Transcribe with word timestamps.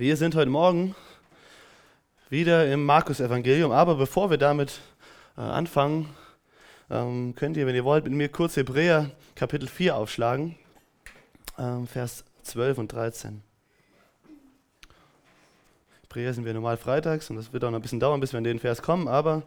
Wir 0.00 0.16
sind 0.16 0.34
heute 0.34 0.48
Morgen 0.48 0.94
wieder 2.30 2.72
im 2.72 2.86
Markus-Evangelium, 2.86 3.70
aber 3.70 3.96
bevor 3.96 4.30
wir 4.30 4.38
damit 4.38 4.80
äh, 5.36 5.42
anfangen, 5.42 6.08
ähm, 6.88 7.34
könnt 7.36 7.58
ihr, 7.58 7.66
wenn 7.66 7.74
ihr 7.74 7.84
wollt, 7.84 8.04
mit 8.04 8.14
mir 8.14 8.30
kurz 8.30 8.56
Hebräer 8.56 9.10
Kapitel 9.34 9.68
4 9.68 9.94
aufschlagen, 9.94 10.56
ähm, 11.58 11.86
Vers 11.86 12.24
12 12.44 12.78
und 12.78 12.90
13. 12.90 13.42
Hebräer 16.04 16.32
sind 16.32 16.46
wir 16.46 16.54
normal 16.54 16.78
freitags 16.78 17.28
und 17.28 17.36
das 17.36 17.52
wird 17.52 17.62
auch 17.64 17.70
noch 17.70 17.78
ein 17.78 17.82
bisschen 17.82 18.00
dauern, 18.00 18.20
bis 18.20 18.32
wir 18.32 18.38
in 18.38 18.44
den 18.44 18.58
Vers 18.58 18.80
kommen, 18.80 19.06
aber 19.06 19.42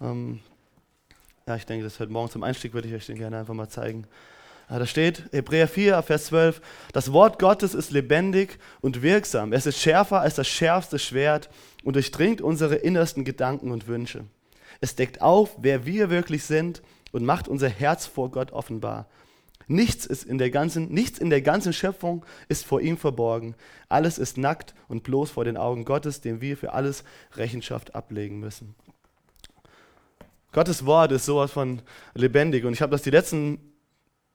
ähm, 0.00 0.40
ja, 1.46 1.54
ich 1.54 1.64
denke, 1.64 1.84
das 1.84 2.00
heute 2.00 2.10
Morgen 2.10 2.28
zum 2.28 2.42
Einstieg 2.42 2.74
würde 2.74 2.88
ich 2.88 2.94
euch 2.94 3.06
den 3.06 3.18
gerne 3.18 3.38
einfach 3.38 3.54
mal 3.54 3.68
zeigen. 3.68 4.08
Da 4.78 4.86
steht 4.86 5.24
Hebräer 5.32 5.68
4, 5.68 6.02
Vers 6.02 6.26
12, 6.26 6.62
das 6.94 7.12
Wort 7.12 7.38
Gottes 7.38 7.74
ist 7.74 7.90
lebendig 7.90 8.58
und 8.80 9.02
wirksam. 9.02 9.52
Es 9.52 9.66
ist 9.66 9.78
schärfer 9.78 10.20
als 10.20 10.36
das 10.36 10.48
schärfste 10.48 10.98
Schwert 10.98 11.50
und 11.84 11.94
durchdringt 11.94 12.40
unsere 12.40 12.76
innersten 12.76 13.24
Gedanken 13.24 13.70
und 13.70 13.86
Wünsche. 13.86 14.24
Es 14.80 14.96
deckt 14.96 15.20
auf, 15.20 15.56
wer 15.58 15.84
wir 15.84 16.08
wirklich 16.08 16.44
sind 16.44 16.80
und 17.12 17.22
macht 17.22 17.48
unser 17.48 17.68
Herz 17.68 18.06
vor 18.06 18.30
Gott 18.30 18.52
offenbar. 18.52 19.08
Nichts, 19.66 20.06
ist 20.06 20.24
in 20.24 20.38
der 20.38 20.50
ganzen, 20.50 20.88
nichts 20.88 21.18
in 21.18 21.28
der 21.28 21.42
ganzen 21.42 21.74
Schöpfung 21.74 22.24
ist 22.48 22.64
vor 22.64 22.80
ihm 22.80 22.96
verborgen. 22.96 23.54
Alles 23.90 24.16
ist 24.16 24.38
nackt 24.38 24.74
und 24.88 25.02
bloß 25.02 25.32
vor 25.32 25.44
den 25.44 25.58
Augen 25.58 25.84
Gottes, 25.84 26.22
dem 26.22 26.40
wir 26.40 26.56
für 26.56 26.72
alles 26.72 27.04
Rechenschaft 27.34 27.94
ablegen 27.94 28.40
müssen. 28.40 28.74
Gottes 30.50 30.86
Wort 30.86 31.12
ist 31.12 31.26
sowas 31.26 31.52
von 31.52 31.82
lebendig 32.14 32.64
und 32.64 32.72
ich 32.72 32.80
habe 32.80 32.92
das 32.92 33.02
die 33.02 33.10
letzten 33.10 33.71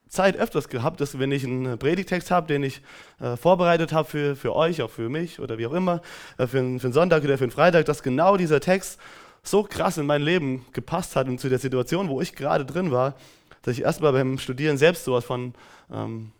Zeit 0.09 0.37
öfters 0.37 0.69
gehabt, 0.69 1.01
dass 1.01 1.19
wenn 1.19 1.31
ich 1.31 1.43
einen 1.43 1.77
Predigtext 1.77 2.31
habe, 2.31 2.47
den 2.47 2.63
ich 2.63 2.81
äh, 3.19 3.35
vorbereitet 3.37 3.93
habe 3.93 4.09
für, 4.09 4.35
für 4.35 4.55
euch, 4.55 4.81
auch 4.81 4.89
für 4.89 5.09
mich 5.09 5.39
oder 5.39 5.57
wie 5.57 5.67
auch 5.67 5.73
immer, 5.73 6.01
äh, 6.37 6.47
für, 6.47 6.59
einen, 6.59 6.79
für 6.79 6.87
einen 6.87 6.93
Sonntag 6.93 7.23
oder 7.23 7.37
für 7.37 7.43
einen 7.43 7.51
Freitag, 7.51 7.85
dass 7.85 8.03
genau 8.03 8.37
dieser 8.37 8.59
Text 8.59 8.99
so 9.43 9.63
krass 9.63 9.97
in 9.97 10.05
mein 10.05 10.21
Leben 10.21 10.65
gepasst 10.73 11.15
hat 11.15 11.27
und 11.27 11.39
zu 11.39 11.49
der 11.49 11.59
Situation, 11.59 12.09
wo 12.09 12.21
ich 12.21 12.35
gerade 12.35 12.65
drin 12.65 12.91
war, 12.91 13.15
dass 13.61 13.77
ich 13.77 13.83
erstmal 13.83 14.13
beim 14.13 14.37
Studieren 14.37 14.77
selbst 14.77 15.05
sowas 15.05 15.25
von 15.25 15.53
ähm, 15.91 16.31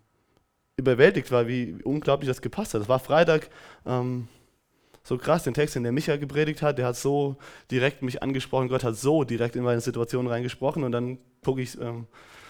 überwältigt 0.78 1.32
war, 1.32 1.48
wie 1.48 1.78
unglaublich 1.84 2.28
das 2.28 2.42
gepasst 2.42 2.74
hat. 2.74 2.82
Das 2.82 2.90
war 2.90 3.00
Freitag 3.00 3.50
ähm, 3.86 4.28
so 5.04 5.18
krass, 5.18 5.44
den 5.44 5.54
Text, 5.54 5.76
den 5.76 5.84
der 5.84 5.94
Micha 5.94 6.18
gepredigt 6.18 6.62
hat, 6.62 6.78
der 6.78 6.86
hat 6.86 6.98
so 6.98 7.38
direkt 7.72 8.02
mich 8.02 8.22
angesprochen, 8.22 8.68
Gott 8.68 8.84
hat 8.84 8.98
so 8.98 9.24
direkt 9.24 9.56
in 9.56 9.64
meine 9.64 9.80
Situation 9.80 10.28
reingesprochen 10.28 10.84
und 10.84 10.92
dann 10.92 11.18
gucke 11.46 11.62
ich 11.62 11.80
ähm, 11.80 12.08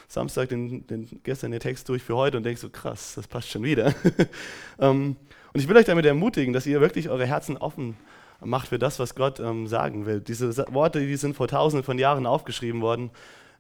Samstag 0.08 0.50
den, 0.50 0.88
den, 0.88 1.19
gestern 1.23 1.52
den 1.52 1.59
Text 1.59 1.89
durch 1.89 2.02
für 2.02 2.16
heute 2.16 2.38
und 2.38 2.44
denke 2.44 2.59
so, 2.59 2.69
krass, 2.69 3.13
das 3.16 3.27
passt 3.27 3.50
schon 3.50 3.63
wieder. 3.63 3.94
ähm, 4.80 5.16
und 5.53 5.59
ich 5.59 5.67
will 5.67 5.75
euch 5.75 5.86
damit 5.86 6.05
ermutigen, 6.05 6.53
dass 6.53 6.66
ihr 6.66 6.80
wirklich 6.81 7.09
eure 7.09 7.25
Herzen 7.25 7.58
offen 7.58 7.97
macht 8.39 8.67
für 8.67 8.80
das, 8.80 9.00
was 9.00 9.16
Gott 9.16 9.39
ähm, 9.39 9.67
sagen 9.67 10.05
will. 10.05 10.22
Diese 10.22 10.66
Worte, 10.73 11.00
die 11.00 11.16
sind 11.16 11.35
vor 11.35 11.47
tausenden 11.47 11.83
von 11.83 12.00
Jahren 12.00 12.25
aufgeschrieben 12.25 12.81
worden, 12.81 13.09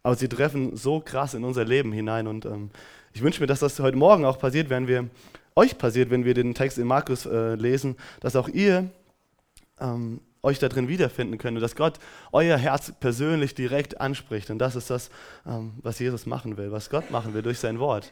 aber 0.03 0.15
sie 0.15 0.29
treffen 0.29 0.75
so 0.77 0.99
krass 0.99 1.33
in 1.33 1.43
unser 1.43 1.65
Leben 1.65 1.91
hinein. 1.91 2.27
Und 2.27 2.45
ähm, 2.45 2.69
ich 3.13 3.21
wünsche 3.21 3.41
mir, 3.41 3.47
dass 3.47 3.59
das 3.59 3.79
heute 3.79 3.97
Morgen 3.97 4.25
auch 4.25 4.39
passiert, 4.39 4.69
wenn 4.69 4.87
wir 4.87 5.09
euch 5.55 5.77
passiert, 5.77 6.11
wenn 6.11 6.23
wir 6.23 6.33
den 6.33 6.53
Text 6.53 6.77
in 6.77 6.87
Markus 6.87 7.25
äh, 7.25 7.55
lesen, 7.55 7.97
dass 8.19 8.35
auch 8.35 8.47
ihr 8.47 8.89
ähm, 9.81 10.21
euch 10.47 10.59
da 10.59 10.69
drin 10.69 10.87
wiederfinden 10.87 11.37
könnt 11.37 11.57
und 11.57 11.61
dass 11.61 11.75
Gott 11.75 11.99
euer 12.31 12.57
Herz 12.57 12.91
persönlich 12.99 13.55
direkt 13.55 14.01
anspricht. 14.01 14.49
Und 14.49 14.59
das 14.59 14.75
ist 14.75 14.89
das, 14.89 15.09
ähm, 15.45 15.73
was 15.83 15.99
Jesus 15.99 16.25
machen 16.25 16.57
will, 16.57 16.71
was 16.71 16.89
Gott 16.89 17.11
machen 17.11 17.33
will 17.33 17.41
durch 17.41 17.59
sein 17.59 17.79
Wort. 17.79 18.11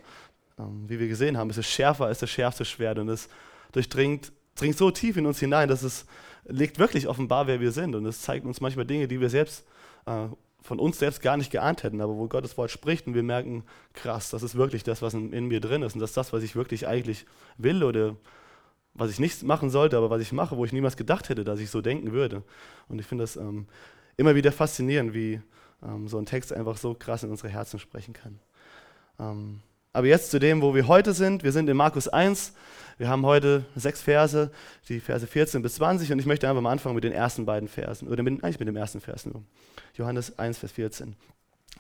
Ähm, 0.60 0.86
wie 0.88 1.00
wir 1.00 1.08
gesehen 1.08 1.38
haben, 1.38 1.50
es 1.50 1.58
ist 1.58 1.68
schärfer 1.68 2.06
als 2.06 2.20
das 2.20 2.30
schärfste 2.30 2.66
Schwert 2.66 3.00
und 3.00 3.10
es 3.10 3.30
durchdringt 3.72 4.32
dringt 4.56 4.78
so 4.78 4.90
tief 4.90 5.18
in 5.18 5.26
uns 5.26 5.40
hinein, 5.40 5.68
dass 5.68 5.84
es 5.84 6.06
legt 6.46 6.80
wirklich 6.80 7.08
offenbar, 7.08 7.48
wer 7.48 7.60
wir 7.60 7.72
sind. 7.72 7.96
Und 7.96 8.06
es 8.06 8.22
zeigt 8.22 8.46
uns 8.46 8.62
manchmal 8.62 8.86
Dinge, 8.86 9.08
die 9.08 9.20
wir 9.20 9.30
selbst 9.30 9.66
äh, 10.06 10.28
von 10.62 10.80
uns 10.80 10.98
selbst 10.98 11.22
gar 11.22 11.38
nicht 11.38 11.52
geahnt 11.52 11.84
hätten, 11.84 12.02
aber 12.02 12.16
wo 12.16 12.28
Gottes 12.28 12.58
Wort 12.58 12.72
spricht 12.72 13.06
und 13.06 13.14
wir 13.14 13.24
merken, 13.24 13.64
krass, 13.94 14.32
das 14.32 14.42
ist 14.42 14.56
wirklich 14.56 14.84
das, 14.84 15.02
was 15.02 15.14
in, 15.14 15.32
in 15.32 15.46
mir 15.48 15.60
drin 15.60 15.84
ist 15.84 15.94
und 15.94 16.00
das 16.00 16.12
ist 16.12 16.18
das, 16.18 16.34
was 16.34 16.42
ich 16.42 16.56
wirklich 16.56 16.88
eigentlich 16.88 17.26
will 17.58 17.84
oder 17.84 18.16
was 18.96 19.12
ich 19.12 19.20
nicht 19.20 19.44
machen 19.44 19.70
sollte, 19.70 19.98
aber 19.98 20.10
was 20.10 20.22
ich 20.22 20.32
mache, 20.32 20.58
wo 20.58 20.66
ich 20.66 20.74
niemals 20.74 20.98
gedacht 20.98 21.30
hätte, 21.30 21.44
dass 21.44 21.60
ich 21.60 21.70
so 21.70 21.82
denken 21.82 22.14
würde. 22.14 22.44
Und 22.88 23.00
ich 23.00 23.06
finde 23.06 23.24
das 23.24 23.36
ähm, 23.36 23.68
immer 24.18 24.36
wieder 24.36 24.52
faszinierend, 24.52 25.14
wie 25.14 25.42
ähm, 25.84 26.08
so 26.08 26.18
ein 26.18 26.26
Text 26.26 26.54
einfach 26.54 26.78
so 26.78 26.94
krass 26.94 27.24
in 27.24 27.30
unsere 27.30 27.50
Herzen 27.50 27.78
sprechen 27.78 28.14
kann. 28.14 28.40
Ähm, 29.20 29.60
aber 29.94 30.08
jetzt 30.08 30.32
zu 30.32 30.40
dem, 30.40 30.62
wo 30.62 30.76
wir 30.76 30.88
heute 30.88 31.14
sind. 31.14 31.44
Wir 31.44 31.52
sind 31.52 31.70
in 31.70 31.78
Markus 31.78 32.08
1. 32.08 32.54
Wir 32.98 33.08
haben 33.08 33.26
heute 33.26 33.66
sechs 33.76 34.02
Verse, 34.02 34.52
die 34.90 35.00
Verse 35.00 35.26
14 35.26 35.62
bis 35.62 35.76
20. 35.76 36.12
Und 36.12 36.20
ich 36.20 36.26
möchte 36.26 36.50
einfach 36.50 36.62
mal 36.62 36.72
anfangen 36.72 36.96
mit 36.96 37.04
den 37.04 37.14
ersten 37.14 37.46
beiden 37.46 37.70
Versen. 37.70 38.10
Oder 38.10 38.22
mit, 38.22 38.44
eigentlich 38.44 38.60
mit 38.60 38.68
dem 38.68 38.76
ersten 38.76 39.00
Vers 39.00 39.26
nur. 39.26 39.44
Johannes 39.94 40.38
1, 40.38 40.58
Vers 40.58 40.74
14. 40.74 41.16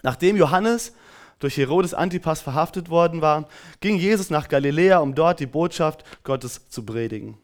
Nachdem 0.01 0.37
Johannes 0.37 0.93
durch 1.39 1.57
Herodes 1.57 1.93
Antipas 1.93 2.41
verhaftet 2.41 2.89
worden 2.89 3.21
war, 3.21 3.47
ging 3.81 3.97
Jesus 3.97 4.29
nach 4.29 4.47
Galiläa, 4.47 4.99
um 4.99 5.15
dort 5.15 5.39
die 5.39 5.45
Botschaft 5.45 6.03
Gottes 6.23 6.69
zu 6.69 6.83
predigen. 6.83 7.37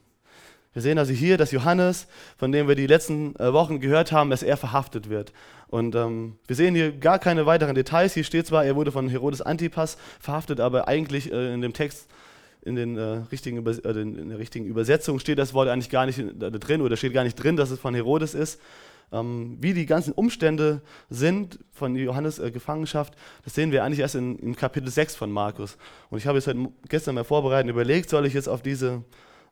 Wir 0.74 0.81
sehen 0.81 0.97
also 0.97 1.12
hier, 1.12 1.38
dass 1.38 1.52
Johannes, 1.52 2.07
von 2.38 2.52
dem 2.52 2.68
wir 2.68 2.75
die 2.75 2.88
letzten 2.88 3.35
äh, 3.35 3.52
Wochen 3.52 3.81
gehört 3.81 4.13
haben, 4.13 4.29
dass 4.29 4.41
er 4.41 4.56
verhaftet 4.56 5.09
wird. 5.09 5.34
Und 5.68 5.96
ähm, 5.96 6.38
wir 6.47 6.56
sehen 6.56 6.75
hier 6.75 6.94
gar 6.94 7.19
keine 7.19 7.46
weiteren 7.46 7.75
Details. 7.75 8.13
Hier 8.13 8.24
steht 8.24 8.47
zwar, 8.47 8.63
er 8.63 8.75
wurde 8.75 8.91
von 8.91 9.09
Herodes 9.09 9.41
Antipas 9.41 9.97
verhaftet, 10.19 10.62
aber 10.62 10.88
eigentlich 10.88 11.31
äh, 11.31 11.53
in 11.53 11.62
dem 11.62 11.73
Text, 11.73 12.08
in, 12.62 12.75
den, 12.75 12.97
äh, 12.97 13.23
richtigen 13.31 13.66
äh, 13.66 13.90
in 13.90 14.29
der 14.29 14.40
richtigen 14.40 14.66
Übersetzung 14.66 15.19
steht 15.19 15.40
das 15.40 15.53
Wort 15.53 15.68
eigentlich 15.68 15.90
gar 15.90 16.06
nicht 16.06 16.19
äh, 16.19 16.52
drin 16.52 16.81
oder 16.81 16.96
steht 16.96 17.13
gar 17.13 17.25
nicht 17.25 17.35
drin, 17.35 17.58
dass 17.58 17.69
es 17.69 17.79
von 17.79 17.94
Herodes 17.94 18.34
ist 18.34 18.59
ähm, 19.11 19.57
wie 19.59 19.73
die 19.73 19.85
ganzen 19.85 20.13
Umstände 20.13 20.81
sind 21.09 21.59
von 21.72 21.95
Johannes 21.95 22.39
äh, 22.39 22.51
Gefangenschaft, 22.51 23.16
das 23.44 23.53
sehen 23.55 23.72
wir 23.72 23.83
eigentlich 23.83 23.99
erst 23.99 24.16
in, 24.16 24.38
in, 24.39 24.55
Kapitel 24.55 24.89
6 24.89 25.16
von 25.16 25.31
Markus. 25.31 25.77
Und 26.09 26.17
ich 26.19 26.27
habe 26.27 26.38
jetzt 26.38 26.47
heute, 26.47 26.69
gestern 26.88 27.16
mal 27.16 27.23
vorbereitet 27.23 27.66
und 27.66 27.72
überlegt, 27.72 28.09
soll 28.09 28.25
ich 28.25 28.33
jetzt 28.33 28.47
auf 28.47 28.61
diese 28.61 29.03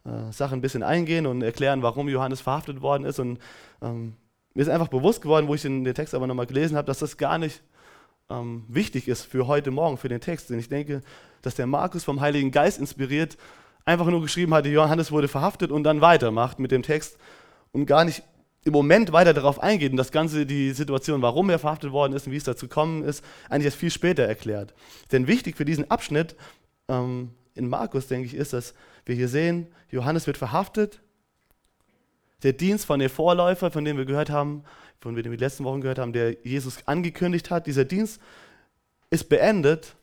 äh, 0.05 0.31
Sache 0.31 0.55
ein 0.55 0.61
bisschen 0.61 0.83
eingehen 0.83 1.25
und 1.25 1.41
erklären, 1.41 1.81
warum 1.81 2.07
Johannes 2.07 2.41
verhaftet 2.41 2.81
worden 2.81 3.05
ist. 3.05 3.19
Und 3.19 3.39
ähm, 3.81 4.15
mir 4.53 4.61
ist 4.61 4.69
einfach 4.69 4.87
bewusst 4.87 5.21
geworden, 5.21 5.47
wo 5.47 5.55
ich 5.55 5.61
den, 5.61 5.83
den 5.83 5.93
Text 5.93 6.13
aber 6.13 6.27
nochmal 6.27 6.47
gelesen 6.47 6.77
habe, 6.77 6.87
dass 6.87 6.99
das 6.99 7.17
gar 7.17 7.37
nicht 7.37 7.61
ähm, 8.29 8.65
wichtig 8.67 9.07
ist 9.07 9.23
für 9.25 9.47
heute 9.47 9.71
Morgen, 9.71 9.97
für 9.97 10.09
den 10.09 10.21
Text. 10.21 10.49
Denn 10.49 10.59
ich 10.59 10.69
denke, 10.69 11.01
dass 11.41 11.55
der 11.55 11.67
Markus 11.67 12.03
vom 12.03 12.21
Heiligen 12.21 12.51
Geist 12.51 12.79
inspiriert 12.79 13.37
einfach 13.89 14.05
nur 14.05 14.21
geschrieben 14.21 14.53
hat, 14.53 14.65
Johannes 14.67 15.11
wurde 15.11 15.27
verhaftet 15.27 15.71
und 15.71 15.83
dann 15.83 15.99
weitermacht 15.99 16.59
mit 16.59 16.71
dem 16.71 16.83
Text 16.83 17.17
und 17.71 17.87
gar 17.87 18.05
nicht 18.05 18.23
im 18.65 18.73
Moment 18.73 19.11
weiter 19.11 19.33
darauf 19.33 19.61
eingeht 19.61 19.91
und 19.91 19.97
das 19.97 20.11
Ganze, 20.11 20.45
die 20.45 20.71
Situation, 20.71 21.21
warum 21.21 21.49
er 21.49 21.59
verhaftet 21.59 21.91
worden 21.91 22.13
ist 22.13 22.27
und 22.27 22.33
wie 22.33 22.37
es 22.37 22.43
dazu 22.43 22.67
gekommen 22.67 23.03
ist, 23.03 23.23
eigentlich 23.49 23.65
erst 23.65 23.77
viel 23.77 23.91
später 23.91 24.23
erklärt. 24.23 24.73
Denn 25.11 25.27
wichtig 25.27 25.55
für 25.55 25.65
diesen 25.65 25.89
Abschnitt 25.89 26.35
ähm, 26.87 27.31
in 27.55 27.69
Markus, 27.69 28.07
denke 28.07 28.25
ich, 28.27 28.33
ist, 28.33 28.53
dass 28.53 28.73
wir 29.05 29.15
hier 29.15 29.27
sehen, 29.27 29.67
Johannes 29.89 30.27
wird 30.27 30.37
verhaftet. 30.37 31.01
Der 32.43 32.53
Dienst 32.53 32.85
von 32.85 32.99
dem 32.99 33.09
Vorläufer, 33.09 33.71
von 33.71 33.83
dem 33.83 33.97
wir 33.97 34.05
gehört 34.05 34.29
haben, 34.29 34.63
von 34.99 35.15
dem 35.15 35.25
wir 35.25 35.37
die 35.37 35.43
letzten 35.43 35.63
Wochen 35.63 35.81
gehört 35.81 35.99
haben, 35.99 36.13
der 36.13 36.37
Jesus 36.43 36.85
angekündigt 36.85 37.51
hat, 37.51 37.67
dieser 37.67 37.85
Dienst 37.85 38.21
ist 39.09 39.29
beendet 39.29 39.95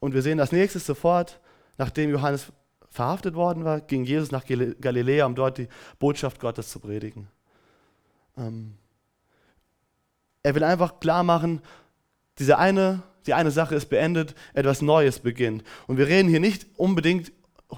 und 0.00 0.14
wir 0.14 0.22
sehen 0.22 0.38
das 0.38 0.52
nächste 0.52 0.78
sofort, 0.78 1.40
nachdem 1.76 2.10
Johannes 2.10 2.52
verhaftet 2.90 3.34
worden 3.34 3.64
war, 3.64 3.80
ging 3.80 4.04
Jesus 4.04 4.30
nach 4.30 4.44
Galiläa, 4.46 5.26
um 5.26 5.34
dort 5.34 5.58
die 5.58 5.68
Botschaft 5.98 6.40
Gottes 6.40 6.70
zu 6.70 6.80
predigen. 6.80 7.28
Ähm, 8.38 8.74
er 10.42 10.54
will 10.54 10.64
einfach 10.64 11.00
klar 11.00 11.24
machen, 11.24 11.60
diese 12.38 12.58
eine, 12.58 13.02
die 13.26 13.34
eine 13.34 13.50
Sache 13.50 13.74
ist 13.74 13.86
beendet, 13.86 14.34
etwas 14.54 14.80
Neues 14.80 15.18
beginnt. 15.18 15.64
Und 15.86 15.98
wir 15.98 16.06
reden 16.06 16.28
hier 16.28 16.40
nicht 16.40 16.66
unbedingt 16.76 17.32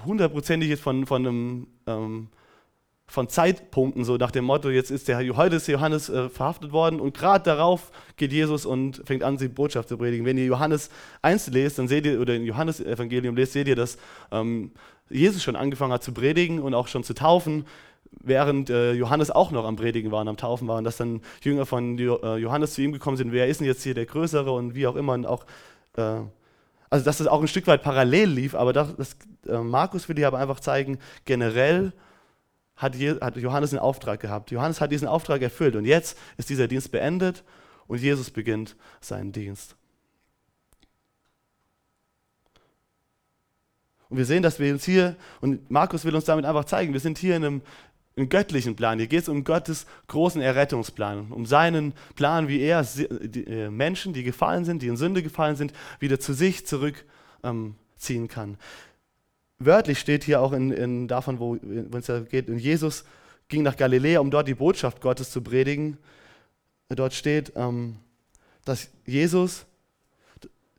hundertprozentig 0.05 0.79
von, 0.79 1.05
von, 1.05 1.27
einem, 1.27 1.67
ähm, 1.87 2.29
von 3.07 3.27
Zeitpunkten, 3.27 4.05
so 4.05 4.15
nach 4.15 4.31
dem 4.31 4.45
Motto, 4.45 4.69
jetzt 4.69 4.91
ist 4.91 5.07
der, 5.07 5.17
heute 5.35 5.57
ist 5.57 5.67
Johannes 5.67 6.07
äh, 6.07 6.29
verhaftet 6.29 6.71
worden 6.71 7.01
und 7.01 7.13
gerade 7.13 7.43
darauf 7.43 7.91
geht 8.15 8.31
Jesus 8.31 8.65
und 8.65 9.01
fängt 9.05 9.23
an, 9.23 9.37
die 9.37 9.49
Botschaft 9.49 9.89
zu 9.89 9.97
predigen. 9.97 10.25
Wenn 10.25 10.37
ihr 10.37 10.45
Johannes 10.45 10.89
1 11.23 11.47
lest, 11.47 11.79
dann 11.79 11.87
seht 11.89 12.05
ihr, 12.05 12.21
oder 12.21 12.35
in 12.35 12.45
Johannes 12.45 12.79
Evangelium 12.79 13.35
lest, 13.35 13.53
seht 13.53 13.67
ihr, 13.67 13.75
dass 13.75 13.97
ähm, 14.31 14.71
Jesus 15.09 15.43
schon 15.43 15.57
angefangen 15.57 15.91
hat 15.91 16.03
zu 16.03 16.13
predigen 16.13 16.59
und 16.59 16.73
auch 16.73 16.87
schon 16.87 17.03
zu 17.03 17.13
taufen 17.13 17.65
während 18.11 18.69
äh, 18.69 18.93
Johannes 18.93 19.31
auch 19.31 19.51
noch 19.51 19.65
am 19.65 19.75
Predigen 19.75 20.11
war 20.11 20.21
und 20.21 20.27
am 20.27 20.37
Taufen 20.37 20.67
war 20.67 20.77
und 20.77 20.83
dass 20.83 20.97
dann 20.97 21.21
Jünger 21.41 21.65
von 21.65 21.97
äh, 21.97 22.35
Johannes 22.37 22.73
zu 22.73 22.81
ihm 22.81 22.91
gekommen 22.91 23.17
sind, 23.17 23.31
wer 23.31 23.47
ist 23.47 23.59
denn 23.59 23.67
jetzt 23.67 23.83
hier 23.83 23.93
der 23.93 24.05
Größere 24.05 24.51
und 24.51 24.75
wie 24.75 24.87
auch 24.87 24.95
immer 24.95 25.13
und 25.13 25.25
auch, 25.25 25.45
äh, 25.95 26.19
also 26.89 27.05
dass 27.05 27.17
das 27.17 27.27
auch 27.27 27.41
ein 27.41 27.47
Stück 27.47 27.67
weit 27.67 27.83
parallel 27.83 28.29
lief, 28.29 28.55
aber 28.55 28.73
das, 28.73 28.95
das 28.95 29.15
äh, 29.47 29.57
Markus 29.57 30.09
will 30.09 30.17
hier 30.17 30.27
aber 30.27 30.39
einfach 30.39 30.59
zeigen, 30.59 30.99
generell 31.25 31.93
hat, 32.75 32.95
Je 32.95 33.19
hat 33.21 33.37
Johannes 33.37 33.71
einen 33.71 33.79
Auftrag 33.79 34.19
gehabt. 34.19 34.51
Johannes 34.51 34.81
hat 34.81 34.91
diesen 34.91 35.07
Auftrag 35.07 35.41
erfüllt 35.41 35.75
und 35.75 35.85
jetzt 35.85 36.17
ist 36.37 36.49
dieser 36.49 36.67
Dienst 36.67 36.91
beendet 36.91 37.43
und 37.87 38.01
Jesus 38.01 38.31
beginnt 38.31 38.75
seinen 38.99 39.31
Dienst. 39.31 39.75
Und 44.11 44.17
wir 44.17 44.25
sehen, 44.25 44.43
dass 44.43 44.59
wir 44.59 44.73
uns 44.73 44.83
hier, 44.83 45.15
und 45.39 45.71
Markus 45.71 46.03
will 46.03 46.13
uns 46.13 46.25
damit 46.25 46.43
einfach 46.43 46.65
zeigen, 46.65 46.91
wir 46.91 46.99
sind 46.99 47.17
hier 47.17 47.37
in 47.37 47.45
einem, 47.45 47.61
einem 48.15 48.29
göttlichen 48.29 48.75
Plan. 48.75 48.99
Hier 48.99 49.07
geht 49.07 49.23
es 49.23 49.29
um 49.29 49.43
Gottes 49.43 49.85
großen 50.07 50.41
Errettungsplan, 50.41 51.31
um 51.31 51.45
seinen 51.45 51.93
Plan, 52.15 52.47
wie 52.47 52.59
er 52.59 52.85
äh, 53.47 53.69
Menschen, 53.69 54.13
die 54.13 54.23
gefallen 54.23 54.65
sind, 54.65 54.81
die 54.81 54.87
in 54.87 54.97
Sünde 54.97 55.23
gefallen 55.23 55.55
sind, 55.55 55.73
wieder 55.99 56.19
zu 56.19 56.33
sich 56.33 56.65
zurückziehen 56.67 57.05
ähm, 57.43 58.27
kann. 58.27 58.57
Wörtlich 59.59 59.99
steht 59.99 60.23
hier 60.23 60.41
auch 60.41 60.53
in, 60.53 60.71
in 60.71 61.07
davon, 61.07 61.39
wo 61.39 61.55
es 61.55 62.07
ja 62.07 62.19
geht, 62.19 62.49
in 62.49 62.57
Jesus 62.57 63.05
ging 63.47 63.63
nach 63.63 63.77
Galiläa, 63.77 64.19
um 64.19 64.31
dort 64.31 64.47
die 64.47 64.55
Botschaft 64.55 65.01
Gottes 65.01 65.29
zu 65.29 65.41
predigen. 65.41 65.97
Dort 66.89 67.13
steht, 67.13 67.53
ähm, 67.55 67.97
dass 68.65 68.89
Jesus, 69.05 69.65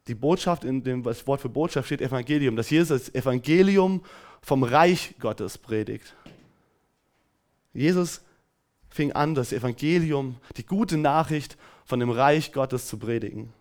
die 0.08 0.14
Botschaft, 0.14 0.64
in 0.64 0.82
dem 0.82 1.02
das 1.02 1.26
Wort 1.26 1.40
für 1.40 1.48
Botschaft 1.48 1.86
steht 1.86 2.00
Evangelium, 2.00 2.56
dass 2.56 2.70
Jesus 2.70 3.04
das 3.04 3.14
Evangelium 3.14 4.02
vom 4.42 4.64
Reich 4.64 5.14
Gottes 5.20 5.56
predigt. 5.58 6.14
Jesus 7.72 8.22
fing 8.88 9.12
an, 9.12 9.34
das 9.34 9.52
Evangelium, 9.52 10.36
die 10.56 10.66
gute 10.66 10.96
Nachricht 10.96 11.56
von 11.84 12.00
dem 12.00 12.10
Reich 12.10 12.52
Gottes 12.52 12.86
zu 12.86 12.98
predigen. 12.98 13.52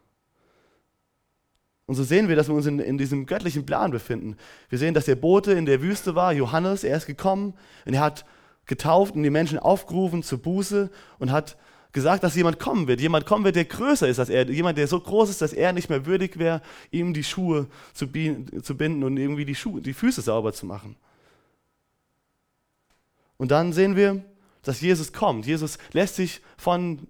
Und 1.85 1.95
so 1.95 2.03
sehen 2.03 2.29
wir, 2.29 2.35
dass 2.35 2.47
wir 2.47 2.55
uns 2.55 2.65
in, 2.65 2.79
in, 2.79 2.97
diesem 2.97 3.25
göttlichen 3.25 3.65
Plan 3.65 3.91
befinden. 3.91 4.37
Wir 4.69 4.77
sehen, 4.77 4.93
dass 4.93 5.05
der 5.05 5.15
Bote 5.15 5.53
in 5.53 5.65
der 5.65 5.81
Wüste 5.81 6.15
war, 6.15 6.31
Johannes, 6.31 6.83
er 6.83 6.95
ist 6.95 7.05
gekommen 7.05 7.53
und 7.85 7.93
er 7.93 8.01
hat 8.01 8.25
getauft 8.65 9.15
und 9.15 9.23
die 9.23 9.29
Menschen 9.29 9.59
aufgerufen 9.59 10.23
zur 10.23 10.37
Buße 10.37 10.89
und 11.19 11.31
hat 11.31 11.57
gesagt, 11.91 12.23
dass 12.23 12.35
jemand 12.35 12.59
kommen 12.59 12.87
wird. 12.87 13.01
Jemand 13.01 13.25
kommen 13.25 13.43
wird, 13.43 13.55
der 13.55 13.65
größer 13.65 14.07
ist 14.07 14.19
als 14.19 14.29
er. 14.29 14.49
Jemand, 14.49 14.77
der 14.77 14.87
so 14.87 14.99
groß 14.99 15.29
ist, 15.29 15.41
dass 15.41 15.51
er 15.53 15.73
nicht 15.73 15.89
mehr 15.89 16.05
würdig 16.05 16.39
wäre, 16.39 16.61
ihm 16.91 17.13
die 17.13 17.23
Schuhe 17.23 17.67
zu, 17.93 18.07
binden 18.07 19.03
und 19.03 19.17
irgendwie 19.17 19.45
die, 19.45 19.55
Schuhe, 19.55 19.81
die 19.81 19.93
Füße 19.93 20.21
sauber 20.21 20.53
zu 20.53 20.65
machen. 20.65 20.95
Und 23.41 23.49
dann 23.49 23.73
sehen 23.73 23.95
wir, 23.95 24.23
dass 24.61 24.81
Jesus 24.81 25.13
kommt. 25.13 25.47
Jesus 25.47 25.79
lässt 25.93 26.15
sich 26.15 26.41
von 26.57 27.07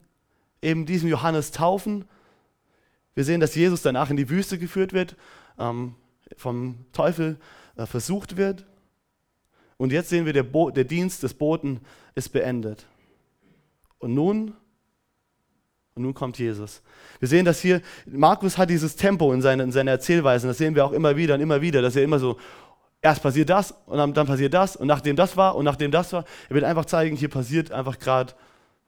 eben 0.61 0.85
diesem 0.85 1.09
Johannes 1.09 1.51
taufen. 1.51 2.05
Wir 3.15 3.25
sehen, 3.25 3.41
dass 3.41 3.53
Jesus 3.53 3.81
danach 3.81 4.09
in 4.09 4.15
die 4.15 4.29
Wüste 4.29 4.57
geführt 4.57 4.93
wird, 4.93 5.17
ähm, 5.59 5.93
vom 6.37 6.85
Teufel 6.93 7.37
äh, 7.75 7.85
versucht 7.85 8.37
wird. 8.37 8.65
Und 9.75 9.91
jetzt 9.91 10.07
sehen 10.07 10.25
wir, 10.25 10.31
der, 10.31 10.43
Bo 10.43 10.71
der 10.71 10.85
Dienst 10.85 11.21
des 11.21 11.33
Boten 11.33 11.81
ist 12.15 12.29
beendet. 12.29 12.85
Und 13.99 14.13
nun 14.13 14.53
und 15.93 16.03
nun 16.03 16.13
kommt 16.13 16.39
Jesus. 16.39 16.81
Wir 17.19 17.27
sehen 17.27 17.43
das 17.43 17.59
hier, 17.59 17.81
Markus 18.05 18.57
hat 18.57 18.69
dieses 18.69 18.95
Tempo 18.95 19.33
in, 19.33 19.41
seine, 19.41 19.63
in 19.63 19.71
seiner 19.73 19.91
Erzählweise, 19.91 20.47
das 20.47 20.57
sehen 20.57 20.73
wir 20.73 20.85
auch 20.85 20.93
immer 20.93 21.17
wieder 21.17 21.35
und 21.35 21.41
immer 21.41 21.61
wieder, 21.61 21.81
dass 21.81 21.97
er 21.97 22.03
immer 22.03 22.17
so, 22.17 22.37
erst 23.01 23.23
passiert 23.23 23.49
das 23.49 23.73
und 23.85 23.97
dann, 23.97 24.13
dann 24.13 24.27
passiert 24.27 24.53
das 24.53 24.75
und 24.75 24.87
nachdem 24.87 25.15
das 25.15 25.37
war 25.37 25.55
und 25.55 25.65
nachdem 25.65 25.91
das 25.91 26.13
war, 26.13 26.25
er 26.49 26.55
wird 26.55 26.65
einfach 26.65 26.85
zeigen, 26.85 27.15
hier 27.15 27.29
passiert 27.29 27.71
einfach 27.71 27.99
gerade 27.99 28.33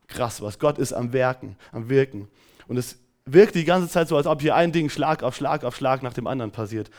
krass 0.07 0.41
was. 0.41 0.59
Gott 0.59 0.77
ist 0.77 0.93
am 0.93 1.13
Werken, 1.13 1.57
am 1.71 1.89
Wirken. 1.89 2.27
Und 2.67 2.77
es 2.77 2.97
wirkt 3.25 3.55
die 3.55 3.65
ganze 3.65 3.89
Zeit 3.89 4.07
so, 4.07 4.17
als 4.17 4.27
ob 4.27 4.41
hier 4.41 4.55
ein 4.55 4.71
Ding 4.71 4.89
Schlag 4.89 5.23
auf 5.23 5.35
Schlag 5.35 5.63
auf 5.63 5.75
Schlag 5.75 6.03
nach 6.03 6.13
dem 6.13 6.27
anderen 6.27 6.51
passiert. 6.51 6.89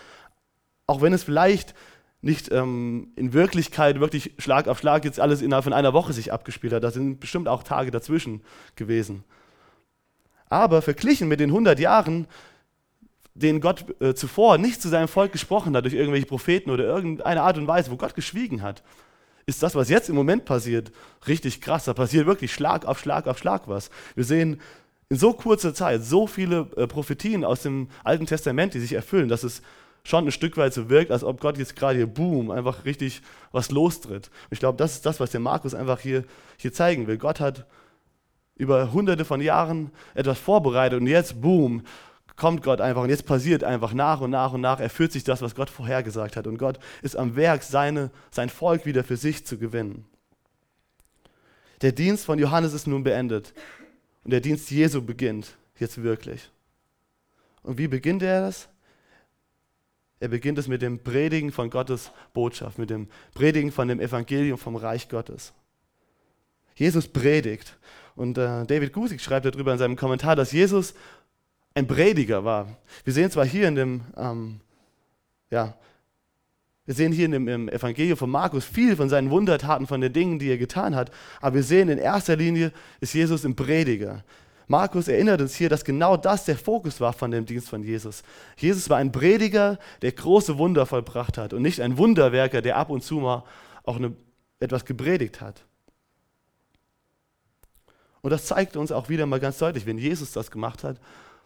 Auch 0.87 1.01
wenn 1.01 1.13
es 1.13 1.23
vielleicht 1.23 1.75
nicht 2.21 2.51
ähm, 2.51 3.13
in 3.17 3.35
Wirklichkeit 3.35 4.01
wirklich 4.01 4.33
Schlag 4.39 4.67
auf 4.67 4.79
Schlag 4.79 5.05
jetzt 5.05 5.21
alles 5.21 5.43
innerhalb 5.43 5.65
von 5.65 5.75
einer 5.75 5.93
Woche 5.93 6.15
sich 6.15 6.33
abgespielt 6.33 6.73
hat. 6.73 6.83
Da 6.83 6.91
sind 6.91 7.21
bestimmt 7.21 7.49
auch 7.49 7.63
Tage 7.63 7.91
dazwischen 7.91 8.43
gewesen. 8.77 9.25
Aber 10.49 10.81
verglichen 10.83 11.29
mit 11.29 11.41
den 11.41 11.51
100 11.51 11.79
Jahren, 11.79 12.27
denen 13.35 13.61
Gott 13.61 13.85
äh, 14.01 14.15
zuvor 14.15 14.59
nicht 14.59 14.81
zu 14.81 14.89
seinem 14.89 15.09
Volk 15.09 15.33
gesprochen 15.33 15.77
hat 15.77 15.85
durch 15.85 15.95
irgendwelche 15.95 16.27
Propheten 16.27 16.71
oder 16.71 16.85
irgendeine 16.85 17.43
Art 17.43 17.59
und 17.59 17.67
Weise, 17.67 17.91
wo 17.91 17.97
Gott 17.97 18.15
geschwiegen 18.15 18.63
hat, 18.63 18.83
ist 19.47 19.63
das, 19.63 19.75
was 19.75 19.89
jetzt 19.89 20.09
im 20.09 20.15
Moment 20.15 20.45
passiert, 20.45 20.93
richtig 21.27 21.61
krass. 21.61 21.85
Da 21.85 21.95
passiert 21.95 22.27
wirklich 22.27 22.53
Schlag 22.55 22.87
auf 22.87 22.99
Schlag 22.99 23.27
auf 23.27 23.39
Schlag 23.39 23.69
was. 23.69 23.91
Wir 24.15 24.25
sehen 24.25 24.61
in 25.09 25.17
so 25.19 25.33
kurzer 25.33 25.75
Zeit 25.75 26.03
so 26.03 26.27
viele 26.27 26.69
äh, 26.77 26.87
Prophetien 26.87 27.45
aus 27.45 27.63
dem 27.63 27.89
Alten 28.05 28.27
Testament, 28.27 28.75
die 28.75 28.81
sich 28.81 28.93
erfüllen, 28.93 29.29
dass 29.29 29.43
es 29.43 29.63
schon 30.05 30.27
ein 30.27 30.33
Stück 30.33 30.57
weit 30.57 30.73
so 30.75 30.89
wirkt, 30.89 31.11
als 31.11 31.25
ob 31.25 31.41
Gott 31.41 31.59
jetzt 31.59 31.77
gerade 31.77 31.97
hier, 31.97 32.07
boom, 32.07 32.51
einfach 32.51 32.85
richtig 32.85 33.23
was 33.53 33.71
lostritt. 33.71 34.29
Und 34.29 34.53
ich 34.53 34.59
glaube, 34.61 34.77
das 34.77 34.95
ist 34.95 35.07
das, 35.07 35.19
was 35.19 35.31
der 35.31 35.41
Markus 35.41 35.75
einfach 35.75 36.01
hier, 36.01 36.25
hier 36.59 36.73
zeigen 36.73 37.07
will. 37.07 37.17
Gott 37.19 37.41
hat 37.41 37.67
über 38.57 38.93
hunderte 38.93 39.25
von 39.25 39.41
Jahren 39.41 39.91
etwas 40.15 40.39
vorbereitet 40.39 41.01
und 41.01 41.07
jetzt, 41.07 41.41
boom, 41.41 41.83
kommt 42.37 42.63
Gott 42.63 42.81
einfach 42.81 43.03
und 43.03 43.11
jetzt 43.11 43.27
passiert 43.27 43.65
einfach 43.65 43.93
nach 43.93 44.21
und 44.21 44.31
nach 44.31 44.53
und 44.53 44.61
nach, 44.61 44.81
erfüllt 44.81 45.13
sich 45.13 45.25
das, 45.25 45.43
was 45.43 45.55
Gott 45.55 45.71
vorhergesagt 45.71 46.37
hat 46.37 46.47
und 46.47 46.59
Gott 46.59 46.79
ist 47.03 47.17
am 47.17 47.37
Werk, 47.37 47.63
seine, 47.63 48.11
sein 48.31 48.49
Volk 48.49 48.87
wieder 48.87 49.05
für 49.05 49.17
sich 49.17 49.47
zu 49.47 49.59
gewinnen. 49.59 50.07
Der 51.81 51.93
Dienst 51.93 52.25
von 52.25 52.39
Johannes 52.39 52.73
ist 52.73 52.87
nun 52.87 53.05
beendet 53.05 53.53
und 54.25 54.33
der 54.33 54.41
Dienst 54.41 54.71
Jesu 54.71 55.03
beginnt 55.03 55.57
jetzt 55.79 56.03
wirklich. 56.03 56.51
Und 57.63 57.79
wie 57.79 57.89
beginnt 57.89 58.23
er 58.23 58.43
das? 58.43 58.69
Er 60.21 60.29
beginnt 60.29 60.59
es 60.59 60.69
mit 60.69 60.81
dem 60.83 61.03
Predigen 61.03 61.53
von 61.53 61.71
Gottes 61.71 62.11
Botschaft, 62.33 62.79
mit 62.79 62.91
dem 62.91 63.09
Predigen 63.35 63.73
von 63.73 63.89
dem 63.89 64.01
Evangelium 64.01 64.59
vom 64.59 64.77
Reich 64.77 65.09
Gottes. 65.09 65.53
Jesus 66.75 67.09
predigt. 67.09 67.77
Und 68.17 68.39
äh, 68.39 68.65
David 68.65 68.93
Gusik 68.93 69.21
schreibt 69.21 69.47
darüber 69.47 69.73
in 69.73 69.79
seinem 69.79 69.97
Kommentar, 69.97 70.37
dass 70.37 70.53
Jesus 70.53 70.95
ein 71.75 71.87
Prediger 71.87 72.45
war. 72.45 72.69
Wir 73.03 73.13
sehen 73.13 73.31
zwar 73.31 73.45
hier 73.45 73.69
in 73.69 73.75
dem, 73.75 74.01
ähm, 74.17 74.61
ja, 75.51 75.75
wir 76.87 76.95
sehen 76.95 77.13
hier 77.13 77.25
in 77.25 77.33
dem, 77.33 77.49
im 77.49 77.69
Evangelium 77.69 78.17
von 78.17 78.31
Markus 78.31 78.65
viel 78.65 78.97
von 78.97 79.09
seinen 79.09 79.31
Wundertaten, 79.31 79.87
von 79.87 80.01
den 80.01 80.13
Dingen, 80.13 80.39
die 80.39 80.51
er 80.51 80.59
getan 80.59 80.95
hat, 80.95 81.11
aber 81.41 81.57
wir 81.57 81.63
sehen 81.63 81.89
in 81.89 81.99
erster 81.99 82.37
Linie 82.37 82.73
ist 83.01 83.15
Jesus 83.15 83.45
ein 83.45 83.57
Prediger. 83.57 84.23
Markus 84.67 85.09
erinnert 85.09 85.41
uns 85.41 85.55
hier, 85.55 85.69
dass 85.69 85.85
genau 85.85 86.17
das 86.17 86.45
der 86.47 86.57
Fokus 86.57 87.01
war 87.01 87.13
von 87.13 87.31
dem 87.31 87.45
Dienst 87.45 87.69
von 87.69 87.83
Jesus. 87.83 88.23
Jesus 88.57 88.89
war 88.89 88.99
ein 88.99 89.13
Prediger, 89.13 89.79
der 90.01 90.13
große 90.13 90.57
Wunder 90.57 90.87
vollbracht 90.87 91.37
hat 91.37 91.53
und 91.53 91.63
nicht 91.63 91.81
ein 91.81 91.99
Wunderwerker, 91.99 92.63
der 92.63 92.77
ab 92.77 92.89
und 92.89 93.03
zu 93.03 93.17
mal 93.17 93.45
auch 93.83 93.97
eine, 93.97 94.15
etwas 94.61 94.85
gepredigt 94.85 95.41
hat. 95.41 95.65
Und 98.23 98.31
das 98.31 98.47
zeigt 98.47 98.77
uns 98.77 98.91
auch 98.91 99.11
wieder 99.11 99.27
mal 99.27 99.41
ganz 99.41 99.59
deutlich, 99.59 99.85
wenn 99.85 99.99
Jesus 99.99 100.33
das 100.33 100.51
gemacht 100.51 100.83
hat, 100.83 100.99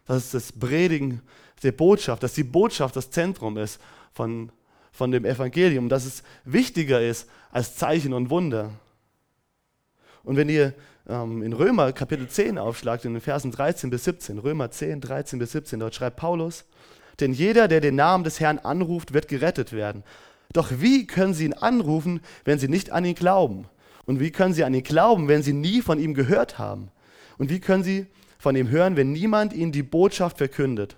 dass 0.09 0.33
das 0.33 0.51
Predigen 0.51 1.23
der 1.63 1.73
Botschaft, 1.73 2.23
dass 2.23 2.33
die 2.33 2.45
Botschaft 2.45 2.97
das 2.97 3.11
Zentrum 3.11 3.57
ist 3.57 3.81
von, 4.13 4.51
von 4.91 5.13
dem 5.13 5.25
Evangelium, 5.25 5.89
dass 5.89 6.07
es 6.07 6.23
wichtiger 6.45 7.01
ist 7.01 7.29
als 7.53 7.77
Zeichen 7.77 8.13
und 8.13 8.31
Wunder. 8.31 8.73
Und 10.25 10.37
wenn 10.37 10.49
ihr 10.49 10.75
ähm, 11.09 11.43
in 11.43 11.53
Römer 11.53 11.93
Kapitel 11.93 12.29
10 12.29 12.59
aufschlagt, 12.59 13.05
in 13.05 13.13
den 13.13 13.21
Versen 13.21 13.51
13 13.51 13.91
bis 13.91 14.05
17, 14.05 14.39
Römer 14.39 14.71
10, 14.71 15.01
13 15.01 15.39
bis 15.39 15.53
17, 15.53 15.79
dort 15.79 15.95
schreibt 15.95 16.17
Paulus, 16.17 16.65
denn 17.21 17.33
jeder, 17.33 17.69
der 17.69 17.81
den 17.81 17.97
Namen 17.97 18.25
des 18.25 18.41
Herrn 18.41 18.59
anruft, 18.59 19.13
wird 19.13 19.29
gerettet 19.29 19.73
werden. 19.73 20.05
Doch 20.53 20.71
wie 20.79 21.07
können 21.07 21.35
sie 21.35 21.45
ihn 21.45 21.53
anrufen, 21.53 22.21
wenn 22.45 22.59
sie 22.59 22.69
nicht 22.69 22.91
an 22.91 23.05
ihn 23.05 23.15
glauben? 23.15 23.67
Und 24.07 24.21
wie 24.21 24.31
können 24.31 24.55
sie 24.55 24.65
an 24.65 24.73
ihn 24.73 24.85
glauben, 24.85 25.29
wenn 25.29 25.43
sie 25.43 25.53
nie 25.53 25.83
von 25.83 25.99
ihm 25.99 26.15
gehört 26.15 26.59
haben? 26.59 26.91
Und 27.37 27.51
wie 27.51 27.61
können 27.61 27.85
sie 27.85 28.07
von 28.39 28.57
ihm 28.57 28.69
hören, 28.71 28.97
wenn 28.97 29.13
niemand 29.13 29.53
ihnen 29.53 29.73
die 29.73 29.83
Botschaft 29.83 30.39
verkündet? 30.39 30.97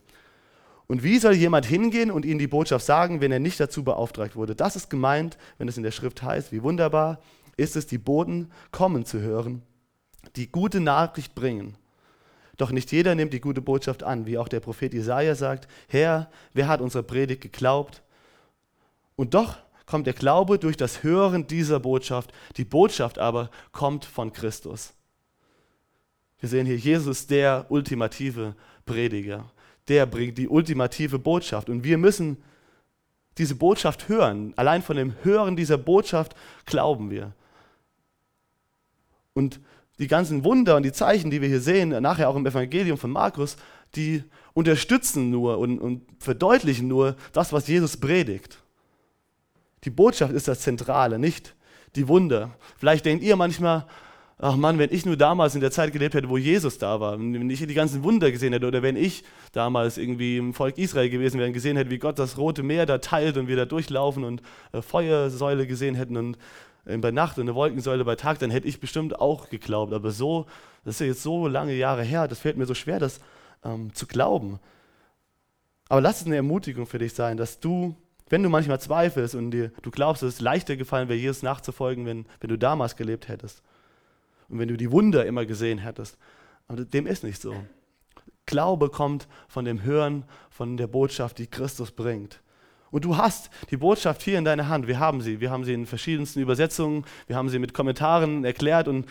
Und 0.86 1.02
wie 1.04 1.18
soll 1.18 1.34
jemand 1.34 1.66
hingehen 1.66 2.10
und 2.10 2.24
ihnen 2.24 2.38
die 2.38 2.48
Botschaft 2.48 2.84
sagen, 2.84 3.20
wenn 3.20 3.32
er 3.32 3.38
nicht 3.38 3.60
dazu 3.60 3.84
beauftragt 3.84 4.34
wurde? 4.34 4.56
Das 4.56 4.76
ist 4.76 4.90
gemeint, 4.90 5.38
wenn 5.56 5.68
es 5.68 5.76
in 5.76 5.84
der 5.84 5.92
Schrift 5.92 6.22
heißt, 6.22 6.52
wie 6.52 6.62
wunderbar 6.62 7.20
ist 7.56 7.76
es, 7.76 7.86
die 7.86 7.98
Boten 7.98 8.50
kommen 8.72 9.04
zu 9.04 9.20
hören, 9.20 9.62
die 10.36 10.50
gute 10.50 10.80
Nachricht 10.80 11.34
bringen. 11.34 11.76
Doch 12.56 12.72
nicht 12.72 12.92
jeder 12.92 13.14
nimmt 13.14 13.32
die 13.32 13.40
gute 13.40 13.62
Botschaft 13.62 14.02
an, 14.02 14.26
wie 14.26 14.36
auch 14.36 14.48
der 14.48 14.60
Prophet 14.60 14.92
Jesaja 14.92 15.34
sagt: 15.34 15.68
Herr, 15.88 16.30
wer 16.52 16.68
hat 16.68 16.80
unsere 16.80 17.02
Predigt 17.02 17.40
geglaubt? 17.40 18.02
Und 19.16 19.34
doch 19.34 19.56
kommt 19.86 20.06
der 20.06 20.14
Glaube 20.14 20.58
durch 20.58 20.76
das 20.76 21.02
Hören 21.02 21.46
dieser 21.46 21.80
Botschaft. 21.80 22.32
Die 22.56 22.64
Botschaft 22.64 23.18
aber 23.18 23.50
kommt 23.72 24.04
von 24.04 24.32
Christus. 24.32 24.92
Wir 26.40 26.48
sehen 26.48 26.66
hier, 26.66 26.76
Jesus 26.76 27.26
der 27.26 27.66
ultimative 27.68 28.54
Prediger. 28.86 29.50
Der 29.88 30.06
bringt 30.06 30.38
die 30.38 30.48
ultimative 30.48 31.18
Botschaft. 31.18 31.68
Und 31.68 31.84
wir 31.84 31.98
müssen 31.98 32.38
diese 33.38 33.54
Botschaft 33.54 34.08
hören. 34.08 34.52
Allein 34.56 34.82
von 34.82 34.96
dem 34.96 35.14
Hören 35.22 35.56
dieser 35.56 35.78
Botschaft 35.78 36.34
glauben 36.64 37.10
wir. 37.10 37.32
Und 39.34 39.60
die 39.98 40.08
ganzen 40.08 40.44
Wunder 40.44 40.76
und 40.76 40.82
die 40.82 40.92
Zeichen, 40.92 41.30
die 41.30 41.42
wir 41.42 41.48
hier 41.48 41.60
sehen, 41.60 41.90
nachher 42.02 42.30
auch 42.30 42.36
im 42.36 42.46
Evangelium 42.46 42.96
von 42.96 43.10
Markus, 43.10 43.56
die 43.94 44.24
unterstützen 44.54 45.30
nur 45.30 45.58
und, 45.58 45.78
und 45.78 46.02
verdeutlichen 46.18 46.88
nur 46.88 47.16
das, 47.32 47.52
was 47.52 47.68
Jesus 47.68 47.98
predigt. 47.98 48.58
Die 49.84 49.90
Botschaft 49.90 50.32
ist 50.32 50.48
das 50.48 50.60
Zentrale, 50.60 51.18
nicht 51.18 51.54
die 51.96 52.08
Wunder. 52.08 52.50
Vielleicht 52.78 53.04
denkt 53.04 53.22
ihr 53.22 53.36
manchmal, 53.36 53.86
ach 54.40 54.56
Mann, 54.56 54.78
wenn 54.78 54.92
ich 54.92 55.04
nur 55.04 55.16
damals 55.16 55.54
in 55.54 55.60
der 55.60 55.70
Zeit 55.70 55.92
gelebt 55.92 56.14
hätte, 56.14 56.30
wo 56.30 56.38
Jesus 56.38 56.78
da 56.78 56.98
war, 57.00 57.18
wenn 57.18 57.50
ich 57.50 57.60
die 57.60 57.74
ganzen 57.74 58.02
Wunder 58.02 58.30
gesehen 58.30 58.52
hätte 58.52 58.66
oder 58.66 58.82
wenn 58.82 58.96
ich 58.96 59.22
damals 59.52 59.98
irgendwie 59.98 60.38
im 60.38 60.54
Volk 60.54 60.78
Israel 60.78 61.10
gewesen 61.10 61.38
wäre 61.38 61.48
und 61.48 61.52
gesehen 61.52 61.76
hätte, 61.76 61.90
wie 61.90 61.98
Gott 61.98 62.18
das 62.18 62.38
Rote 62.38 62.62
Meer 62.62 62.86
da 62.86 62.98
teilt 62.98 63.36
und 63.36 63.48
wir 63.48 63.56
da 63.56 63.66
durchlaufen 63.66 64.24
und 64.24 64.42
äh, 64.72 64.80
Feuersäule 64.80 65.66
gesehen 65.66 65.94
hätten 65.94 66.16
und 66.16 66.38
äh, 66.86 66.96
bei 66.96 67.10
Nacht 67.10 67.38
und 67.38 67.42
eine 67.42 67.54
Wolkensäule 67.54 68.04
bei 68.04 68.16
Tag, 68.16 68.38
dann 68.38 68.50
hätte 68.50 68.66
ich 68.66 68.80
bestimmt 68.80 69.20
auch 69.20 69.50
geglaubt. 69.50 69.92
Aber 69.92 70.10
so, 70.10 70.46
das 70.84 70.96
ist 70.96 71.00
ja 71.00 71.06
jetzt 71.08 71.22
so 71.22 71.46
lange 71.46 71.74
Jahre 71.74 72.02
her, 72.02 72.26
das 72.26 72.38
fällt 72.38 72.56
mir 72.56 72.66
so 72.66 72.74
schwer, 72.74 72.98
das 72.98 73.20
ähm, 73.62 73.92
zu 73.94 74.06
glauben. 74.06 74.58
Aber 75.90 76.00
lass 76.00 76.20
es 76.20 76.26
eine 76.26 76.36
Ermutigung 76.36 76.86
für 76.86 76.98
dich 76.98 77.12
sein, 77.12 77.36
dass 77.36 77.60
du, 77.60 77.94
wenn 78.30 78.42
du 78.42 78.48
manchmal 78.48 78.80
zweifelst 78.80 79.34
und 79.34 79.50
dir, 79.50 79.70
du 79.82 79.90
glaubst, 79.90 80.22
es 80.22 80.34
ist 80.34 80.40
leichter 80.40 80.76
gefallen 80.76 81.08
wäre, 81.08 81.18
Jesus 81.18 81.42
nachzufolgen, 81.42 82.06
wenn, 82.06 82.26
wenn 82.40 82.48
du 82.48 82.56
damals 82.56 82.96
gelebt 82.96 83.28
hättest 83.28 83.62
und 84.50 84.58
wenn 84.58 84.68
du 84.68 84.76
die 84.76 84.90
Wunder 84.90 85.24
immer 85.26 85.46
gesehen 85.46 85.78
hättest. 85.78 86.18
Aber 86.68 86.84
dem 86.84 87.06
ist 87.06 87.24
nicht 87.24 87.40
so. 87.40 87.54
Glaube 88.46 88.90
kommt 88.90 89.28
von 89.48 89.64
dem 89.64 89.82
Hören 89.82 90.24
von 90.50 90.76
der 90.76 90.86
Botschaft, 90.86 91.38
die 91.38 91.46
Christus 91.46 91.92
bringt. 91.92 92.40
Und 92.90 93.04
du 93.04 93.16
hast 93.16 93.50
die 93.70 93.76
Botschaft 93.76 94.22
hier 94.22 94.38
in 94.38 94.44
deiner 94.44 94.68
Hand. 94.68 94.88
Wir 94.88 94.98
haben 94.98 95.20
sie. 95.20 95.40
Wir 95.40 95.50
haben 95.50 95.64
sie 95.64 95.72
in 95.72 95.86
verschiedensten 95.86 96.40
Übersetzungen. 96.40 97.04
Wir 97.28 97.36
haben 97.36 97.48
sie 97.48 97.60
mit 97.60 97.72
Kommentaren 97.72 98.44
erklärt 98.44 98.88
und 98.88 99.06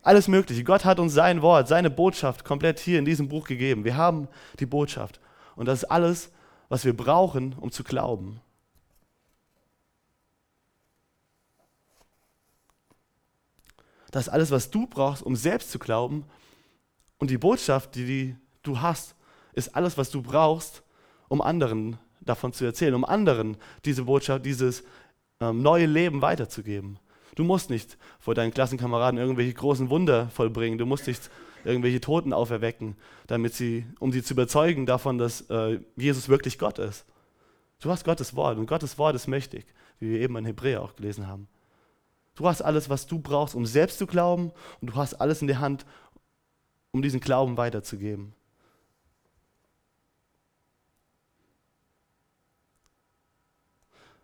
alles 0.00 0.28
Mögliche. 0.28 0.64
Gott 0.64 0.84
hat 0.84 0.98
uns 0.98 1.12
sein 1.12 1.42
Wort, 1.42 1.68
seine 1.68 1.90
Botschaft 1.90 2.44
komplett 2.44 2.80
hier 2.80 2.98
in 2.98 3.04
diesem 3.04 3.28
Buch 3.28 3.46
gegeben. 3.46 3.84
Wir 3.84 3.96
haben 3.96 4.28
die 4.58 4.66
Botschaft. 4.66 5.20
Und 5.54 5.66
das 5.66 5.82
ist 5.82 5.90
alles, 5.90 6.32
was 6.68 6.84
wir 6.84 6.96
brauchen, 6.96 7.54
um 7.60 7.70
zu 7.70 7.84
glauben. 7.84 8.40
Das 14.12 14.28
ist 14.28 14.32
alles, 14.32 14.50
was 14.52 14.70
du 14.70 14.86
brauchst, 14.86 15.22
um 15.24 15.34
selbst 15.34 15.72
zu 15.72 15.80
glauben. 15.80 16.24
Und 17.18 17.30
die 17.30 17.38
Botschaft, 17.38 17.96
die, 17.96 18.04
die 18.04 18.36
du 18.62 18.80
hast, 18.80 19.16
ist 19.54 19.74
alles, 19.74 19.98
was 19.98 20.10
du 20.10 20.22
brauchst, 20.22 20.84
um 21.28 21.40
anderen 21.40 21.98
davon 22.20 22.52
zu 22.52 22.64
erzählen, 22.64 22.94
um 22.94 23.04
anderen 23.04 23.56
diese 23.84 24.04
Botschaft, 24.04 24.44
dieses 24.44 24.84
ähm, 25.40 25.62
neue 25.62 25.86
Leben 25.86 26.22
weiterzugeben. 26.22 26.98
Du 27.34 27.42
musst 27.42 27.70
nicht 27.70 27.96
vor 28.20 28.34
deinen 28.34 28.52
Klassenkameraden 28.52 29.18
irgendwelche 29.18 29.54
großen 29.54 29.88
Wunder 29.88 30.28
vollbringen. 30.28 30.76
Du 30.76 30.84
musst 30.84 31.06
nicht 31.06 31.30
irgendwelche 31.64 32.00
Toten 32.00 32.34
auferwecken, 32.34 32.96
damit 33.26 33.54
sie, 33.54 33.86
um 33.98 34.12
sie 34.12 34.22
zu 34.22 34.34
überzeugen 34.34 34.84
davon, 34.84 35.16
dass 35.16 35.42
äh, 35.48 35.80
Jesus 35.96 36.28
wirklich 36.28 36.58
Gott 36.58 36.78
ist. 36.78 37.06
Du 37.80 37.90
hast 37.90 38.04
Gottes 38.04 38.36
Wort 38.36 38.58
und 38.58 38.66
Gottes 38.66 38.98
Wort 38.98 39.16
ist 39.16 39.26
mächtig, 39.26 39.64
wie 39.98 40.10
wir 40.10 40.20
eben 40.20 40.36
in 40.36 40.44
Hebräer 40.44 40.82
auch 40.82 40.94
gelesen 40.94 41.26
haben. 41.26 41.48
Du 42.34 42.48
hast 42.48 42.62
alles, 42.62 42.88
was 42.88 43.06
du 43.06 43.18
brauchst, 43.18 43.54
um 43.54 43.66
selbst 43.66 43.98
zu 43.98 44.06
glauben 44.06 44.52
und 44.80 44.90
du 44.90 44.94
hast 44.96 45.14
alles 45.14 45.42
in 45.42 45.48
der 45.48 45.60
Hand, 45.60 45.84
um 46.90 47.02
diesen 47.02 47.20
Glauben 47.20 47.56
weiterzugeben. 47.56 48.34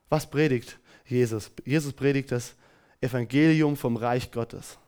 Was 0.09 0.29
predigt 0.31 0.79
Jesus? 1.07 1.51
Jesus 1.65 1.93
predigt 1.93 2.33
das 2.33 2.55
Evangelium 3.01 3.77
vom 3.77 3.97
Reich 3.97 4.31
Gottes. 4.31 4.79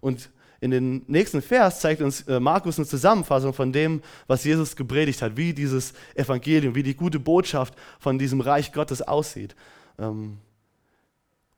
Und 0.00 0.30
in 0.60 0.72
den 0.72 1.04
nächsten 1.06 1.40
Vers 1.40 1.80
zeigt 1.80 2.02
uns 2.02 2.22
äh, 2.22 2.40
Markus 2.40 2.78
eine 2.78 2.86
Zusammenfassung 2.86 3.54
von 3.54 3.72
dem, 3.72 4.02
was 4.26 4.42
Jesus 4.42 4.74
gepredigt 4.74 5.22
hat, 5.22 5.36
wie 5.36 5.52
dieses 5.52 5.94
Evangelium, 6.16 6.74
wie 6.74 6.82
die 6.82 6.96
gute 6.96 7.20
Botschaft 7.20 7.74
von 8.00 8.18
diesem 8.18 8.40
Reich 8.40 8.72
Gottes 8.72 9.00
aussieht. 9.02 9.54
Ähm, 9.98 10.38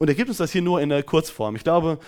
und 0.01 0.09
er 0.09 0.15
gibt 0.15 0.31
uns 0.31 0.39
das 0.39 0.51
hier 0.51 0.63
nur 0.63 0.81
in 0.81 0.89
der 0.89 1.03
Kurzform. 1.03 1.57
Ich 1.57 1.63
glaube, 1.63 1.99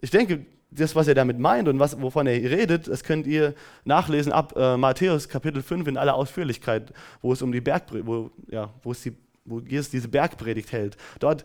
ich 0.00 0.10
denke, 0.10 0.46
das, 0.70 0.94
was 0.94 1.08
er 1.08 1.16
damit 1.16 1.40
meint 1.40 1.66
und 1.66 1.80
was, 1.80 2.00
wovon 2.00 2.28
er 2.28 2.34
redet, 2.34 2.86
das 2.86 3.02
könnt 3.02 3.26
ihr 3.26 3.54
nachlesen 3.84 4.32
ab 4.32 4.54
äh, 4.56 4.76
Matthäus 4.76 5.28
Kapitel 5.28 5.60
5 5.60 5.88
in 5.88 5.96
aller 5.96 6.14
Ausführlichkeit, 6.14 6.92
wo 7.22 7.32
es 7.32 7.42
um 7.42 7.50
die 7.50 7.60
Bergpredigt, 7.60 8.06
wo, 8.06 8.30
ja, 8.48 8.72
wo, 8.84 8.92
es 8.92 9.02
die, 9.02 9.16
wo 9.44 9.58
Jesus 9.58 9.90
diese 9.90 10.06
Bergpredigt 10.06 10.70
hält. 10.70 10.96
Dort, 11.18 11.44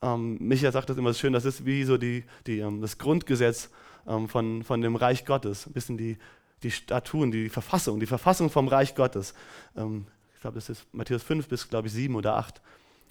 ähm, 0.00 0.38
Micha 0.40 0.70
sagt 0.70 0.90
das 0.90 0.96
immer 0.96 1.12
so 1.12 1.18
schön, 1.18 1.32
das 1.32 1.44
ist 1.44 1.66
wie 1.66 1.82
so 1.82 1.98
die, 1.98 2.22
die, 2.46 2.60
ähm, 2.60 2.80
das 2.80 2.98
Grundgesetz 2.98 3.68
ähm, 4.06 4.28
von, 4.28 4.62
von 4.62 4.80
dem 4.80 4.94
Reich 4.94 5.24
Gottes, 5.24 5.66
ein 5.66 5.72
bisschen 5.72 5.96
die, 5.96 6.18
die 6.62 6.70
Statuen, 6.70 7.32
die 7.32 7.48
Verfassung, 7.48 7.98
die 7.98 8.06
Verfassung 8.06 8.48
vom 8.48 8.68
Reich 8.68 8.94
Gottes. 8.94 9.34
Ähm, 9.76 10.06
ich 10.36 10.40
glaube, 10.40 10.54
das 10.54 10.68
ist 10.68 10.86
Matthäus 10.92 11.24
5 11.24 11.48
bis, 11.48 11.68
glaube 11.68 11.88
ich, 11.88 11.94
7 11.94 12.14
oder 12.14 12.36
8. 12.36 12.62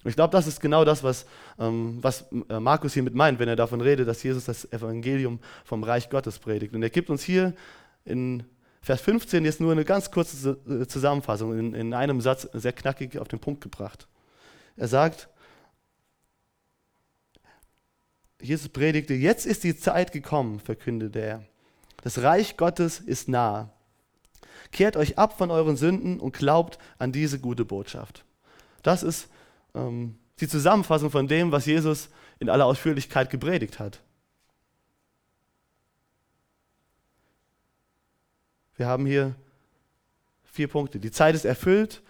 Ich 0.04 0.16
glaube, 0.16 0.32
das 0.32 0.46
ist 0.46 0.60
genau 0.60 0.84
das, 0.84 1.04
was, 1.04 1.26
ähm, 1.58 1.98
was 2.00 2.24
äh, 2.48 2.58
Markus 2.58 2.94
hiermit 2.94 3.14
meint, 3.14 3.38
wenn 3.38 3.48
er 3.48 3.56
davon 3.56 3.80
redet, 3.80 4.08
dass 4.08 4.22
Jesus 4.22 4.46
das 4.46 4.70
Evangelium 4.72 5.38
vom 5.64 5.84
Reich 5.84 6.10
Gottes 6.10 6.38
predigt. 6.38 6.74
Und 6.74 6.82
er 6.82 6.90
gibt 6.90 7.08
uns 7.08 7.22
hier 7.22 7.54
in 8.04 8.42
Vers 8.80 9.00
15 9.02 9.44
jetzt 9.44 9.60
nur 9.60 9.70
eine 9.70 9.84
ganz 9.84 10.10
kurze 10.10 10.58
äh, 10.68 10.86
Zusammenfassung, 10.86 11.56
in, 11.56 11.74
in 11.74 11.94
einem 11.94 12.20
Satz 12.20 12.48
sehr 12.52 12.72
knackig 12.72 13.18
auf 13.18 13.28
den 13.28 13.38
Punkt 13.38 13.60
gebracht. 13.60 14.08
Er 14.76 14.88
sagt, 14.88 15.28
Jesus 18.40 18.68
predigte, 18.68 19.14
jetzt 19.14 19.46
ist 19.46 19.62
die 19.62 19.76
Zeit 19.76 20.10
gekommen, 20.10 20.58
verkündete 20.58 21.20
er. 21.20 21.44
Das 22.02 22.22
Reich 22.22 22.56
Gottes 22.56 22.98
ist 22.98 23.28
nah. 23.28 23.70
Kehrt 24.72 24.96
euch 24.96 25.16
ab 25.16 25.38
von 25.38 25.52
euren 25.52 25.76
Sünden 25.76 26.18
und 26.18 26.36
glaubt 26.36 26.78
an 26.98 27.12
diese 27.12 27.38
gute 27.38 27.64
Botschaft. 27.64 28.24
Das 28.82 29.04
ist 29.04 29.28
ähm, 29.74 30.18
die 30.40 30.48
Zusammenfassung 30.48 31.10
von 31.10 31.28
dem, 31.28 31.52
was 31.52 31.66
Jesus 31.66 32.08
in 32.38 32.48
aller 32.48 32.66
Ausführlichkeit 32.66 33.30
gepredigt 33.30 33.78
hat. 33.78 34.00
Wir 38.76 38.86
haben 38.86 39.06
hier 39.06 39.34
vier 40.44 40.68
Punkte. 40.68 40.98
Die 40.98 41.10
Zeit 41.10 41.34
ist 41.34 41.44
erfüllt, 41.44 42.02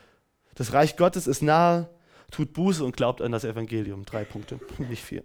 das 0.54 0.72
Reich 0.72 0.96
Gottes 0.96 1.26
ist 1.26 1.42
nahe, 1.42 1.88
tut 2.30 2.52
Buße 2.52 2.84
und 2.84 2.96
glaubt 2.96 3.20
an 3.20 3.32
das 3.32 3.44
Evangelium. 3.44 4.04
Drei 4.04 4.24
Punkte, 4.24 4.60
nicht 4.78 5.02
vier. 5.02 5.22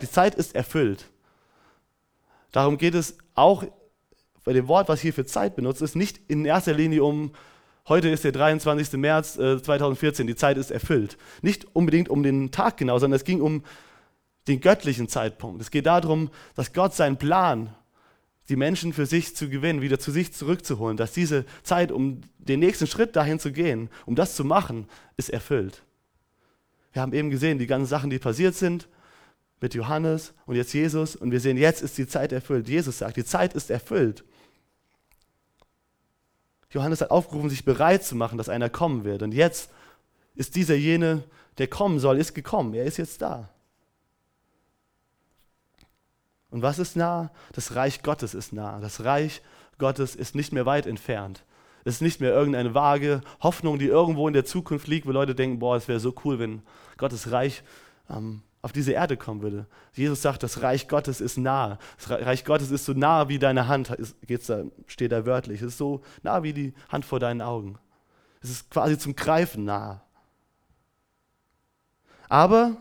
Die 0.00 0.10
Zeit 0.10 0.34
ist 0.34 0.54
erfüllt. 0.54 1.06
Darum 2.52 2.78
geht 2.78 2.94
es 2.94 3.18
auch 3.34 3.64
bei 4.44 4.52
dem 4.52 4.68
Wort, 4.68 4.88
was 4.88 5.00
hier 5.00 5.12
für 5.12 5.26
Zeit 5.26 5.54
benutzt 5.54 5.82
ist, 5.82 5.94
nicht 5.94 6.18
in 6.28 6.44
erster 6.44 6.72
Linie 6.72 7.04
um 7.04 7.32
Heute 7.90 8.08
ist 8.08 8.22
der 8.22 8.30
23. 8.30 8.92
März 9.00 9.36
äh, 9.36 9.60
2014, 9.60 10.28
die 10.28 10.36
Zeit 10.36 10.56
ist 10.58 10.70
erfüllt. 10.70 11.18
Nicht 11.42 11.66
unbedingt 11.74 12.08
um 12.08 12.22
den 12.22 12.52
Tag 12.52 12.76
genau, 12.76 13.00
sondern 13.00 13.16
es 13.16 13.24
ging 13.24 13.40
um 13.40 13.64
den 14.46 14.60
göttlichen 14.60 15.08
Zeitpunkt. 15.08 15.60
Es 15.60 15.72
geht 15.72 15.86
darum, 15.86 16.30
dass 16.54 16.72
Gott 16.72 16.94
seinen 16.94 17.16
Plan, 17.16 17.74
die 18.48 18.54
Menschen 18.54 18.92
für 18.92 19.06
sich 19.06 19.34
zu 19.34 19.48
gewinnen, 19.48 19.82
wieder 19.82 19.98
zu 19.98 20.12
sich 20.12 20.32
zurückzuholen, 20.32 20.96
dass 20.96 21.10
diese 21.10 21.44
Zeit, 21.64 21.90
um 21.90 22.20
den 22.38 22.60
nächsten 22.60 22.86
Schritt 22.86 23.16
dahin 23.16 23.40
zu 23.40 23.50
gehen, 23.50 23.90
um 24.06 24.14
das 24.14 24.36
zu 24.36 24.44
machen, 24.44 24.86
ist 25.16 25.30
erfüllt. 25.30 25.82
Wir 26.92 27.02
haben 27.02 27.12
eben 27.12 27.28
gesehen, 27.28 27.58
die 27.58 27.66
ganzen 27.66 27.90
Sachen, 27.90 28.10
die 28.10 28.20
passiert 28.20 28.54
sind 28.54 28.88
mit 29.60 29.74
Johannes 29.74 30.32
und 30.46 30.54
jetzt 30.54 30.72
Jesus 30.74 31.16
und 31.16 31.32
wir 31.32 31.40
sehen, 31.40 31.56
jetzt 31.56 31.82
ist 31.82 31.98
die 31.98 32.06
Zeit 32.06 32.30
erfüllt. 32.30 32.68
Jesus 32.68 32.98
sagt, 32.98 33.16
die 33.16 33.24
Zeit 33.24 33.54
ist 33.54 33.68
erfüllt. 33.68 34.22
Johannes 36.70 37.00
hat 37.00 37.10
aufgerufen, 37.10 37.50
sich 37.50 37.64
bereit 37.64 38.04
zu 38.04 38.14
machen, 38.14 38.38
dass 38.38 38.48
einer 38.48 38.70
kommen 38.70 39.04
wird. 39.04 39.22
Und 39.22 39.32
jetzt 39.32 39.70
ist 40.34 40.54
dieser 40.54 40.76
jene, 40.76 41.24
der 41.58 41.68
kommen 41.68 41.98
soll, 41.98 42.16
ist 42.18 42.34
gekommen. 42.34 42.74
Er 42.74 42.84
ist 42.84 42.96
jetzt 42.96 43.22
da. 43.22 43.48
Und 46.50 46.62
was 46.62 46.78
ist 46.78 46.96
nah? 46.96 47.30
Das 47.52 47.74
Reich 47.74 48.02
Gottes 48.02 48.34
ist 48.34 48.52
nah. 48.52 48.80
Das 48.80 49.04
Reich 49.04 49.42
Gottes 49.78 50.14
ist 50.14 50.34
nicht 50.34 50.52
mehr 50.52 50.66
weit 50.66 50.86
entfernt. 50.86 51.44
Es 51.84 51.94
ist 51.94 52.02
nicht 52.02 52.20
mehr 52.20 52.32
irgendeine 52.32 52.74
vage 52.74 53.22
Hoffnung, 53.40 53.78
die 53.78 53.86
irgendwo 53.86 54.28
in 54.28 54.34
der 54.34 54.44
Zukunft 54.44 54.86
liegt, 54.86 55.06
wo 55.06 55.12
Leute 55.12 55.34
denken, 55.34 55.58
boah, 55.58 55.76
es 55.76 55.88
wäre 55.88 56.00
so 56.00 56.14
cool, 56.24 56.38
wenn 56.38 56.62
Gottes 56.98 57.30
Reich 57.30 57.62
ähm, 58.10 58.42
auf 58.62 58.72
diese 58.72 58.92
Erde 58.92 59.16
kommen 59.16 59.42
würde. 59.42 59.66
Jesus 59.94 60.22
sagt, 60.22 60.42
das 60.42 60.62
Reich 60.62 60.88
Gottes 60.88 61.20
ist 61.20 61.38
nah. 61.38 61.78
Das 61.96 62.10
Reich 62.10 62.44
Gottes 62.44 62.70
ist 62.70 62.84
so 62.84 62.92
nah 62.92 63.28
wie 63.28 63.38
deine 63.38 63.68
Hand, 63.68 63.96
geht's 64.26 64.46
da, 64.46 64.64
steht 64.86 65.12
da 65.12 65.24
wörtlich. 65.24 65.62
Es 65.62 65.68
ist 65.68 65.78
so 65.78 66.02
nah 66.22 66.42
wie 66.42 66.52
die 66.52 66.74
Hand 66.90 67.04
vor 67.04 67.20
deinen 67.20 67.40
Augen. 67.40 67.78
Es 68.42 68.50
ist 68.50 68.70
quasi 68.70 68.98
zum 68.98 69.16
Greifen 69.16 69.64
nah. 69.64 70.02
Aber 72.28 72.76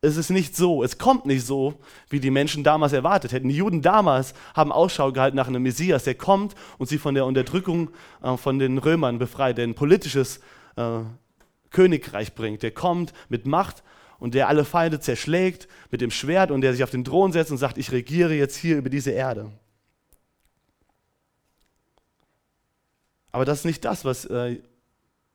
es 0.00 0.16
ist 0.16 0.30
nicht 0.30 0.56
so, 0.56 0.84
es 0.84 0.96
kommt 0.96 1.26
nicht 1.26 1.44
so, 1.44 1.74
wie 2.08 2.20
die 2.20 2.30
Menschen 2.30 2.62
damals 2.62 2.92
erwartet 2.92 3.32
hätten. 3.32 3.48
Die 3.48 3.56
Juden 3.56 3.82
damals 3.82 4.32
haben 4.54 4.70
Ausschau 4.70 5.12
gehalten 5.12 5.36
nach 5.36 5.48
einem 5.48 5.62
Messias, 5.62 6.04
der 6.04 6.14
kommt 6.14 6.54
und 6.78 6.88
sie 6.88 6.98
von 6.98 7.14
der 7.14 7.26
Unterdrückung 7.26 7.90
äh, 8.22 8.36
von 8.36 8.60
den 8.60 8.78
Römern 8.78 9.18
befreit, 9.18 9.58
der 9.58 9.66
ein 9.66 9.74
politisches 9.74 10.38
äh, 10.76 11.00
Königreich 11.70 12.34
bringt, 12.34 12.62
der 12.62 12.70
kommt 12.70 13.12
mit 13.28 13.46
Macht 13.46 13.82
und 14.18 14.34
der 14.34 14.48
alle 14.48 14.64
Feinde 14.64 15.00
zerschlägt 15.00 15.68
mit 15.90 16.00
dem 16.00 16.10
Schwert 16.10 16.50
und 16.50 16.60
der 16.60 16.72
sich 16.72 16.82
auf 16.82 16.90
den 16.90 17.04
Thron 17.04 17.32
setzt 17.32 17.50
und 17.50 17.58
sagt, 17.58 17.78
ich 17.78 17.92
regiere 17.92 18.34
jetzt 18.34 18.56
hier 18.56 18.76
über 18.76 18.90
diese 18.90 19.10
Erde. 19.10 19.50
Aber 23.30 23.44
das 23.44 23.60
ist 23.60 23.64
nicht 23.64 23.84
das, 23.84 24.04
was 24.04 24.24
äh, 24.24 24.60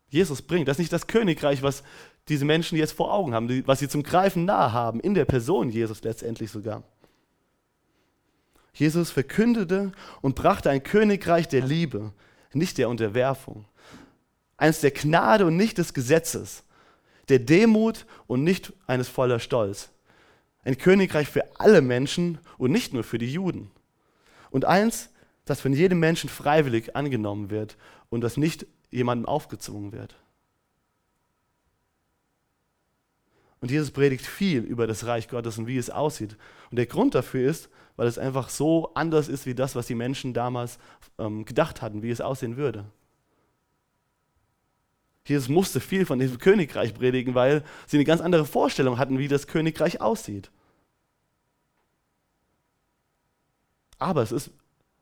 Jesus 0.10 0.42
bringt. 0.42 0.68
Das 0.68 0.76
ist 0.76 0.80
nicht 0.80 0.94
das 0.94 1.08
Königreich, 1.08 1.64
was 1.64 1.84
diese 2.28 2.46
Menschen 2.46 2.78
jetzt 2.78 2.94
vor 2.94 3.14
Augen 3.14 3.34
haben, 3.34 3.66
was 3.68 3.80
sie 3.80 3.90
zum 3.90 4.04
Greifen 4.04 4.46
nahe 4.46 4.72
haben, 4.72 5.00
in 5.00 5.14
der 5.14 5.26
Person 5.26 5.70
Jesus 5.70 6.04
letztendlich 6.04 6.52
sogar. 6.52 6.84
Jesus 8.74 9.12
verkündete 9.12 9.92
und 10.22 10.36
brachte 10.36 10.70
ein 10.70 10.84
Königreich 10.84 11.48
der 11.48 11.62
Liebe, 11.62 12.12
nicht 12.54 12.78
der 12.78 12.90
Unterwerfung. 12.90 13.66
Eins 14.58 14.82
der 14.82 14.92
Gnade 14.92 15.46
und 15.46 15.58
nicht 15.58 15.78
des 15.78 15.94
Gesetzes, 15.94 16.64
der 17.30 17.40
Demut 17.40 18.06
und 18.28 18.44
nicht 18.44 18.74
eines 18.88 19.10
voller 19.10 19.40
Stolz. 19.40 19.90
Ein 20.64 20.78
Königreich 20.78 21.28
für 21.28 21.60
alle 21.60 21.82
Menschen 21.82 22.40
und 22.58 22.72
nicht 22.72 22.94
nur 22.94 23.04
für 23.04 23.18
die 23.18 23.32
Juden. 23.32 23.72
Und 24.50 24.66
eins, 24.66 25.10
das 25.46 25.60
von 25.60 25.74
jedem 25.74 26.00
Menschen 26.00 26.30
freiwillig 26.30 26.96
angenommen 26.96 27.50
wird 27.50 27.78
und 28.10 28.22
das 28.22 28.38
nicht 28.38 28.66
jemandem 28.92 29.26
aufgezwungen 29.26 29.92
wird. 29.92 30.16
Und 33.60 33.72
Jesus 33.72 33.92
predigt 33.92 34.26
viel 34.26 34.62
über 34.62 34.88
das 34.88 35.06
Reich 35.06 35.30
Gottes 35.30 35.58
und 35.58 35.68
wie 35.68 35.78
es 35.78 35.90
aussieht. 35.90 36.36
Und 36.70 36.78
der 36.78 36.86
Grund 36.86 37.16
dafür 37.16 37.50
ist, 37.50 37.70
weil 37.96 38.08
es 38.08 38.18
einfach 38.18 38.50
so 38.50 38.94
anders 38.94 39.30
ist 39.30 39.46
wie 39.46 39.56
das, 39.56 39.76
was 39.76 39.88
die 39.88 39.96
Menschen 39.96 40.34
damals 40.34 40.80
ähm, 41.18 41.46
gedacht 41.46 41.82
hatten, 41.82 42.04
wie 42.04 42.10
es 42.10 42.22
aussehen 42.22 42.58
würde. 42.58 42.86
Jesus 45.26 45.48
musste 45.48 45.80
viel 45.80 46.06
von 46.06 46.20
diesem 46.20 46.38
Königreich 46.38 46.94
predigen, 46.94 47.34
weil 47.34 47.64
sie 47.88 47.98
eine 47.98 48.06
ganz 48.06 48.22
andere 48.22 48.46
Vorstellung 48.46 48.98
hatten, 48.98 49.20
wie 49.20 49.28
das 49.28 49.48
Königreich 49.48 50.02
aussieht. 50.02 50.52
Aber 54.00 54.22
es 54.22 54.34
ist 54.34 54.52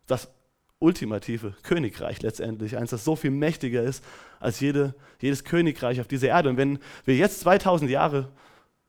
das 0.06 0.30
ultimative 0.78 1.56
Königreich 1.63 2.22
letztendlich, 2.22 2.78
eins, 2.78 2.90
das 2.90 3.04
so 3.04 3.16
viel 3.16 3.32
mächtiger 3.32 3.84
ist 3.84 4.04
als 4.40 4.60
jede, 4.60 4.96
jedes 5.20 5.44
Königreich 5.44 6.01
auf 6.01 6.08
dieser 6.08 6.30
Erde. 6.30 6.50
Und 6.50 6.58
wenn 6.58 6.80
wir 7.06 7.16
jetzt 7.16 7.40
2000 7.42 7.90
Jahre 7.90 8.30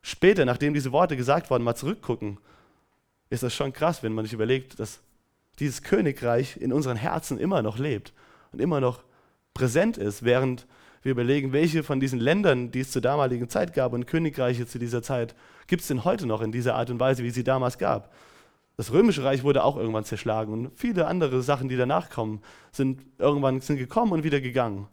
später, 0.01 0.45
nachdem 0.45 0.75
diese 0.75 0.93
Worte 0.93 1.17
gesagt 1.17 1.51
wurden, 1.51 1.65
mal 1.65 1.75
zurückgucken, 1.75 2.39
ist 3.31 3.43
das 3.43 3.55
schon 3.55 3.73
krass, 3.73 4.03
wenn 4.03 4.12
man 4.12 4.25
sich 4.25 4.35
überlegt, 4.35 4.81
dass 4.81 5.01
dieses 5.59 5.83
Königreich 5.83 6.57
in 6.57 6.73
unseren 6.73 6.97
Herzen 6.97 7.39
immer 7.39 7.62
noch 7.62 7.79
lebt 7.79 8.12
und 8.53 8.61
immer 8.61 8.81
noch 8.81 9.05
präsent 9.55 9.97
ist, 9.97 10.25
während 10.25 10.67
wir 11.02 11.12
überlegen, 11.12 11.52
welche 11.52 11.82
von 11.82 12.00
diesen 12.00 12.21
Ländern, 12.21 12.71
die 12.71 12.80
es 12.80 12.90
zur 12.90 13.02
damaligen 13.02 13.49
Zeit 13.49 13.75
gab 13.75 13.92
und 13.92 14.06
Königreiche 14.06 14.66
zu 14.66 14.78
dieser 14.78 15.02
Zeit, 15.02 15.35
gibt 15.66 15.82
es 15.82 15.88
denn 15.88 16.04
heute 16.04 16.26
noch 16.26 16.40
in 16.40 16.52
dieser 16.52 16.76
Art 16.76 16.90
und 16.90 17.00
Weise, 17.00 17.23
wie 17.25 17.30
sie 17.30 17.44
damals 17.44 17.78
gab. 17.78 18.12
Das 18.76 18.92
Römische 18.92 19.23
Reich 19.23 19.42
wurde 19.42 19.64
auch 19.64 19.76
irgendwann 19.76 20.04
zerschlagen 20.04 20.52
und 20.52 20.71
viele 20.76 21.06
andere 21.06 21.42
Sachen, 21.42 21.68
die 21.68 21.76
danach 21.76 22.09
kommen, 22.09 22.40
sind 22.71 23.00
irgendwann 23.18 23.61
sind 23.61 23.76
gekommen 23.76 24.12
und 24.12 24.25
wieder 24.25 24.40
gegangen. 24.40 24.88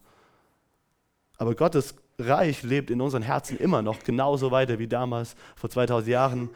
Aber 1.38 1.56
Gottes 1.56 1.96
Reich 2.18 2.64
lebt 2.64 2.90
in 2.90 3.00
unseren 3.00 3.24
Herzen 3.24 3.58
immer 3.58 3.82
noch 3.82 4.04
genauso 4.04 4.52
weiter 4.52 4.78
wie 4.80 4.88
damals 4.88 5.36
vor 5.56 5.70
2000 5.70 6.10
Jahren 6.10 6.50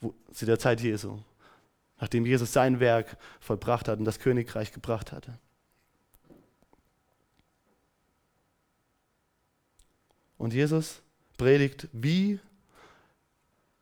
wo, 0.00 0.12
zu 0.32 0.44
der 0.44 0.58
Zeit 0.58 0.80
Jesu, 0.80 1.18
nachdem 2.00 2.26
Jesus 2.26 2.52
sein 2.52 2.80
Werk 2.80 3.16
vollbracht 3.38 3.86
hat 3.86 4.00
und 4.00 4.04
das 4.04 4.18
Königreich 4.18 4.72
gebracht 4.72 5.12
hatte. 5.12 5.38
Und 10.44 10.52
Jesus 10.52 11.00
predigt, 11.38 11.88
wie 11.92 12.38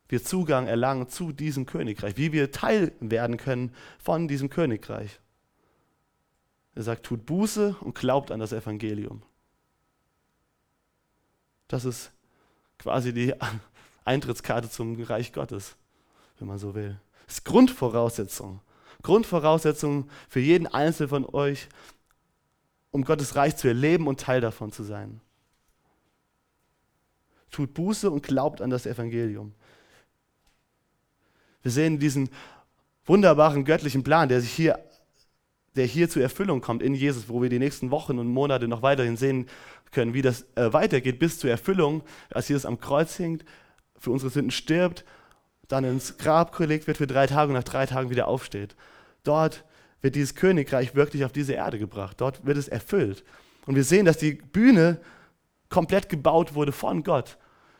wir 0.06 0.22
Zugang 0.22 0.68
erlangen 0.68 1.08
zu 1.08 1.32
diesem 1.32 1.66
Königreich, 1.66 2.16
wie 2.16 2.30
wir 2.30 2.52
Teil 2.52 2.92
werden 3.00 3.36
können 3.36 3.74
von 3.98 4.28
diesem 4.28 4.48
Königreich. 4.48 5.18
Er 6.76 6.84
sagt, 6.84 7.04
tut 7.04 7.26
Buße 7.26 7.74
und 7.80 7.96
glaubt 7.96 8.30
an 8.30 8.38
das 8.38 8.52
Evangelium. 8.52 9.22
Das 11.66 11.84
ist 11.84 12.12
quasi 12.78 13.12
die 13.12 13.34
Eintrittskarte 14.04 14.70
zum 14.70 15.02
Reich 15.02 15.32
Gottes, 15.32 15.74
wenn 16.38 16.46
man 16.46 16.58
so 16.58 16.76
will. 16.76 16.96
Das 17.26 17.38
ist 17.38 17.44
Grundvoraussetzung. 17.44 18.60
Grundvoraussetzung 19.02 20.08
für 20.28 20.38
jeden 20.38 20.68
Einzelnen 20.68 21.08
von 21.08 21.26
euch, 21.26 21.68
um 22.92 23.02
Gottes 23.02 23.34
Reich 23.34 23.56
zu 23.56 23.66
erleben 23.66 24.06
und 24.06 24.20
Teil 24.20 24.40
davon 24.40 24.70
zu 24.70 24.84
sein 24.84 25.20
tut 27.52 27.74
Buße 27.74 28.10
und 28.10 28.22
glaubt 28.22 28.60
an 28.60 28.70
das 28.70 28.86
Evangelium. 28.86 29.54
Wir 31.62 31.70
sehen 31.70 32.00
diesen 32.00 32.30
wunderbaren 33.04 33.64
göttlichen 33.64 34.02
Plan, 34.02 34.28
der 34.28 34.40
sich 34.40 34.50
hier, 34.50 34.78
der 35.76 35.86
hier 35.86 36.10
zur 36.10 36.22
Erfüllung 36.22 36.60
kommt 36.60 36.82
in 36.82 36.94
Jesus, 36.94 37.28
wo 37.28 37.40
wir 37.40 37.48
die 37.48 37.60
nächsten 37.60 37.90
Wochen 37.90 38.18
und 38.18 38.26
Monate 38.26 38.66
noch 38.66 38.82
weiterhin 38.82 39.16
sehen 39.16 39.46
können, 39.92 40.14
wie 40.14 40.22
das 40.22 40.46
äh, 40.56 40.72
weitergeht 40.72 41.18
bis 41.18 41.38
zur 41.38 41.50
Erfüllung, 41.50 42.02
als 42.30 42.48
Jesus 42.48 42.66
am 42.66 42.80
Kreuz 42.80 43.18
hängt, 43.18 43.44
für 43.98 44.10
unsere 44.10 44.30
Sünden 44.30 44.50
stirbt, 44.50 45.04
dann 45.68 45.84
ins 45.84 46.18
Grab 46.18 46.56
gelegt 46.56 46.86
wird 46.86 46.98
für 46.98 47.06
drei 47.06 47.26
Tage 47.26 47.48
und 47.48 47.54
nach 47.54 47.64
drei 47.64 47.86
Tagen 47.86 48.10
wieder 48.10 48.26
aufsteht. 48.26 48.74
Dort 49.22 49.64
wird 50.00 50.16
dieses 50.16 50.34
Königreich 50.34 50.94
wirklich 50.94 51.24
auf 51.24 51.32
diese 51.32 51.52
Erde 51.52 51.78
gebracht. 51.78 52.20
Dort 52.20 52.44
wird 52.44 52.56
es 52.56 52.68
erfüllt. 52.68 53.24
Und 53.66 53.76
wir 53.76 53.84
sehen, 53.84 54.04
dass 54.04 54.18
die 54.18 54.32
Bühne 54.32 55.00
komplett 55.68 56.08
gebaut 56.08 56.54
wurde 56.54 56.72
von 56.72 57.04
Gott. 57.04 57.38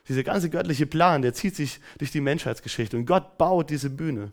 Dieser 0.08 0.24
ganze 0.24 0.50
göttliche 0.50 0.86
Plan, 0.86 1.22
der 1.22 1.34
zieht 1.34 1.54
sich 1.54 1.80
durch 1.98 2.10
die 2.10 2.20
Menschheitsgeschichte. 2.20 2.96
Und 2.96 3.06
Gott 3.06 3.38
baut 3.38 3.70
diese 3.70 3.90
Bühne. 3.90 4.32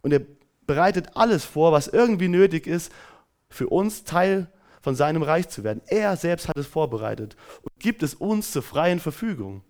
Und 0.00 0.12
er 0.12 0.22
bereitet 0.66 1.16
alles 1.16 1.44
vor, 1.44 1.72
was 1.72 1.88
irgendwie 1.88 2.28
nötig 2.28 2.66
ist, 2.66 2.92
für 3.48 3.68
uns 3.68 4.04
Teil 4.04 4.50
von 4.80 4.94
seinem 4.94 5.22
Reich 5.22 5.48
zu 5.48 5.64
werden. 5.64 5.82
Er 5.86 6.16
selbst 6.16 6.48
hat 6.48 6.56
es 6.56 6.66
vorbereitet 6.66 7.36
und 7.62 7.72
gibt 7.80 8.02
es 8.04 8.14
uns 8.14 8.52
zur 8.52 8.62
freien 8.62 9.00
Verfügung. 9.00 9.62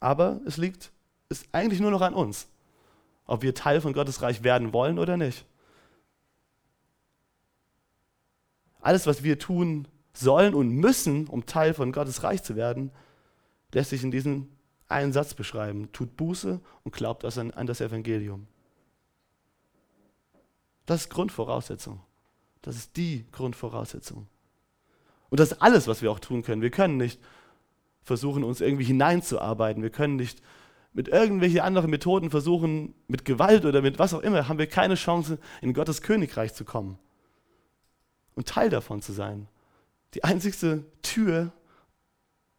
Aber 0.00 0.40
es 0.44 0.56
liegt, 0.56 0.90
ist 1.28 1.46
eigentlich 1.52 1.78
nur 1.78 1.92
noch 1.92 2.00
an 2.00 2.14
uns, 2.14 2.48
ob 3.26 3.42
wir 3.42 3.54
Teil 3.54 3.80
von 3.80 3.92
Gottes 3.92 4.22
Reich 4.22 4.42
werden 4.42 4.72
wollen 4.72 4.98
oder 4.98 5.16
nicht. 5.16 5.44
Alles, 8.80 9.06
was 9.06 9.22
wir 9.22 9.38
tun, 9.38 9.86
sollen 10.12 10.54
und 10.54 10.68
müssen, 10.70 11.26
um 11.26 11.46
Teil 11.46 11.74
von 11.74 11.92
Gottes 11.92 12.22
Reich 12.22 12.42
zu 12.42 12.56
werden, 12.56 12.90
lässt 13.72 13.90
sich 13.90 14.04
in 14.04 14.10
diesem 14.10 14.48
einen 14.88 15.12
Satz 15.12 15.34
beschreiben. 15.34 15.90
Tut 15.92 16.16
Buße 16.16 16.60
und 16.84 16.94
glaubt 16.94 17.24
an 17.24 17.66
das 17.66 17.80
Evangelium. 17.80 18.46
Das 20.86 21.02
ist 21.02 21.10
Grundvoraussetzung. 21.10 22.00
Das 22.60 22.76
ist 22.76 22.96
die 22.96 23.24
Grundvoraussetzung. 23.32 24.26
Und 25.30 25.40
das 25.40 25.52
ist 25.52 25.62
alles, 25.62 25.88
was 25.88 26.02
wir 26.02 26.10
auch 26.10 26.20
tun 26.20 26.42
können. 26.42 26.62
Wir 26.62 26.70
können 26.70 26.98
nicht 26.98 27.20
versuchen, 28.02 28.44
uns 28.44 28.60
irgendwie 28.60 28.84
hineinzuarbeiten. 28.84 29.82
Wir 29.82 29.90
können 29.90 30.16
nicht 30.16 30.42
mit 30.92 31.08
irgendwelchen 31.08 31.60
anderen 31.60 31.90
Methoden 31.90 32.30
versuchen, 32.30 32.94
mit 33.08 33.24
Gewalt 33.24 33.64
oder 33.64 33.80
mit 33.80 33.98
was 33.98 34.12
auch 34.12 34.20
immer, 34.20 34.48
haben 34.48 34.58
wir 34.58 34.66
keine 34.66 34.94
Chance, 34.94 35.38
in 35.62 35.72
Gottes 35.72 36.02
Königreich 36.02 36.52
zu 36.52 36.64
kommen 36.64 36.98
und 38.34 38.48
Teil 38.48 38.68
davon 38.68 39.00
zu 39.00 39.12
sein. 39.12 39.48
Die 40.14 40.24
einzigste 40.24 40.84
Tür 41.02 41.52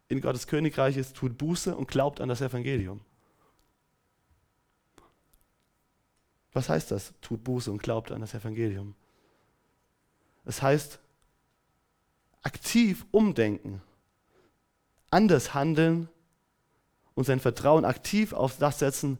in 0.08 0.22
Gottes 0.22 0.48
Königreich 0.48 0.98
ist, 0.98 1.16
tut 1.16 1.38
Buße 1.38 1.76
und 1.76 1.88
glaubt 1.88 2.22
an 2.22 2.30
das 2.30 2.42
Evangelium. 2.42 3.02
Was 6.52 6.70
heißt 6.70 6.92
das? 6.92 7.14
Tut 7.22 7.44
Buße 7.44 7.72
und 7.72 7.82
glaubt 7.82 8.12
an 8.12 8.22
das 8.22 8.34
Evangelium. 8.34 8.96
Es 10.46 10.62
heißt, 10.62 11.00
aktiv 12.42 13.06
umdenken, 13.12 13.82
anders 15.10 15.54
handeln 15.54 16.10
und 17.16 17.26
sein 17.26 17.40
Vertrauen 17.40 17.86
aktiv 17.86 18.34
auf 18.34 18.58
das 18.58 18.80
setzen, 18.80 19.18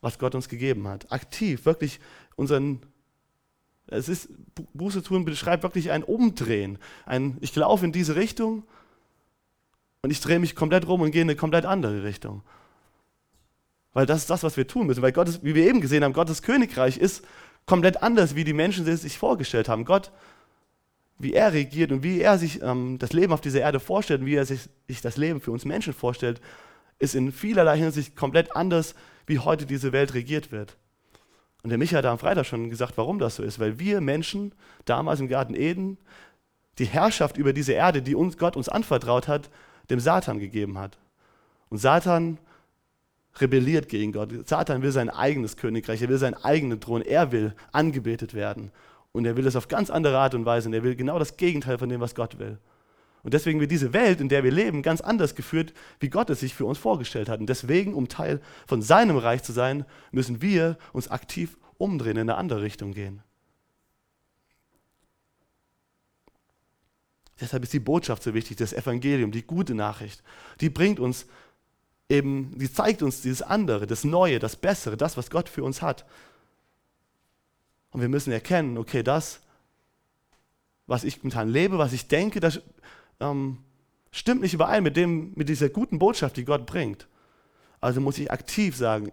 was 0.00 0.18
Gott 0.18 0.34
uns 0.34 0.48
gegeben 0.48 0.86
hat. 0.86 1.10
Aktiv, 1.10 1.64
wirklich 1.64 2.00
unseren 2.36 2.80
es 3.90 4.08
ist, 4.08 4.28
Buße 4.74 5.02
tun 5.02 5.24
beschreibt 5.24 5.62
wirklich 5.62 5.90
ein 5.90 6.02
Umdrehen. 6.02 6.78
Ein, 7.06 7.36
ich 7.40 7.54
laufe 7.54 7.84
in 7.84 7.92
diese 7.92 8.16
Richtung 8.16 8.64
und 10.02 10.10
ich 10.10 10.20
drehe 10.20 10.38
mich 10.38 10.54
komplett 10.54 10.86
rum 10.86 11.00
und 11.00 11.10
gehe 11.10 11.22
in 11.22 11.28
eine 11.28 11.36
komplett 11.36 11.66
andere 11.66 12.04
Richtung. 12.04 12.42
Weil 13.92 14.06
das 14.06 14.20
ist 14.20 14.30
das, 14.30 14.42
was 14.42 14.56
wir 14.56 14.66
tun 14.66 14.86
müssen. 14.86 15.02
Weil 15.02 15.12
Gottes, 15.12 15.42
wie 15.42 15.54
wir 15.54 15.66
eben 15.66 15.80
gesehen 15.80 16.04
haben, 16.04 16.12
Gottes 16.12 16.42
Königreich 16.42 16.96
ist 16.96 17.24
komplett 17.66 18.02
anders, 18.02 18.34
wie 18.36 18.44
die 18.44 18.52
Menschen 18.52 18.86
es 18.86 19.02
sich 19.02 19.18
vorgestellt 19.18 19.68
haben. 19.68 19.84
Gott, 19.84 20.12
wie 21.18 21.34
er 21.34 21.52
regiert 21.52 21.92
und 21.92 22.02
wie 22.02 22.20
er 22.20 22.38
sich 22.38 22.62
ähm, 22.62 22.98
das 22.98 23.12
Leben 23.12 23.32
auf 23.32 23.40
dieser 23.40 23.60
Erde 23.60 23.80
vorstellt 23.80 24.20
und 24.20 24.26
wie 24.26 24.36
er 24.36 24.46
sich, 24.46 24.68
sich 24.88 25.00
das 25.00 25.16
Leben 25.16 25.40
für 25.40 25.50
uns 25.50 25.64
Menschen 25.64 25.92
vorstellt, 25.92 26.40
ist 26.98 27.14
in 27.14 27.32
vielerlei 27.32 27.78
Hinsicht 27.78 28.16
komplett 28.16 28.54
anders, 28.54 28.94
wie 29.26 29.38
heute 29.38 29.66
diese 29.66 29.92
Welt 29.92 30.14
regiert 30.14 30.52
wird. 30.52 30.76
Und 31.62 31.70
der 31.70 31.78
Micha 31.78 31.98
hat 31.98 32.06
am 32.06 32.18
Freitag 32.18 32.46
schon 32.46 32.70
gesagt, 32.70 32.96
warum 32.96 33.18
das 33.18 33.36
so 33.36 33.42
ist. 33.42 33.58
Weil 33.58 33.78
wir 33.78 34.00
Menschen 34.00 34.52
damals 34.84 35.20
im 35.20 35.28
Garten 35.28 35.54
Eden 35.54 35.98
die 36.78 36.86
Herrschaft 36.86 37.36
über 37.36 37.52
diese 37.52 37.72
Erde, 37.72 38.00
die 38.00 38.14
uns, 38.14 38.38
Gott 38.38 38.56
uns 38.56 38.68
anvertraut 38.68 39.28
hat, 39.28 39.50
dem 39.90 40.00
Satan 40.00 40.38
gegeben 40.38 40.78
hat. 40.78 40.98
Und 41.68 41.78
Satan 41.78 42.38
rebelliert 43.38 43.88
gegen 43.88 44.12
Gott. 44.12 44.30
Satan 44.48 44.82
will 44.82 44.92
sein 44.92 45.10
eigenes 45.10 45.56
Königreich, 45.56 46.02
er 46.02 46.08
will 46.08 46.18
seinen 46.18 46.34
eigenen 46.34 46.80
Thron, 46.80 47.02
er 47.02 47.32
will 47.32 47.54
angebetet 47.72 48.34
werden. 48.34 48.72
Und 49.12 49.26
er 49.26 49.36
will 49.36 49.46
es 49.46 49.56
auf 49.56 49.68
ganz 49.68 49.90
andere 49.90 50.18
Art 50.18 50.34
und 50.34 50.46
Weise. 50.46 50.68
Und 50.68 50.74
er 50.74 50.82
will 50.82 50.94
genau 50.94 51.18
das 51.18 51.36
Gegenteil 51.36 51.78
von 51.78 51.88
dem, 51.88 52.00
was 52.00 52.14
Gott 52.14 52.38
will. 52.38 52.58
Und 53.22 53.34
deswegen 53.34 53.60
wird 53.60 53.70
diese 53.70 53.92
Welt, 53.92 54.20
in 54.20 54.28
der 54.28 54.44
wir 54.44 54.50
leben, 54.50 54.82
ganz 54.82 55.00
anders 55.00 55.34
geführt, 55.34 55.74
wie 55.98 56.08
Gott 56.08 56.30
es 56.30 56.40
sich 56.40 56.54
für 56.54 56.64
uns 56.64 56.78
vorgestellt 56.78 57.28
hat. 57.28 57.40
Und 57.40 57.48
deswegen, 57.48 57.94
um 57.94 58.08
Teil 58.08 58.40
von 58.66 58.80
seinem 58.80 59.18
Reich 59.18 59.42
zu 59.42 59.52
sein, 59.52 59.84
müssen 60.10 60.40
wir 60.40 60.78
uns 60.92 61.08
aktiv 61.08 61.58
umdrehen, 61.76 62.16
in 62.16 62.30
eine 62.30 62.36
andere 62.36 62.62
Richtung 62.62 62.92
gehen. 62.92 63.22
Deshalb 67.40 67.62
ist 67.62 67.72
die 67.72 67.80
Botschaft 67.80 68.22
so 68.22 68.34
wichtig, 68.34 68.58
das 68.58 68.72
Evangelium, 68.72 69.32
die 69.32 69.42
gute 69.42 69.74
Nachricht. 69.74 70.22
Die 70.60 70.68
bringt 70.68 71.00
uns 71.00 71.26
eben, 72.08 72.58
die 72.58 72.70
zeigt 72.70 73.02
uns 73.02 73.22
dieses 73.22 73.40
andere, 73.40 73.86
das 73.86 74.04
Neue, 74.04 74.38
das 74.38 74.56
Bessere, 74.56 74.96
das, 74.96 75.16
was 75.16 75.30
Gott 75.30 75.48
für 75.48 75.64
uns 75.64 75.80
hat. 75.80 76.04
Und 77.92 78.02
wir 78.02 78.08
müssen 78.08 78.32
erkennen, 78.32 78.76
okay, 78.76 79.02
das, 79.02 79.40
was 80.86 81.04
ich 81.04 81.18
momentan 81.18 81.48
lebe, 81.48 81.78
was 81.78 81.92
ich 81.92 82.08
denke, 82.08 82.40
das 82.40 82.60
ähm, 83.20 83.58
stimmt 84.10 84.42
nicht 84.42 84.54
überein 84.54 84.82
mit, 84.82 84.96
dem, 84.96 85.32
mit 85.36 85.48
dieser 85.48 85.68
guten 85.68 85.98
Botschaft, 85.98 86.36
die 86.36 86.44
Gott 86.44 86.66
bringt. 86.66 87.06
Also 87.80 88.00
muss 88.00 88.18
ich 88.18 88.30
aktiv 88.30 88.76
sagen, 88.76 89.12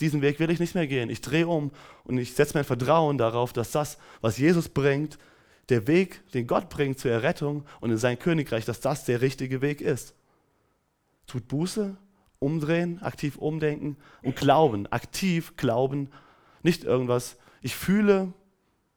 diesen 0.00 0.22
Weg 0.22 0.40
will 0.40 0.50
ich 0.50 0.60
nicht 0.60 0.74
mehr 0.74 0.86
gehen. 0.86 1.10
Ich 1.10 1.20
drehe 1.20 1.46
um 1.46 1.70
und 2.04 2.18
ich 2.18 2.34
setze 2.34 2.54
mein 2.54 2.64
Vertrauen 2.64 3.18
darauf, 3.18 3.52
dass 3.52 3.70
das, 3.70 3.98
was 4.20 4.38
Jesus 4.38 4.68
bringt, 4.68 5.18
der 5.68 5.86
Weg, 5.86 6.22
den 6.32 6.46
Gott 6.46 6.68
bringt 6.68 6.98
zur 6.98 7.10
Errettung 7.10 7.64
und 7.80 7.90
in 7.90 7.96
sein 7.96 8.18
Königreich, 8.18 8.64
dass 8.64 8.80
das 8.80 9.04
der 9.04 9.20
richtige 9.20 9.62
Weg 9.62 9.80
ist. 9.80 10.14
Tut 11.26 11.48
Buße, 11.48 11.96
umdrehen, 12.38 13.00
aktiv 13.02 13.36
umdenken 13.38 13.96
und 14.22 14.36
glauben, 14.36 14.86
aktiv 14.88 15.56
glauben, 15.56 16.10
nicht 16.62 16.84
irgendwas, 16.84 17.36
ich 17.62 17.74
fühle, 17.74 18.32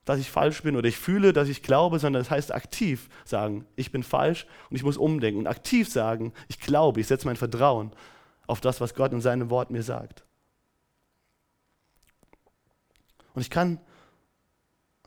dass 0.08 0.20
ich 0.20 0.32
falsch 0.32 0.63
bin 0.63 0.76
oder 0.76 0.88
ich 0.88 0.98
fühle, 0.98 1.34
dass 1.34 1.50
ich 1.50 1.62
glaube, 1.62 2.00
sondern 2.00 2.22
das 2.22 2.32
heißt 2.32 2.54
aktiv 2.54 3.10
sagen, 3.26 3.65
ich 3.76 3.91
bin 3.91 4.04
falsch 4.04 4.48
und 4.70 4.76
ich 4.76 4.84
muss 4.84 4.98
umdenken 4.98 5.41
und 5.41 5.48
aktiv 5.48 5.89
sagen, 5.89 6.34
ich 6.48 6.60
glaube, 6.60 7.02
ich 7.02 7.08
setze 7.08 7.28
mein 7.28 7.36
Vertrauen 7.36 7.91
auf 8.48 8.62
das, 8.62 8.82
was 8.82 8.96
Gott 8.96 9.12
in 9.12 9.22
seinem 9.22 9.50
Wort 9.50 9.70
mir 9.70 9.84
sagt. 9.84 10.24
Und 13.34 13.41
ich 13.41 13.50
kann 13.50 13.80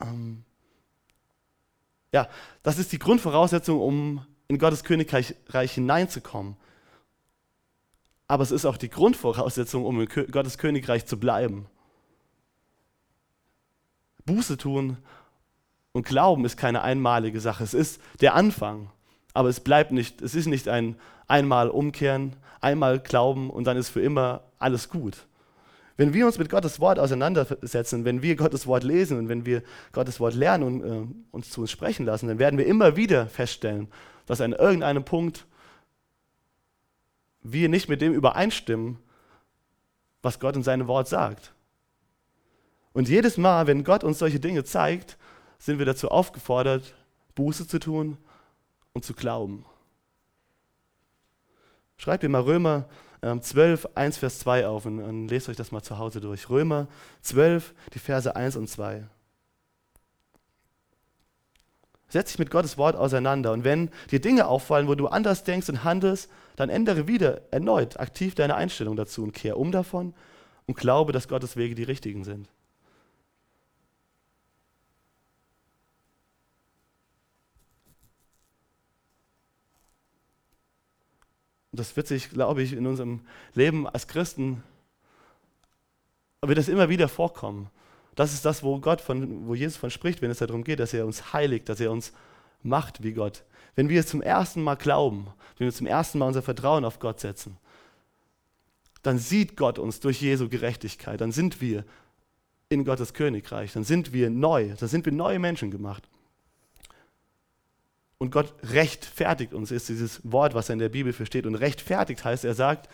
ähm, 0.00 0.44
ja, 2.12 2.28
das 2.62 2.78
ist 2.78 2.92
die 2.92 2.98
Grundvoraussetzung, 2.98 3.80
um 3.80 4.26
in 4.48 4.58
Gottes 4.58 4.82
Königreich 4.82 5.34
hineinzukommen. 5.72 6.56
Aber 8.26 8.42
es 8.42 8.50
ist 8.50 8.64
auch 8.64 8.76
die 8.76 8.90
Grundvoraussetzung, 8.90 9.84
um 9.84 10.00
in 10.00 10.08
Gottes 10.30 10.58
Königreich 10.58 11.06
zu 11.06 11.18
bleiben. 11.18 11.66
Buße 14.34 14.56
tun 14.56 14.96
und 15.92 16.06
Glauben 16.06 16.44
ist 16.44 16.56
keine 16.56 16.82
einmalige 16.82 17.40
Sache. 17.40 17.64
Es 17.64 17.74
ist 17.74 18.00
der 18.20 18.34
Anfang, 18.34 18.90
aber 19.34 19.48
es 19.48 19.60
bleibt 19.60 19.92
nicht, 19.92 20.22
es 20.22 20.34
ist 20.34 20.46
nicht 20.46 20.68
ein 20.68 20.96
einmal 21.26 21.68
umkehren, 21.68 22.36
einmal 22.60 22.98
glauben 22.98 23.50
und 23.50 23.64
dann 23.64 23.76
ist 23.76 23.88
für 23.88 24.00
immer 24.00 24.42
alles 24.58 24.88
gut. 24.88 25.26
Wenn 25.96 26.14
wir 26.14 26.26
uns 26.26 26.38
mit 26.38 26.48
Gottes 26.48 26.80
Wort 26.80 26.98
auseinandersetzen, 26.98 28.04
wenn 28.04 28.22
wir 28.22 28.34
Gottes 28.34 28.66
Wort 28.66 28.84
lesen 28.84 29.18
und 29.18 29.28
wenn 29.28 29.44
wir 29.44 29.62
Gottes 29.92 30.18
Wort 30.18 30.34
lernen 30.34 30.64
und 30.64 30.82
äh, 30.82 31.06
uns 31.30 31.50
zu 31.50 31.60
uns 31.60 31.70
sprechen 31.70 32.06
lassen, 32.06 32.26
dann 32.26 32.38
werden 32.38 32.58
wir 32.58 32.66
immer 32.66 32.96
wieder 32.96 33.26
feststellen, 33.26 33.88
dass 34.26 34.40
an 34.40 34.52
irgendeinem 34.52 35.04
Punkt 35.04 35.46
wir 37.42 37.68
nicht 37.68 37.88
mit 37.88 38.00
dem 38.00 38.12
übereinstimmen, 38.12 38.98
was 40.22 40.40
Gott 40.40 40.56
in 40.56 40.62
seinem 40.62 40.86
Wort 40.86 41.08
sagt. 41.08 41.52
Und 42.92 43.08
jedes 43.08 43.36
Mal, 43.36 43.66
wenn 43.66 43.84
Gott 43.84 44.04
uns 44.04 44.18
solche 44.18 44.40
Dinge 44.40 44.64
zeigt, 44.64 45.16
sind 45.58 45.78
wir 45.78 45.86
dazu 45.86 46.08
aufgefordert, 46.08 46.94
Buße 47.34 47.66
zu 47.66 47.78
tun 47.78 48.18
und 48.92 49.04
zu 49.04 49.14
glauben. 49.14 49.64
Schreibt 51.96 52.22
ihr 52.22 52.28
mal 52.28 52.40
Römer 52.40 52.88
12, 53.22 53.84
ähm, 53.84 53.90
1, 53.94 54.18
Vers 54.18 54.38
2 54.40 54.66
auf 54.66 54.86
und, 54.86 55.00
und 55.00 55.28
lest 55.28 55.48
euch 55.48 55.56
das 55.56 55.70
mal 55.70 55.82
zu 55.82 55.98
Hause 55.98 56.20
durch. 56.20 56.48
Römer 56.48 56.88
12, 57.20 57.74
die 57.92 57.98
Verse 57.98 58.34
1 58.34 58.56
und 58.56 58.68
2. 58.68 59.04
Setz 62.08 62.30
dich 62.30 62.38
mit 62.38 62.50
Gottes 62.50 62.76
Wort 62.76 62.96
auseinander 62.96 63.52
und 63.52 63.62
wenn 63.62 63.90
dir 64.10 64.20
Dinge 64.20 64.48
auffallen, 64.48 64.88
wo 64.88 64.96
du 64.96 65.06
anders 65.06 65.44
denkst 65.44 65.68
und 65.68 65.84
handelst, 65.84 66.28
dann 66.56 66.68
ändere 66.68 67.06
wieder 67.06 67.42
erneut 67.52 68.00
aktiv 68.00 68.34
deine 68.34 68.56
Einstellung 68.56 68.96
dazu 68.96 69.22
und 69.22 69.32
kehr 69.32 69.58
um 69.58 69.70
davon 69.70 70.14
und 70.66 70.76
glaube, 70.76 71.12
dass 71.12 71.28
Gottes 71.28 71.56
Wege 71.56 71.76
die 71.76 71.84
richtigen 71.84 72.24
sind. 72.24 72.48
Und 81.72 81.78
das 81.78 81.96
wird 81.96 82.06
sich, 82.06 82.30
glaube 82.30 82.62
ich, 82.62 82.72
in 82.72 82.86
unserem 82.86 83.20
Leben 83.54 83.86
als 83.86 84.08
Christen, 84.08 84.62
wird 86.42 86.58
das 86.58 86.68
immer 86.68 86.88
wieder 86.88 87.08
vorkommen. 87.08 87.70
Das 88.14 88.32
ist 88.32 88.44
das, 88.44 88.62
wo 88.62 88.78
Gott 88.80 89.00
von, 89.00 89.46
wo 89.46 89.54
Jesus 89.54 89.76
von 89.76 89.90
spricht, 89.90 90.20
wenn 90.22 90.30
es 90.30 90.38
darum 90.38 90.64
geht, 90.64 90.80
dass 90.80 90.94
er 90.94 91.06
uns 91.06 91.32
heiligt, 91.32 91.68
dass 91.68 91.80
er 91.80 91.90
uns 91.92 92.12
macht 92.62 93.02
wie 93.02 93.12
Gott. 93.12 93.44
Wenn 93.76 93.88
wir 93.88 94.00
es 94.00 94.08
zum 94.08 94.22
ersten 94.22 94.62
Mal 94.62 94.74
glauben, 94.74 95.28
wenn 95.56 95.66
wir 95.66 95.72
zum 95.72 95.86
ersten 95.86 96.18
Mal 96.18 96.26
unser 96.26 96.42
Vertrauen 96.42 96.84
auf 96.84 96.98
Gott 96.98 97.20
setzen, 97.20 97.56
dann 99.02 99.18
sieht 99.18 99.56
Gott 99.56 99.78
uns 99.78 100.00
durch 100.00 100.20
Jesu 100.20 100.48
Gerechtigkeit, 100.48 101.20
dann 101.20 101.32
sind 101.32 101.60
wir 101.60 101.84
in 102.68 102.84
Gottes 102.84 103.14
Königreich, 103.14 103.72
dann 103.72 103.84
sind 103.84 104.12
wir 104.12 104.28
neu, 104.30 104.74
dann 104.78 104.88
sind 104.88 105.04
wir 105.04 105.12
neue 105.12 105.38
Menschen 105.38 105.70
gemacht. 105.70 106.08
Und 108.20 108.30
Gott 108.30 108.52
rechtfertigt 108.62 109.54
uns, 109.54 109.70
ist 109.70 109.88
dieses 109.88 110.20
Wort, 110.30 110.52
was 110.52 110.68
er 110.68 110.74
in 110.74 110.78
der 110.78 110.90
Bibel 110.90 111.14
versteht. 111.14 111.46
Und 111.46 111.54
rechtfertigt 111.54 112.22
heißt, 112.22 112.44
er 112.44 112.52
sagt, 112.52 112.90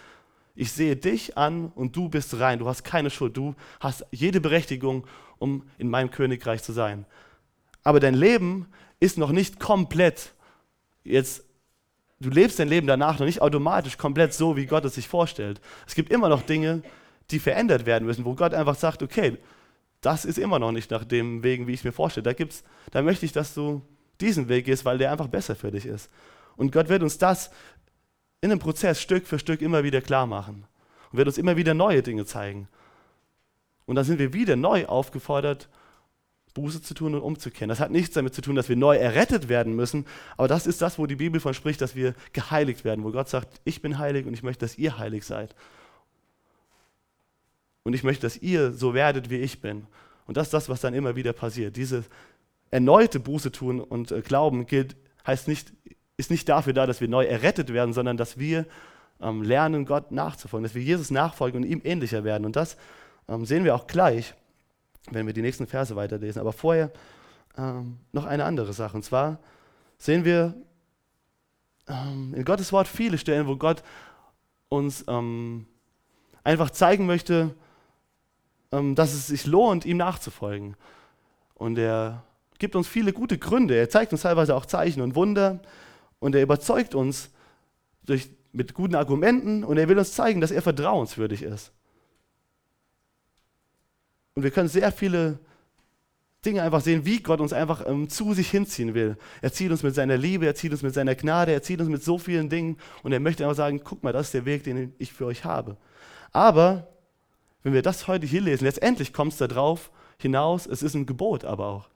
ich 0.54 0.70
sehe 0.70 0.94
dich 0.94 1.36
an 1.36 1.72
und 1.74 1.96
du 1.96 2.08
bist 2.08 2.38
rein, 2.38 2.60
du 2.60 2.68
hast 2.68 2.84
keine 2.84 3.10
Schuld, 3.10 3.36
du 3.36 3.56
hast 3.80 4.06
jede 4.12 4.40
Berechtigung, 4.40 5.04
um 5.38 5.64
in 5.78 5.90
meinem 5.90 6.12
Königreich 6.12 6.62
zu 6.62 6.70
sein. 6.70 7.06
Aber 7.82 7.98
dein 7.98 8.14
Leben 8.14 8.68
ist 9.00 9.18
noch 9.18 9.32
nicht 9.32 9.58
komplett 9.58 10.32
jetzt, 11.02 11.44
du 12.20 12.30
lebst 12.30 12.60
dein 12.60 12.68
Leben 12.68 12.86
danach 12.86 13.18
noch 13.18 13.26
nicht 13.26 13.42
automatisch 13.42 13.98
komplett 13.98 14.32
so, 14.32 14.56
wie 14.56 14.66
Gott 14.66 14.84
es 14.84 14.94
sich 14.94 15.08
vorstellt. 15.08 15.60
Es 15.88 15.96
gibt 15.96 16.12
immer 16.12 16.28
noch 16.28 16.42
Dinge, 16.42 16.82
die 17.32 17.40
verändert 17.40 17.84
werden 17.84 18.06
müssen, 18.06 18.24
wo 18.24 18.34
Gott 18.36 18.54
einfach 18.54 18.76
sagt, 18.76 19.02
okay, 19.02 19.38
das 20.02 20.24
ist 20.24 20.38
immer 20.38 20.60
noch 20.60 20.70
nicht 20.70 20.92
nach 20.92 21.04
dem 21.04 21.42
Wegen, 21.42 21.66
wie 21.66 21.72
ich 21.72 21.80
es 21.80 21.84
mir 21.84 21.90
vorstelle. 21.90 22.22
Da, 22.22 22.32
gibt's, 22.32 22.62
da 22.92 23.02
möchte 23.02 23.26
ich, 23.26 23.32
dass 23.32 23.52
du 23.52 23.82
diesen 24.20 24.48
Weg 24.48 24.64
gehst, 24.64 24.84
weil 24.84 24.98
der 24.98 25.12
einfach 25.12 25.28
besser 25.28 25.54
für 25.54 25.70
dich 25.70 25.86
ist. 25.86 26.10
Und 26.56 26.72
Gott 26.72 26.88
wird 26.88 27.02
uns 27.02 27.18
das 27.18 27.50
in 28.40 28.50
einem 28.50 28.60
Prozess 28.60 29.00
Stück 29.00 29.26
für 29.26 29.38
Stück 29.38 29.62
immer 29.62 29.84
wieder 29.84 30.00
klar 30.00 30.26
machen 30.26 30.64
und 31.10 31.18
wird 31.18 31.28
uns 31.28 31.38
immer 31.38 31.56
wieder 31.56 31.74
neue 31.74 32.02
Dinge 32.02 32.24
zeigen. 32.26 32.68
Und 33.86 33.96
dann 33.96 34.04
sind 34.04 34.18
wir 34.18 34.32
wieder 34.32 34.56
neu 34.56 34.86
aufgefordert, 34.86 35.68
Buße 36.56 36.80
zu 36.80 36.94
tun 36.94 37.14
und 37.14 37.20
umzukehren. 37.20 37.68
Das 37.68 37.80
hat 37.80 37.90
nichts 37.90 38.14
damit 38.14 38.34
zu 38.34 38.40
tun, 38.40 38.56
dass 38.56 38.70
wir 38.70 38.76
neu 38.76 38.96
errettet 38.96 39.48
werden 39.48 39.76
müssen, 39.76 40.06
aber 40.38 40.48
das 40.48 40.66
ist 40.66 40.80
das, 40.80 40.98
wo 40.98 41.06
die 41.06 41.16
Bibel 41.16 41.38
von 41.38 41.52
spricht, 41.52 41.82
dass 41.82 41.94
wir 41.94 42.14
geheiligt 42.32 42.84
werden, 42.84 43.04
wo 43.04 43.10
Gott 43.10 43.28
sagt, 43.28 43.60
ich 43.64 43.82
bin 43.82 43.98
heilig 43.98 44.26
und 44.26 44.32
ich 44.32 44.42
möchte, 44.42 44.64
dass 44.64 44.78
ihr 44.78 44.98
heilig 44.98 45.24
seid. 45.24 45.54
Und 47.84 47.92
ich 47.92 48.02
möchte, 48.02 48.22
dass 48.22 48.38
ihr 48.38 48.72
so 48.72 48.94
werdet, 48.94 49.28
wie 49.28 49.36
ich 49.36 49.60
bin. 49.60 49.86
Und 50.26 50.36
das 50.36 50.48
ist 50.48 50.54
das, 50.54 50.68
was 50.68 50.80
dann 50.80 50.94
immer 50.94 51.14
wieder 51.14 51.32
passiert. 51.32 51.76
Diese 51.76 52.04
erneute 52.70 53.20
Buße 53.20 53.52
tun 53.52 53.80
und 53.80 54.12
äh, 54.12 54.20
glauben 54.20 54.66
gilt, 54.66 54.96
heißt 55.26 55.48
nicht, 55.48 55.72
ist 56.16 56.30
nicht 56.30 56.48
dafür 56.48 56.72
da, 56.72 56.86
dass 56.86 57.00
wir 57.00 57.08
neu 57.08 57.24
errettet 57.24 57.72
werden, 57.72 57.92
sondern 57.92 58.16
dass 58.16 58.38
wir 58.38 58.66
ähm, 59.20 59.42
lernen, 59.42 59.84
Gott 59.86 60.12
nachzufolgen, 60.12 60.64
dass 60.64 60.74
wir 60.74 60.82
Jesus 60.82 61.10
nachfolgen 61.10 61.62
und 61.62 61.68
ihm 61.68 61.80
ähnlicher 61.84 62.24
werden. 62.24 62.44
Und 62.44 62.56
das 62.56 62.76
ähm, 63.28 63.44
sehen 63.44 63.64
wir 63.64 63.74
auch 63.74 63.86
gleich, 63.86 64.34
wenn 65.10 65.26
wir 65.26 65.34
die 65.34 65.42
nächsten 65.42 65.66
Verse 65.66 65.94
weiterlesen. 65.96 66.40
Aber 66.40 66.52
vorher 66.52 66.92
ähm, 67.56 67.98
noch 68.12 68.24
eine 68.24 68.44
andere 68.44 68.72
Sache. 68.72 68.96
Und 68.96 69.02
zwar 69.02 69.38
sehen 69.98 70.24
wir 70.24 70.54
ähm, 71.88 72.34
in 72.34 72.44
Gottes 72.44 72.72
Wort 72.72 72.88
viele 72.88 73.18
Stellen, 73.18 73.46
wo 73.46 73.56
Gott 73.56 73.82
uns 74.68 75.04
ähm, 75.08 75.66
einfach 76.44 76.70
zeigen 76.70 77.06
möchte, 77.06 77.54
ähm, 78.72 78.94
dass 78.94 79.14
es 79.14 79.28
sich 79.28 79.46
lohnt, 79.46 79.84
ihm 79.84 79.96
nachzufolgen. 79.96 80.76
Und 81.54 81.78
er 81.78 82.24
gibt 82.58 82.76
uns 82.76 82.88
viele 82.88 83.12
gute 83.12 83.38
Gründe. 83.38 83.74
Er 83.76 83.88
zeigt 83.88 84.12
uns 84.12 84.22
teilweise 84.22 84.54
auch 84.54 84.66
Zeichen 84.66 85.00
und 85.00 85.14
Wunder 85.14 85.60
und 86.18 86.34
er 86.34 86.42
überzeugt 86.42 86.94
uns 86.94 87.30
durch, 88.04 88.30
mit 88.52 88.74
guten 88.74 88.94
Argumenten 88.94 89.64
und 89.64 89.76
er 89.78 89.88
will 89.88 89.98
uns 89.98 90.12
zeigen, 90.12 90.40
dass 90.40 90.50
er 90.50 90.62
vertrauenswürdig 90.62 91.42
ist. 91.42 91.72
Und 94.34 94.42
wir 94.42 94.50
können 94.50 94.68
sehr 94.68 94.92
viele 94.92 95.38
Dinge 96.44 96.62
einfach 96.62 96.80
sehen, 96.80 97.04
wie 97.04 97.20
Gott 97.20 97.40
uns 97.40 97.52
einfach 97.52 97.86
ähm, 97.86 98.08
zu 98.08 98.32
sich 98.32 98.50
hinziehen 98.50 98.94
will. 98.94 99.16
Er 99.42 99.52
zieht 99.52 99.70
uns 99.70 99.82
mit 99.82 99.94
seiner 99.94 100.16
Liebe, 100.16 100.46
er 100.46 100.54
zieht 100.54 100.72
uns 100.72 100.82
mit 100.82 100.94
seiner 100.94 101.14
Gnade, 101.14 101.52
er 101.52 101.62
zieht 101.62 101.80
uns 101.80 101.88
mit 101.88 102.02
so 102.02 102.18
vielen 102.18 102.48
Dingen 102.48 102.78
und 103.02 103.12
er 103.12 103.20
möchte 103.20 103.44
einfach 103.44 103.56
sagen, 103.56 103.80
guck 103.82 104.04
mal, 104.04 104.12
das 104.12 104.26
ist 104.26 104.34
der 104.34 104.44
Weg, 104.44 104.62
den 104.64 104.94
ich 104.98 105.12
für 105.12 105.26
euch 105.26 105.44
habe. 105.44 105.76
Aber 106.32 106.86
wenn 107.62 107.72
wir 107.72 107.82
das 107.82 108.06
heute 108.06 108.26
hier 108.26 108.40
lesen, 108.40 108.64
letztendlich 108.64 109.12
kommt 109.12 109.32
es 109.32 109.38
darauf 109.38 109.90
hinaus, 110.18 110.66
es 110.66 110.82
ist 110.82 110.94
ein 110.94 111.06
Gebot 111.06 111.44
aber 111.44 111.66
auch. 111.66 111.88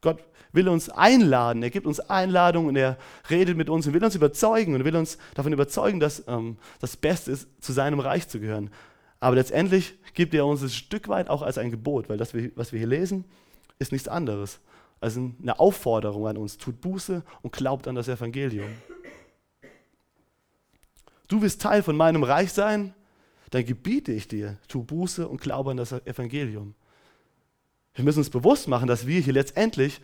Gott 0.00 0.24
will 0.52 0.68
uns 0.68 0.88
einladen, 0.88 1.62
er 1.62 1.70
gibt 1.70 1.86
uns 1.86 2.00
Einladung 2.00 2.66
und 2.66 2.76
er 2.76 2.98
redet 3.28 3.56
mit 3.56 3.70
uns 3.70 3.86
und 3.86 3.94
will 3.94 4.04
uns 4.04 4.14
überzeugen 4.14 4.74
und 4.74 4.84
will 4.84 4.96
uns 4.96 5.18
davon 5.34 5.52
überzeugen, 5.52 6.00
dass 6.00 6.24
ähm, 6.26 6.56
das 6.80 6.96
Beste 6.96 7.30
ist, 7.30 7.48
zu 7.60 7.72
seinem 7.72 8.00
Reich 8.00 8.28
zu 8.28 8.40
gehören. 8.40 8.70
Aber 9.20 9.36
letztendlich 9.36 9.94
gibt 10.14 10.34
er 10.34 10.46
uns 10.46 10.62
ein 10.62 10.70
Stück 10.70 11.08
weit 11.08 11.28
auch 11.28 11.42
als 11.42 11.58
ein 11.58 11.70
Gebot, 11.70 12.08
weil 12.08 12.16
das, 12.16 12.34
was 12.54 12.72
wir 12.72 12.78
hier 12.78 12.88
lesen, 12.88 13.24
ist 13.78 13.92
nichts 13.92 14.08
anderes 14.08 14.60
als 15.00 15.16
eine 15.16 15.58
Aufforderung 15.58 16.26
an 16.26 16.36
uns. 16.36 16.58
Tut 16.58 16.80
Buße 16.80 17.22
und 17.42 17.52
glaubt 17.52 17.88
an 17.88 17.94
das 17.94 18.08
Evangelium. 18.08 18.68
Du 21.28 21.40
willst 21.42 21.62
Teil 21.62 21.82
von 21.82 21.96
meinem 21.96 22.22
Reich 22.22 22.52
sein, 22.52 22.94
dann 23.50 23.64
gebiete 23.64 24.12
ich 24.12 24.28
dir, 24.28 24.58
tu 24.68 24.82
Buße 24.82 25.26
und 25.26 25.40
glaube 25.40 25.70
an 25.70 25.76
das 25.76 25.92
Evangelium. 25.92 26.74
Wir 28.00 28.04
müssen 28.04 28.20
uns 28.20 28.30
bewusst 28.30 28.66
machen, 28.66 28.88
dass 28.88 29.06
wir 29.06 29.20
hier 29.20 29.34
letztendlich 29.34 30.00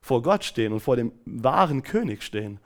vor 0.00 0.22
Gott 0.22 0.44
stehen 0.44 0.72
und 0.72 0.78
vor 0.78 0.94
dem 0.94 1.10
wahren 1.24 1.82
König 1.82 2.22
stehen. 2.22 2.60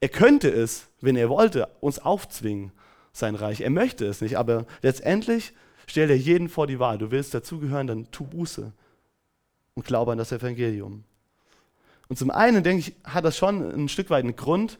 Er 0.00 0.08
könnte 0.08 0.48
es, 0.48 0.88
wenn 1.02 1.14
er 1.14 1.28
wollte, 1.28 1.68
uns 1.80 1.98
aufzwingen, 1.98 2.72
sein 3.12 3.34
Reich. 3.34 3.60
Er 3.60 3.68
möchte 3.68 4.06
es 4.06 4.22
nicht, 4.22 4.38
aber 4.38 4.64
letztendlich 4.80 5.52
stellt 5.86 6.08
er 6.08 6.16
jeden 6.16 6.48
vor 6.48 6.66
die 6.66 6.78
Wahl. 6.78 6.96
Du 6.96 7.10
willst 7.10 7.34
dazugehören, 7.34 7.86
dann 7.86 8.10
tu 8.10 8.24
Buße 8.24 8.72
und 9.74 9.84
glaube 9.84 10.12
an 10.12 10.18
das 10.18 10.32
Evangelium. 10.32 11.04
Und 12.08 12.16
zum 12.18 12.30
einen, 12.30 12.62
denke 12.62 12.80
ich, 12.88 12.94
hat 13.04 13.26
das 13.26 13.36
schon 13.36 13.70
ein 13.70 13.88
Stück 13.90 14.08
weit 14.08 14.24
einen 14.24 14.34
Grund, 14.36 14.78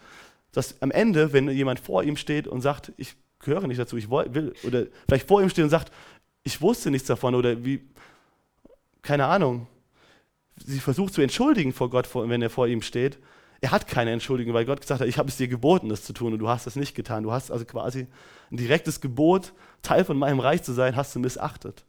dass 0.53 0.81
am 0.81 0.91
Ende, 0.91 1.35
wenn 1.35 1.51
jemand 1.51 1.79
vor 1.79 2.03
ihm 2.03 2.17
steht 2.17 2.49
und 2.49 2.63
sagt, 2.63 2.91
ich 2.97 3.17
gehöre 3.39 3.67
nicht 3.67 3.79
dazu, 3.79 3.99
ich 3.99 4.09
will, 4.09 4.55
oder 4.63 4.87
vielleicht 5.07 5.29
vor 5.29 5.43
ihm 5.43 5.51
steht 5.51 5.65
und 5.65 5.71
sagt, 5.71 5.93
ich 6.43 6.61
wusste 6.61 6.91
nichts 6.91 7.09
davon, 7.09 7.35
oder 7.35 7.65
wie, 7.65 7.83
keine 9.05 9.27
Ahnung, 9.27 9.69
sie 10.57 10.81
versucht 10.81 11.15
zu 11.15 11.23
entschuldigen 11.23 11.73
vor 11.73 11.91
Gott, 11.91 12.09
wenn 12.15 12.43
er 12.43 12.51
vor 12.51 12.67
ihm 12.67 12.83
steht. 12.83 13.19
Er 13.61 13.71
hat 13.71 13.87
keine 13.87 14.11
Entschuldigung, 14.11 14.53
weil 14.53 14.65
Gott 14.65 14.81
gesagt 14.81 15.01
hat, 15.01 15.09
ich 15.09 15.19
habe 15.19 15.29
es 15.29 15.37
dir 15.37 15.49
geboten, 15.49 15.89
das 15.89 16.05
zu 16.05 16.13
tun 16.13 16.33
und 16.33 16.39
du 16.39 16.49
hast 16.49 16.67
es 16.67 16.77
nicht 16.77 16.95
getan. 16.95 17.23
Du 17.23 17.33
hast 17.33 17.51
also 17.51 17.65
quasi 17.65 18.07
ein 18.51 18.57
direktes 18.57 19.01
Gebot, 19.01 19.53
Teil 19.83 20.05
von 20.05 20.19
meinem 20.19 20.41
Reich 20.41 20.63
zu 20.63 20.73
sein, 20.73 20.97
hast 20.97 21.15
du 21.15 21.21
missachtet. 21.21 21.85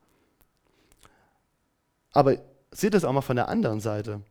Aber 2.11 2.37
seht 2.71 2.93
es 2.93 3.03
auch 3.03 3.11
mal 3.11 3.21
von 3.21 3.35
der 3.35 3.49
anderen 3.49 3.79
Seite. 3.79 4.21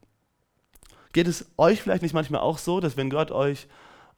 Geht 1.12 1.28
es 1.28 1.46
euch 1.56 1.82
vielleicht 1.82 2.02
nicht 2.02 2.14
manchmal 2.14 2.40
auch 2.40 2.58
so, 2.58 2.80
dass 2.80 2.96
wenn 2.96 3.10
Gott 3.10 3.30
euch 3.30 3.66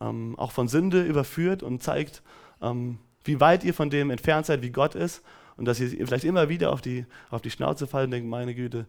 ähm, 0.00 0.38
auch 0.38 0.52
von 0.52 0.68
Sünde 0.68 1.02
überführt 1.02 1.62
und 1.62 1.82
zeigt, 1.82 2.22
ähm, 2.62 2.98
wie 3.24 3.40
weit 3.40 3.64
ihr 3.64 3.74
von 3.74 3.90
dem 3.90 4.10
entfernt 4.10 4.46
seid, 4.46 4.62
wie 4.62 4.70
Gott 4.70 4.94
ist, 4.94 5.22
und 5.56 5.64
dass 5.64 5.80
ihr 5.80 5.90
vielleicht 6.06 6.24
immer 6.24 6.48
wieder 6.48 6.72
auf 6.72 6.80
die, 6.80 7.06
auf 7.30 7.42
die 7.42 7.50
Schnauze 7.50 7.86
fallen 7.86 8.06
und 8.06 8.10
denkt, 8.12 8.28
meine 8.28 8.54
Güte, 8.54 8.86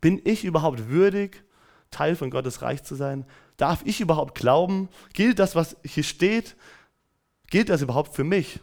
bin 0.00 0.20
ich 0.24 0.44
überhaupt 0.44 0.88
würdig, 0.88 1.42
Teil 1.90 2.14
von 2.14 2.30
Gottes 2.30 2.62
Reich 2.62 2.82
zu 2.84 2.94
sein? 2.94 3.26
Darf 3.56 3.82
ich 3.84 4.00
überhaupt 4.00 4.34
glauben? 4.34 4.88
Gilt 5.12 5.38
das, 5.38 5.54
was 5.54 5.76
hier 5.84 6.04
steht, 6.04 6.56
gilt 7.50 7.68
das 7.68 7.82
überhaupt 7.82 8.14
für 8.14 8.24
mich? 8.24 8.60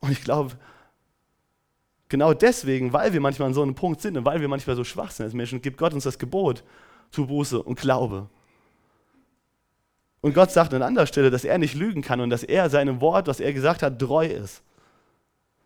Und 0.00 0.10
ich 0.10 0.22
glaube, 0.22 0.52
genau 2.08 2.34
deswegen, 2.34 2.92
weil 2.92 3.12
wir 3.12 3.20
manchmal 3.20 3.48
an 3.48 3.54
so 3.54 3.62
einem 3.62 3.74
Punkt 3.74 4.00
sind 4.00 4.16
und 4.18 4.24
weil 4.24 4.40
wir 4.40 4.48
manchmal 4.48 4.76
so 4.76 4.84
schwach 4.84 5.10
sind 5.10 5.24
als 5.24 5.34
Menschen, 5.34 5.62
gibt 5.62 5.78
Gott 5.78 5.94
uns 5.94 6.04
das 6.04 6.18
Gebot, 6.18 6.62
tu 7.10 7.26
Buße 7.26 7.62
und 7.62 7.80
Glaube. 7.80 8.28
Und 10.20 10.34
Gott 10.34 10.52
sagt 10.52 10.74
an 10.74 10.82
anderer 10.82 11.06
Stelle, 11.06 11.30
dass 11.30 11.44
er 11.44 11.58
nicht 11.58 11.74
lügen 11.74 12.02
kann 12.02 12.20
und 12.20 12.30
dass 12.30 12.44
er 12.44 12.70
seinem 12.70 13.00
Wort, 13.00 13.26
was 13.26 13.40
er 13.40 13.52
gesagt 13.52 13.82
hat, 13.82 13.98
treu 13.98 14.26
ist. 14.26 14.62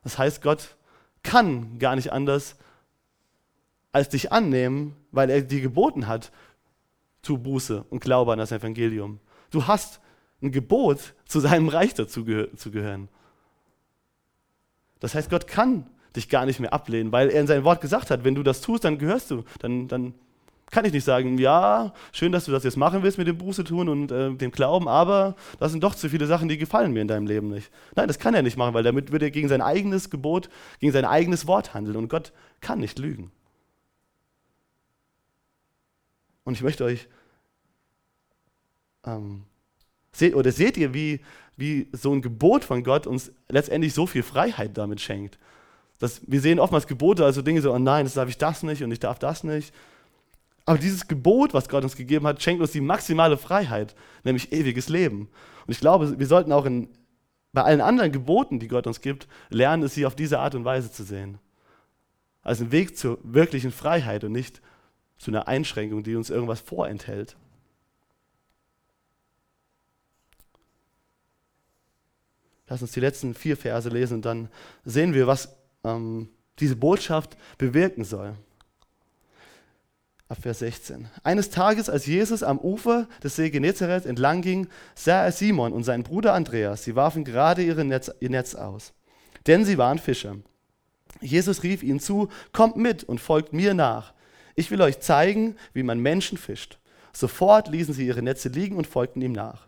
Das 0.06 0.18
heißt, 0.18 0.40
Gott 0.40 0.76
kann 1.24 1.80
gar 1.80 1.96
nicht 1.96 2.12
anders 2.12 2.54
als 3.90 4.08
dich 4.08 4.30
annehmen, 4.30 4.94
weil 5.10 5.30
er 5.30 5.42
dir 5.42 5.60
geboten 5.60 6.06
hat, 6.06 6.30
tu 7.22 7.38
Buße 7.38 7.84
und 7.90 7.98
glaube 7.98 8.32
an 8.32 8.38
das 8.38 8.52
Evangelium. 8.52 9.18
Du 9.50 9.66
hast 9.66 9.98
ein 10.40 10.52
Gebot, 10.52 11.14
zu 11.24 11.40
seinem 11.40 11.68
Reich 11.68 11.92
dazu 11.92 12.24
zu 12.54 12.70
gehören. 12.70 13.08
Das 15.00 15.16
heißt, 15.16 15.28
Gott 15.28 15.48
kann 15.48 15.90
dich 16.14 16.28
gar 16.28 16.46
nicht 16.46 16.60
mehr 16.60 16.72
ablehnen, 16.72 17.10
weil 17.10 17.28
er 17.30 17.40
in 17.40 17.48
seinem 17.48 17.64
Wort 17.64 17.80
gesagt 17.80 18.12
hat, 18.12 18.22
wenn 18.22 18.36
du 18.36 18.44
das 18.44 18.60
tust, 18.60 18.84
dann 18.84 18.98
gehörst 18.98 19.32
du, 19.32 19.42
dann, 19.58 19.88
dann 19.88 20.14
kann 20.70 20.84
ich 20.84 20.92
nicht 20.92 21.04
sagen, 21.04 21.38
ja, 21.38 21.92
schön, 22.12 22.32
dass 22.32 22.44
du 22.44 22.52
das 22.52 22.64
jetzt 22.64 22.76
machen 22.76 23.02
willst 23.02 23.18
mit 23.18 23.28
dem 23.28 23.38
Buße 23.38 23.62
tun 23.64 23.88
und 23.88 24.10
äh, 24.10 24.34
dem 24.34 24.50
Glauben, 24.50 24.88
aber 24.88 25.36
das 25.60 25.70
sind 25.70 25.82
doch 25.84 25.94
zu 25.94 26.08
viele 26.08 26.26
Sachen, 26.26 26.48
die 26.48 26.58
gefallen 26.58 26.92
mir 26.92 27.02
in 27.02 27.08
deinem 27.08 27.26
Leben 27.26 27.48
nicht. 27.50 27.70
Nein, 27.94 28.08
das 28.08 28.18
kann 28.18 28.34
er 28.34 28.42
nicht 28.42 28.56
machen, 28.56 28.74
weil 28.74 28.82
damit 28.82 29.12
würde 29.12 29.26
er 29.26 29.30
gegen 29.30 29.48
sein 29.48 29.62
eigenes 29.62 30.10
Gebot, 30.10 30.48
gegen 30.80 30.92
sein 30.92 31.04
eigenes 31.04 31.46
Wort 31.46 31.72
handeln 31.72 31.96
und 31.96 32.08
Gott 32.08 32.32
kann 32.60 32.80
nicht 32.80 32.98
lügen. 32.98 33.30
Und 36.44 36.54
ich 36.54 36.62
möchte 36.62 36.84
euch, 36.84 37.08
ähm, 39.04 39.44
seht, 40.12 40.34
oder 40.34 40.50
seht 40.50 40.76
ihr, 40.76 40.94
wie, 40.94 41.20
wie 41.56 41.88
so 41.92 42.12
ein 42.12 42.22
Gebot 42.22 42.64
von 42.64 42.82
Gott 42.82 43.06
uns 43.06 43.32
letztendlich 43.48 43.94
so 43.94 44.06
viel 44.06 44.22
Freiheit 44.22 44.76
damit 44.76 45.00
schenkt. 45.00 45.38
Dass 45.98 46.20
wir 46.26 46.40
sehen 46.40 46.58
oftmals 46.60 46.86
Gebote, 46.86 47.24
also 47.24 47.40
Dinge 47.40 47.62
so, 47.62 47.72
oh 47.72 47.78
nein, 47.78 48.04
das 48.04 48.14
darf 48.14 48.28
ich 48.28 48.38
das 48.38 48.62
nicht 48.62 48.82
und 48.82 48.92
ich 48.92 49.00
darf 49.00 49.18
das 49.18 49.44
nicht. 49.44 49.72
Aber 50.66 50.78
dieses 50.78 51.06
Gebot, 51.06 51.54
was 51.54 51.68
Gott 51.68 51.84
uns 51.84 51.96
gegeben 51.96 52.26
hat, 52.26 52.42
schenkt 52.42 52.60
uns 52.60 52.72
die 52.72 52.80
maximale 52.80 53.38
Freiheit, 53.38 53.94
nämlich 54.24 54.52
ewiges 54.52 54.88
Leben. 54.88 55.28
Und 55.64 55.72
ich 55.72 55.78
glaube, 55.78 56.18
wir 56.18 56.26
sollten 56.26 56.50
auch 56.50 56.66
in, 56.66 56.88
bei 57.52 57.62
allen 57.62 57.80
anderen 57.80 58.10
Geboten, 58.10 58.58
die 58.58 58.66
Gott 58.66 58.88
uns 58.88 59.00
gibt, 59.00 59.28
lernen, 59.48 59.84
es 59.84 59.94
sie 59.94 60.04
auf 60.04 60.16
diese 60.16 60.40
Art 60.40 60.56
und 60.56 60.64
Weise 60.64 60.90
zu 60.90 61.04
sehen. 61.04 61.38
Als 62.42 62.60
einen 62.60 62.72
Weg 62.72 62.98
zur 62.98 63.18
wirklichen 63.22 63.70
Freiheit 63.70 64.24
und 64.24 64.32
nicht 64.32 64.60
zu 65.18 65.30
einer 65.30 65.46
Einschränkung, 65.46 66.02
die 66.02 66.16
uns 66.16 66.30
irgendwas 66.30 66.60
vorenthält. 66.60 67.36
Lass 72.68 72.82
uns 72.82 72.90
die 72.90 73.00
letzten 73.00 73.34
vier 73.34 73.56
Verse 73.56 73.88
lesen 73.88 74.14
und 74.14 74.24
dann 74.24 74.48
sehen 74.84 75.14
wir, 75.14 75.28
was 75.28 75.56
ähm, 75.84 76.28
diese 76.58 76.74
Botschaft 76.74 77.36
bewirken 77.56 78.02
soll 78.02 78.36
ab 80.28 80.38
Vers 80.40 80.58
16. 80.58 81.08
Eines 81.22 81.50
Tages, 81.50 81.88
als 81.88 82.06
Jesus 82.06 82.42
am 82.42 82.58
Ufer 82.58 83.06
des 83.22 83.36
See 83.36 83.50
Genezareth 83.50 84.06
entlang 84.06 84.42
ging, 84.42 84.68
sah 84.94 85.24
er 85.24 85.32
Simon 85.32 85.72
und 85.72 85.84
seinen 85.84 86.02
Bruder 86.02 86.34
Andreas. 86.34 86.82
Sie 86.82 86.96
warfen 86.96 87.24
gerade 87.24 87.62
Netz, 87.84 88.10
ihr 88.20 88.30
Netz 88.30 88.54
aus, 88.54 88.92
denn 89.46 89.64
sie 89.64 89.78
waren 89.78 89.98
Fischer. 89.98 90.36
Jesus 91.20 91.62
rief 91.62 91.82
ihnen 91.82 92.00
zu, 92.00 92.28
kommt 92.52 92.76
mit 92.76 93.04
und 93.04 93.20
folgt 93.20 93.52
mir 93.52 93.72
nach. 93.74 94.12
Ich 94.54 94.70
will 94.70 94.82
euch 94.82 95.00
zeigen, 95.00 95.56
wie 95.72 95.82
man 95.82 96.00
Menschen 96.00 96.38
fischt. 96.38 96.78
Sofort 97.12 97.68
ließen 97.68 97.94
sie 97.94 98.06
ihre 98.06 98.22
Netze 98.22 98.48
liegen 98.48 98.76
und 98.76 98.86
folgten 98.86 99.22
ihm 99.22 99.32
nach. 99.32 99.66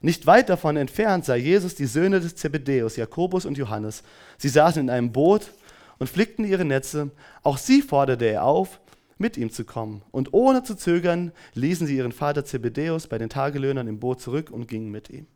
Nicht 0.00 0.26
weit 0.26 0.48
davon 0.48 0.76
entfernt 0.76 1.24
sah 1.24 1.34
Jesus 1.34 1.74
die 1.74 1.86
Söhne 1.86 2.20
des 2.20 2.36
Zebedäus, 2.36 2.96
Jakobus 2.96 3.44
und 3.44 3.58
Johannes. 3.58 4.04
Sie 4.38 4.48
saßen 4.48 4.80
in 4.80 4.90
einem 4.90 5.12
Boot 5.12 5.50
und 5.98 6.08
flickten 6.08 6.44
ihre 6.44 6.64
Netze. 6.64 7.10
Auch 7.42 7.58
sie 7.58 7.82
forderte 7.82 8.26
er 8.26 8.44
auf, 8.44 8.80
mit 9.18 9.36
ihm 9.36 9.50
zu 9.50 9.64
kommen. 9.64 10.02
Und 10.10 10.32
ohne 10.32 10.62
zu 10.62 10.76
zögern 10.76 11.32
ließen 11.54 11.86
sie 11.86 11.96
ihren 11.96 12.12
Vater 12.12 12.44
Zebedäus 12.44 13.06
bei 13.06 13.18
den 13.18 13.28
Tagelöhnern 13.28 13.88
im 13.88 14.00
Boot 14.00 14.20
zurück 14.20 14.50
und 14.50 14.68
gingen 14.68 14.90
mit 14.90 15.10
ihm. 15.10 15.26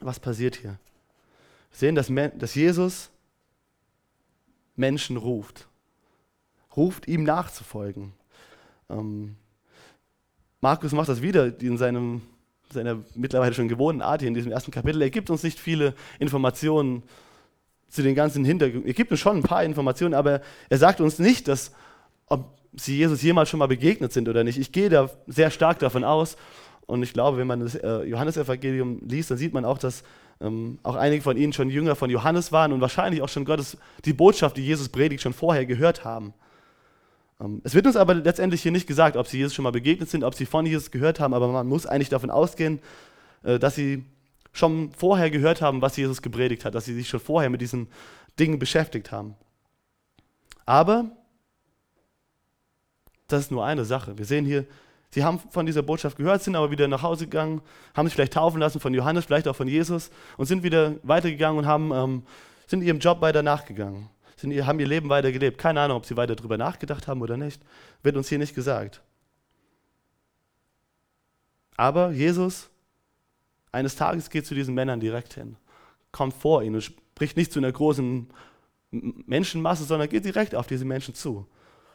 Was 0.00 0.20
passiert 0.20 0.56
hier? 0.56 0.78
Wir 1.70 1.78
sehen, 1.78 1.94
dass, 1.94 2.10
dass 2.38 2.54
Jesus 2.54 3.10
Menschen 4.76 5.16
ruft, 5.16 5.68
ruft 6.76 7.06
ihm 7.08 7.22
nachzufolgen. 7.22 8.12
Ähm, 8.90 9.36
Markus 10.60 10.92
macht 10.92 11.08
das 11.08 11.22
wieder 11.22 11.60
in 11.60 11.78
seinem, 11.78 12.22
seiner 12.70 13.02
mittlerweile 13.14 13.54
schon 13.54 13.68
gewohnten 13.68 14.02
Art 14.02 14.20
hier 14.20 14.28
in 14.28 14.34
diesem 14.34 14.52
ersten 14.52 14.70
Kapitel. 14.70 15.00
Er 15.02 15.10
gibt 15.10 15.30
uns 15.30 15.42
nicht 15.42 15.60
viele 15.60 15.94
Informationen 16.18 17.02
zu 17.94 18.02
den 18.02 18.14
ganzen 18.14 18.44
Hintergründen. 18.44 18.88
Er 18.88 18.94
gibt 18.94 19.10
uns 19.12 19.20
schon 19.20 19.36
ein 19.36 19.42
paar 19.42 19.62
Informationen, 19.62 20.14
aber 20.14 20.40
er 20.68 20.78
sagt 20.78 21.00
uns 21.00 21.18
nicht, 21.18 21.46
dass, 21.46 21.72
ob 22.26 22.58
sie 22.74 22.96
Jesus 22.96 23.22
jemals 23.22 23.48
schon 23.48 23.58
mal 23.58 23.68
begegnet 23.68 24.12
sind 24.12 24.28
oder 24.28 24.42
nicht. 24.42 24.58
Ich 24.58 24.72
gehe 24.72 24.88
da 24.88 25.10
sehr 25.28 25.50
stark 25.50 25.78
davon 25.78 26.02
aus. 26.02 26.36
Und 26.86 27.02
ich 27.02 27.12
glaube, 27.12 27.38
wenn 27.38 27.46
man 27.46 27.60
das 27.60 27.76
äh, 27.76 28.02
Johannesevangelium 28.02 29.00
liest, 29.08 29.30
dann 29.30 29.38
sieht 29.38 29.54
man 29.54 29.64
auch, 29.64 29.78
dass 29.78 30.02
ähm, 30.40 30.78
auch 30.82 30.96
einige 30.96 31.22
von 31.22 31.36
ihnen 31.36 31.52
schon 31.52 31.70
Jünger 31.70 31.94
von 31.94 32.10
Johannes 32.10 32.50
waren 32.50 32.72
und 32.72 32.80
wahrscheinlich 32.80 33.22
auch 33.22 33.28
schon 33.28 33.44
Gottes, 33.44 33.78
die 34.04 34.12
Botschaft, 34.12 34.56
die 34.56 34.66
Jesus 34.66 34.88
predigt, 34.88 35.22
schon 35.22 35.32
vorher 35.32 35.64
gehört 35.64 36.04
haben. 36.04 36.34
Ähm, 37.40 37.60
es 37.64 37.74
wird 37.74 37.86
uns 37.86 37.96
aber 37.96 38.14
letztendlich 38.14 38.60
hier 38.60 38.72
nicht 38.72 38.88
gesagt, 38.88 39.16
ob 39.16 39.28
sie 39.28 39.38
Jesus 39.38 39.54
schon 39.54 39.62
mal 39.62 39.72
begegnet 39.72 40.10
sind, 40.10 40.24
ob 40.24 40.34
sie 40.34 40.46
von 40.46 40.66
Jesus 40.66 40.90
gehört 40.90 41.20
haben, 41.20 41.32
aber 41.32 41.48
man 41.48 41.66
muss 41.66 41.86
eigentlich 41.86 42.08
davon 42.08 42.30
ausgehen, 42.30 42.80
äh, 43.44 43.58
dass 43.58 43.76
sie 43.76 44.04
schon 44.54 44.92
vorher 44.92 45.30
gehört 45.30 45.60
haben, 45.60 45.82
was 45.82 45.96
Jesus 45.96 46.22
gepredigt 46.22 46.64
hat, 46.64 46.74
dass 46.74 46.86
sie 46.86 46.94
sich 46.94 47.08
schon 47.08 47.20
vorher 47.20 47.50
mit 47.50 47.60
diesen 47.60 47.88
Dingen 48.38 48.58
beschäftigt 48.58 49.12
haben. 49.12 49.34
Aber 50.64 51.10
das 53.28 53.42
ist 53.42 53.50
nur 53.50 53.64
eine 53.64 53.84
Sache. 53.84 54.16
Wir 54.16 54.24
sehen 54.24 54.46
hier, 54.46 54.64
sie 55.10 55.24
haben 55.24 55.40
von 55.50 55.66
dieser 55.66 55.82
Botschaft 55.82 56.16
gehört, 56.16 56.42
sind 56.42 56.56
aber 56.56 56.70
wieder 56.70 56.88
nach 56.88 57.02
Hause 57.02 57.24
gegangen, 57.24 57.62
haben 57.94 58.06
sich 58.06 58.14
vielleicht 58.14 58.34
taufen 58.34 58.60
lassen 58.60 58.80
von 58.80 58.94
Johannes, 58.94 59.26
vielleicht 59.26 59.48
auch 59.48 59.56
von 59.56 59.68
Jesus 59.68 60.10
und 60.36 60.46
sind 60.46 60.62
wieder 60.62 60.94
weitergegangen 61.02 61.58
und 61.58 61.66
haben, 61.66 61.92
ähm, 61.92 62.22
sind 62.66 62.82
ihrem 62.82 63.00
Job 63.00 63.20
weiter 63.20 63.42
nachgegangen. 63.42 64.08
sind, 64.36 64.54
haben 64.66 64.78
ihr 64.78 64.86
Leben 64.86 65.08
weiter 65.08 65.32
gelebt. 65.32 65.58
Keine 65.58 65.80
Ahnung, 65.80 65.96
ob 65.96 66.06
sie 66.06 66.16
weiter 66.16 66.36
darüber 66.36 66.56
nachgedacht 66.56 67.08
haben 67.08 67.22
oder 67.22 67.36
nicht. 67.36 67.60
Wird 68.02 68.16
uns 68.16 68.28
hier 68.28 68.38
nicht 68.38 68.54
gesagt. 68.54 69.02
Aber 71.76 72.12
Jesus, 72.12 72.70
eines 73.74 73.96
Tages 73.96 74.30
geht 74.30 74.46
zu 74.46 74.54
diesen 74.54 74.74
Männern 74.74 75.00
direkt 75.00 75.34
hin, 75.34 75.56
kommt 76.12 76.34
vor 76.34 76.62
ihnen 76.62 76.76
und 76.76 76.82
spricht 76.82 77.36
nicht 77.36 77.52
zu 77.52 77.58
einer 77.58 77.72
großen 77.72 78.28
Menschenmasse, 78.90 79.84
sondern 79.84 80.08
geht 80.08 80.24
direkt 80.24 80.54
auf 80.54 80.66
diese 80.66 80.84
Menschen 80.84 81.14
zu 81.14 81.46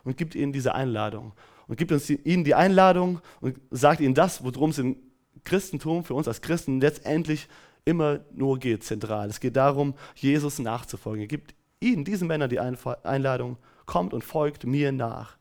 und 0.03 0.17
gibt 0.17 0.35
ihnen 0.35 0.51
diese 0.51 0.75
Einladung. 0.75 1.33
Und 1.67 1.77
gibt 1.77 1.91
uns 1.91 2.07
die, 2.07 2.19
ihnen 2.23 2.43
die 2.43 2.55
Einladung 2.55 3.21
und 3.41 3.59
sagt 3.69 4.01
ihnen 4.01 4.15
das, 4.15 4.43
worum 4.43 4.71
es 4.71 4.79
im 4.79 4.97
Christentum 5.43 6.03
für 6.03 6.15
uns 6.15 6.27
als 6.27 6.41
Christen 6.41 6.81
letztendlich 6.81 7.47
immer 7.85 8.19
nur 8.31 8.59
geht, 8.59 8.83
zentral. 8.83 9.29
Es 9.29 9.39
geht 9.39 9.55
darum, 9.55 9.93
Jesus 10.15 10.59
nachzufolgen. 10.59 11.21
Er 11.21 11.27
gibt 11.27 11.53
ihnen, 11.79 12.05
diesen 12.05 12.27
Männern, 12.27 12.49
die 12.49 12.59
Einladung, 12.59 13.57
kommt 13.85 14.13
und 14.13 14.23
folgt 14.23 14.65
mir 14.65 14.91
nach. 14.91 15.37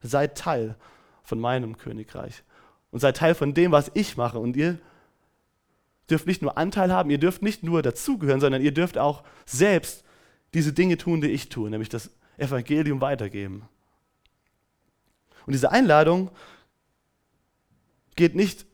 Seid 0.00 0.38
Teil 0.38 0.76
von 1.22 1.38
meinem 1.38 1.76
Königreich 1.76 2.42
und 2.90 3.00
seid 3.00 3.16
Teil 3.16 3.34
von 3.34 3.54
dem, 3.54 3.72
was 3.72 3.90
ich 3.94 4.16
mache. 4.16 4.38
Und 4.38 4.56
ihr 4.56 4.78
dürft 6.10 6.26
nicht 6.26 6.42
nur 6.42 6.58
Anteil 6.58 6.92
haben, 6.92 7.10
ihr 7.10 7.18
dürft 7.18 7.42
nicht 7.42 7.62
nur 7.62 7.82
dazugehören, 7.82 8.40
sondern 8.40 8.62
ihr 8.62 8.72
dürft 8.72 8.98
auch 8.98 9.22
selbst 9.46 10.04
diese 10.54 10.72
Dinge 10.72 10.98
tun, 10.98 11.20
die 11.20 11.28
ich 11.28 11.48
tue, 11.48 11.70
nämlich 11.70 11.88
das 11.88 12.10
Evangelium 12.36 13.00
weitergeben. 13.00 13.68
Und 15.46 15.52
diese 15.52 15.70
Einladung 15.70 16.30
geht 18.14 18.34
nicht 18.34 18.66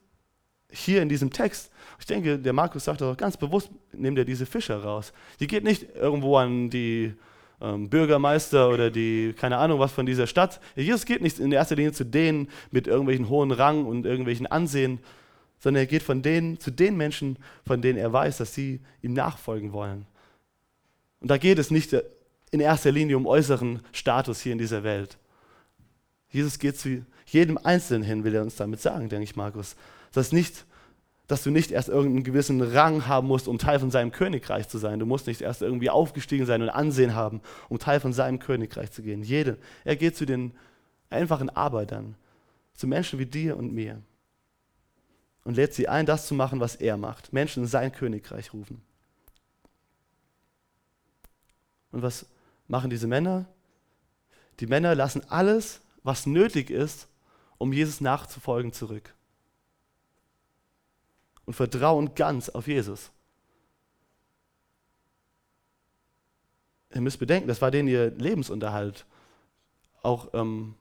hier 0.71 1.03
in 1.03 1.09
diesem 1.09 1.31
Text. 1.31 1.71
Ich 1.99 2.07
denke, 2.07 2.39
der 2.39 2.53
Markus 2.53 2.85
sagt 2.85 3.03
auch 3.03 3.17
ganz 3.17 3.37
bewusst, 3.37 3.71
nimmt 3.93 4.19
er 4.19 4.25
diese 4.25 4.47
Fischer 4.47 4.83
raus. 4.83 5.13
Die 5.41 5.47
geht 5.47 5.65
nicht 5.65 5.95
irgendwo 5.95 6.37
an 6.37 6.71
die 6.71 7.15
ähm, 7.61 7.89
Bürgermeister 7.89 8.69
oder 8.69 8.91
die, 8.91 9.35
keine 9.37 9.57
Ahnung 9.59 9.81
was 9.81 9.93
von 9.93 10.07
dieser 10.07 10.27
Stadt. 10.27 10.61
Jesus 10.77 11.07
geht 11.07 11.23
nicht 11.23 11.39
in 11.39 11.53
erster 11.53 11.77
Linie 11.77 11.93
zu 11.93 12.05
denen 12.05 12.49
mit 12.71 12.87
irgendwelchen 12.87 13.29
hohen 13.29 13.51
Rang 13.51 13.87
und 13.87 14.05
irgendwelchen 14.07 14.47
Ansehen, 14.47 15.01
sondern 15.59 15.83
er 15.83 15.87
geht 15.87 16.03
von 16.03 16.23
denen 16.23 16.61
zu 16.61 16.71
den 16.71 16.97
Menschen, 16.97 17.39
von 17.67 17.83
denen 17.83 17.99
er 17.99 18.13
weiß, 18.13 18.39
dass 18.39 18.55
sie 18.55 18.81
ihm 19.03 19.13
nachfolgen 19.13 19.73
wollen. 19.73 20.07
Und 21.21 21.31
da 21.31 21.39
geht 21.39 21.59
es 21.59 21.71
nicht 21.71 21.97
in 22.51 22.61
erster 22.61 22.93
Linie 22.93 23.17
um 23.17 23.27
äußeren 23.27 23.81
Status 23.93 24.41
hier 24.41 24.53
in 24.53 24.59
dieser 24.59 24.83
Welt. 24.85 25.19
Jesus 26.31 26.59
geht 26.59 26.79
zu 26.79 27.05
jedem 27.27 27.59
Einzelnen 27.59 28.03
hin, 28.03 28.25
will 28.25 28.35
er 28.35 28.43
uns 28.43 28.57
damit 28.57 28.81
sagen, 28.81 29.09
denke 29.09 29.25
ich, 29.25 29.37
Markus. 29.37 29.77
Das 30.13 30.33
nicht, 30.33 30.65
dass 31.27 31.43
du 31.43 31.51
nicht 31.51 31.71
erst 31.71 31.89
irgendeinen 31.89 32.25
gewissen 32.25 32.61
Rang 32.63 33.07
haben 33.07 33.29
musst, 33.29 33.49
um 33.49 33.59
Teil 33.59 33.81
von 33.81 33.91
seinem 33.91 34.13
Königreich 34.13 34.69
zu 34.69 34.79
sein. 34.79 34.99
Du 34.99 35.07
musst 35.07 35.27
nicht 35.27 35.43
erst 35.43 35.61
irgendwie 35.61 35.91
aufgestiegen 35.91 36.47
sein 36.47 36.63
und 36.63 36.71
Ansehen 36.71 37.15
haben, 37.15 37.43
um 37.69 37.79
Teil 37.79 38.01
von 38.01 38.13
seinem 38.13 38.39
Königreich 38.39 38.91
zu 38.93 39.03
gehen. 39.03 39.23
Jede. 39.23 39.59
Er 39.85 39.97
geht 39.97 40.17
zu 40.17 40.25
den 40.25 40.53
einfachen 41.11 41.51
Arbeitern, 41.51 42.15
zu 42.75 42.87
Menschen 42.87 43.19
wie 43.19 43.27
dir 43.27 43.57
und 43.57 43.73
mir. 43.73 44.01
Und 45.49 45.55
lädt 45.55 45.73
sie 45.73 45.89
ein, 45.89 46.05
das 46.05 46.27
zu 46.27 46.35
machen, 46.35 46.61
was 46.61 46.77
er 46.77 46.99
macht. 46.99 47.33
Menschen 47.33 47.63
in 47.63 47.69
sein 47.71 47.91
Königreich 47.91 48.53
rufen. 48.53 48.83
Und 51.91 52.03
was 52.03 52.27
machen 52.67 52.91
diese 52.91 53.07
Männer? 53.07 53.47
Die 54.61 54.67
Männer 54.67 54.95
lassen 54.95 55.25
alles, 55.31 55.81
was 56.03 56.27
nötig 56.27 56.69
ist, 56.69 57.09
um 57.57 57.73
Jesus 57.73 58.03
nachzufolgen, 58.03 58.75
zurück. 58.75 59.15
Und 61.47 61.55
vertrauen 61.55 62.15
ganz 62.15 62.51
auf 62.51 62.67
Jesus. 62.67 63.11
Ihr 66.93 67.01
müsst 67.01 67.21
bedenken, 67.21 67.49
das 67.49 67.63
war 67.63 67.71
denen 67.71 67.89
ihr 67.89 68.11
Lebensunterhalt. 68.11 69.07
Auch 70.03 70.29
ähm, 70.35 70.75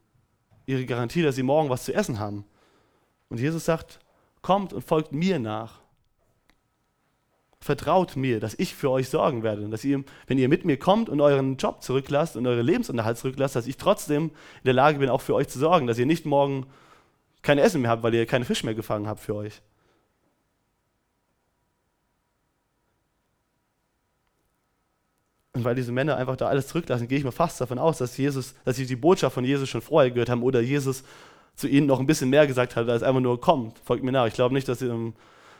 ihre 0.65 0.85
Garantie, 0.85 1.21
dass 1.21 1.35
sie 1.35 1.43
morgen 1.43 1.69
was 1.69 1.85
zu 1.85 1.93
essen 1.93 2.19
haben. 2.19 2.43
Und 3.29 3.39
Jesus 3.39 3.63
sagt, 3.63 4.01
kommt 4.47 4.71
und 4.71 4.81
folgt 4.81 5.11
mir 5.11 5.39
nach. 5.39 5.81
Vertraut 7.59 8.15
mir, 8.15 8.39
dass 8.39 8.53
ich 8.57 8.75
für 8.75 8.89
euch 8.89 9.09
sorgen 9.09 9.43
werde. 9.43 9.67
Dass 9.67 9.83
ihr, 9.83 10.05
wenn 10.25 10.37
ihr 10.37 10.47
mit 10.47 10.63
mir 10.63 10.79
kommt 10.79 11.09
und 11.09 11.19
euren 11.19 11.57
Job 11.57 11.83
zurücklasst 11.83 12.37
und 12.37 12.47
euren 12.47 12.65
Lebensunterhalt 12.65 13.17
zurücklasst, 13.17 13.57
dass 13.57 13.67
ich 13.67 13.75
trotzdem 13.75 14.27
in 14.27 14.63
der 14.63 14.73
Lage 14.73 14.99
bin, 14.99 15.09
auch 15.09 15.19
für 15.19 15.35
euch 15.35 15.49
zu 15.49 15.59
sorgen. 15.59 15.85
Dass 15.85 15.97
ihr 15.97 16.05
nicht 16.05 16.25
morgen 16.25 16.65
kein 17.41 17.57
Essen 17.57 17.81
mehr 17.81 17.91
habt, 17.91 18.03
weil 18.03 18.13
ihr 18.13 18.25
keine 18.25 18.45
Fisch 18.45 18.63
mehr 18.63 18.73
gefangen 18.73 19.05
habt 19.07 19.19
für 19.19 19.35
euch. 19.35 19.61
Und 25.51 25.65
weil 25.65 25.75
diese 25.75 25.91
Männer 25.91 26.15
einfach 26.15 26.37
da 26.37 26.47
alles 26.47 26.69
zurücklassen, 26.69 27.09
gehe 27.09 27.17
ich 27.17 27.25
mal 27.25 27.31
fast 27.31 27.59
davon 27.59 27.79
aus, 27.79 27.97
dass 27.97 28.15
Jesus, 28.15 28.55
dass 28.63 28.77
sie 28.77 28.85
die 28.85 28.95
Botschaft 28.95 29.33
von 29.33 29.43
Jesus 29.43 29.67
schon 29.67 29.81
vorher 29.81 30.09
gehört 30.09 30.29
haben 30.29 30.43
oder 30.43 30.61
Jesus 30.61 31.03
zu 31.57 31.67
ihnen 31.67 31.87
noch 31.87 31.99
ein 31.99 32.05
bisschen 32.05 32.29
mehr 32.29 32.47
gesagt 32.47 32.77
hat, 32.77 32.87
als 32.87 33.03
einfach 33.03 33.19
nur 33.19 33.41
kommt, 33.41 33.79
folgt 33.83 34.03
mir 34.03 34.13
nach. 34.13 34.27
Ich 34.27 34.35
glaube 34.35 34.53
nicht, 34.53 34.69
dass 34.69 34.79
sie 34.79 35.13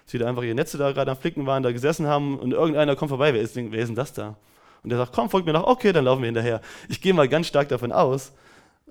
sie 0.06 0.18
da 0.18 0.28
einfach 0.28 0.44
ihre 0.44 0.56
Netze 0.56 0.78
da 0.78 0.94
gerade 0.94 1.12
am 1.12 1.18
Flicken 1.18 1.46
waren, 1.46 1.64
da 1.64 1.72
gesessen 1.74 2.08
haben 2.08 2.40
und 2.40 2.54
irgendeiner 2.54 2.96
kommt 2.96 3.10
vorbei, 3.10 3.34
wer 3.34 3.42
ist, 3.42 3.58
denn, 3.58 3.74
wer 3.74 3.80
ist 3.80 3.90
denn 3.90 3.96
das 3.96 4.14
da? 4.14 4.38
Und 4.84 4.90
der 4.90 5.00
sagt, 5.00 5.12
komm, 5.12 5.30
folgt 5.30 5.46
mir 5.46 5.54
nach, 5.54 5.64
okay, 5.64 5.92
dann 5.92 6.06
laufen 6.06 6.22
wir 6.22 6.28
hinterher. 6.28 6.62
Ich 6.88 7.02
gehe 7.02 7.14
mal 7.14 7.28
ganz 7.28 7.48
stark 7.48 7.68
davon 7.68 7.92
aus, 7.92 8.32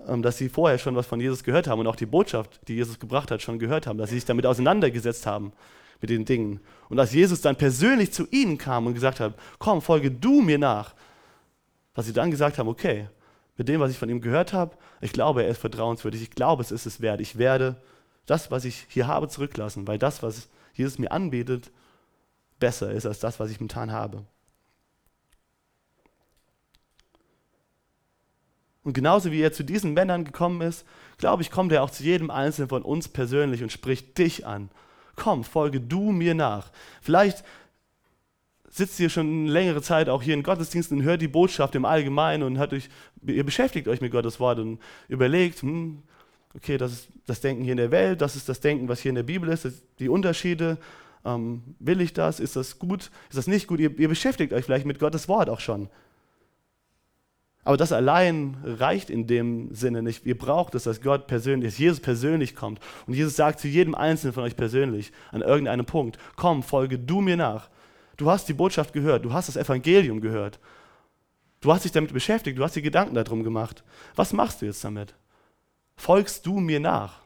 ähm, 0.06 0.20
dass 0.20 0.36
sie 0.36 0.50
vorher 0.50 0.78
schon 0.78 0.94
was 0.94 1.06
von 1.06 1.18
Jesus 1.18 1.42
gehört 1.42 1.68
haben 1.68 1.80
und 1.80 1.86
auch 1.86 1.96
die 1.96 2.04
Botschaft, 2.04 2.60
die 2.68 2.74
Jesus 2.74 2.98
gebracht 2.98 3.30
hat, 3.30 3.40
schon 3.40 3.58
gehört 3.58 3.86
haben, 3.86 3.96
dass 3.96 4.10
sie 4.10 4.16
sich 4.16 4.26
damit 4.26 4.44
auseinandergesetzt 4.44 5.26
haben, 5.26 5.52
mit 6.02 6.10
den 6.10 6.26
Dingen. 6.26 6.60
Und 6.90 6.98
als 6.98 7.14
Jesus 7.14 7.40
dann 7.40 7.56
persönlich 7.56 8.12
zu 8.12 8.26
ihnen 8.30 8.58
kam 8.58 8.86
und 8.86 8.92
gesagt 8.92 9.20
hat, 9.20 9.32
komm, 9.58 9.80
folge 9.80 10.10
du 10.10 10.42
mir 10.42 10.58
nach, 10.58 10.94
dass 11.94 12.04
sie 12.04 12.12
dann 12.12 12.30
gesagt 12.30 12.58
haben, 12.58 12.68
okay, 12.68 13.08
mit 13.56 13.68
dem, 13.68 13.80
was 13.80 13.90
ich 13.90 13.98
von 13.98 14.08
ihm 14.08 14.20
gehört 14.20 14.52
habe, 14.52 14.76
ich 15.00 15.12
glaube, 15.12 15.42
er 15.42 15.48
ist 15.48 15.60
vertrauenswürdig, 15.60 16.22
ich 16.22 16.30
glaube, 16.30 16.62
es 16.62 16.70
ist 16.70 16.86
es 16.86 17.00
wert, 17.00 17.20
ich 17.20 17.38
werde 17.38 17.80
das, 18.26 18.50
was 18.50 18.64
ich 18.64 18.86
hier 18.88 19.06
habe, 19.06 19.28
zurücklassen, 19.28 19.86
weil 19.86 19.98
das, 19.98 20.22
was 20.22 20.48
Jesus 20.74 20.98
mir 20.98 21.12
anbietet, 21.12 21.70
besser 22.58 22.90
ist 22.90 23.06
als 23.06 23.20
das, 23.20 23.40
was 23.40 23.50
ich 23.50 23.60
momentan 23.60 23.92
habe. 23.92 24.24
Und 28.82 28.92
genauso 28.92 29.32
wie 29.32 29.40
er 29.40 29.52
zu 29.52 29.64
diesen 29.64 29.94
Männern 29.94 30.24
gekommen 30.24 30.60
ist, 30.60 30.86
glaube 31.18 31.42
ich, 31.42 31.50
kommt 31.50 31.72
er 31.72 31.82
auch 31.82 31.90
zu 31.90 32.04
jedem 32.04 32.30
Einzelnen 32.30 32.68
von 32.68 32.82
uns 32.82 33.08
persönlich 33.08 33.62
und 33.62 33.72
spricht 33.72 34.16
dich 34.16 34.46
an. 34.46 34.70
Komm, 35.16 35.42
folge 35.42 35.80
du 35.80 36.12
mir 36.12 36.34
nach. 36.34 36.70
Vielleicht 37.00 37.44
sitzt 38.76 39.00
ihr 39.00 39.08
schon 39.08 39.46
längere 39.46 39.80
Zeit 39.80 40.10
auch 40.10 40.22
hier 40.22 40.34
in 40.34 40.42
Gottesdiensten 40.42 40.98
und 40.98 41.04
hört 41.04 41.22
die 41.22 41.28
Botschaft 41.28 41.74
im 41.74 41.86
Allgemeinen 41.86 42.42
und 42.42 42.58
hat 42.58 42.74
euch, 42.74 42.90
ihr 43.26 43.44
beschäftigt 43.44 43.88
euch 43.88 44.02
mit 44.02 44.12
Gottes 44.12 44.38
Wort 44.38 44.58
und 44.58 44.78
überlegt, 45.08 45.62
hm, 45.62 46.02
okay, 46.54 46.76
das 46.76 46.92
ist 46.92 47.08
das 47.26 47.40
Denken 47.40 47.64
hier 47.64 47.72
in 47.72 47.78
der 47.78 47.90
Welt, 47.90 48.20
das 48.20 48.36
ist 48.36 48.50
das 48.50 48.60
Denken, 48.60 48.88
was 48.88 49.00
hier 49.00 49.08
in 49.08 49.14
der 49.14 49.22
Bibel 49.22 49.48
ist, 49.48 49.66
die 49.98 50.10
Unterschiede. 50.10 50.76
Ähm, 51.24 51.62
will 51.78 52.02
ich 52.02 52.12
das? 52.12 52.38
Ist 52.38 52.54
das 52.54 52.78
gut? 52.78 53.10
Ist 53.30 53.38
das 53.38 53.46
nicht 53.46 53.66
gut? 53.66 53.80
Ihr, 53.80 53.98
ihr 53.98 54.08
beschäftigt 54.08 54.52
euch 54.52 54.66
vielleicht 54.66 54.86
mit 54.86 54.98
Gottes 54.98 55.26
Wort 55.26 55.48
auch 55.48 55.60
schon. 55.60 55.88
Aber 57.64 57.78
das 57.78 57.92
allein 57.92 58.58
reicht 58.62 59.08
in 59.08 59.26
dem 59.26 59.74
Sinne 59.74 60.02
nicht. 60.02 60.24
Ihr 60.26 60.36
braucht 60.36 60.74
es, 60.74 60.84
dass 60.84 61.00
Gott 61.00 61.26
persönlich, 61.26 61.72
dass 61.72 61.78
Jesus 61.78 62.00
persönlich 62.00 62.54
kommt. 62.54 62.78
Und 63.06 63.14
Jesus 63.14 63.34
sagt 63.36 63.58
zu 63.58 63.68
jedem 63.68 63.94
Einzelnen 63.94 64.34
von 64.34 64.44
euch 64.44 64.54
persönlich 64.54 65.12
an 65.32 65.40
irgendeinem 65.40 65.86
Punkt, 65.86 66.18
komm, 66.36 66.62
folge 66.62 66.98
du 66.98 67.22
mir 67.22 67.38
nach. 67.38 67.70
Du 68.16 68.30
hast 68.30 68.48
die 68.48 68.54
Botschaft 68.54 68.92
gehört, 68.92 69.24
du 69.24 69.32
hast 69.32 69.48
das 69.48 69.56
Evangelium 69.56 70.20
gehört. 70.20 70.58
Du 71.60 71.72
hast 71.72 71.84
dich 71.84 71.92
damit 71.92 72.12
beschäftigt, 72.12 72.58
du 72.58 72.64
hast 72.64 72.76
dir 72.76 72.82
Gedanken 72.82 73.14
darum 73.14 73.42
gemacht. 73.42 73.84
Was 74.14 74.32
machst 74.32 74.62
du 74.62 74.66
jetzt 74.66 74.84
damit? 74.84 75.14
folgst 75.96 76.46
du 76.46 76.60
mir 76.60 76.80
nach? 76.80 77.20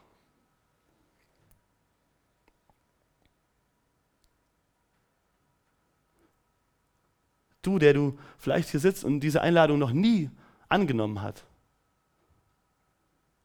Du, 7.61 7.77
der 7.77 7.93
du 7.93 8.17
vielleicht 8.39 8.69
hier 8.69 8.79
sitzt 8.79 9.03
und 9.03 9.19
diese 9.19 9.41
Einladung 9.41 9.77
noch 9.77 9.91
nie 9.91 10.31
angenommen 10.67 11.21
hat. 11.21 11.43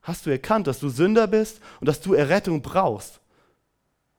Hast 0.00 0.24
du 0.24 0.30
erkannt, 0.30 0.68
dass 0.68 0.80
du 0.80 0.88
Sünder 0.88 1.26
bist 1.26 1.60
und 1.80 1.86
dass 1.86 2.00
du 2.00 2.14
Errettung 2.14 2.62
brauchst? 2.62 3.20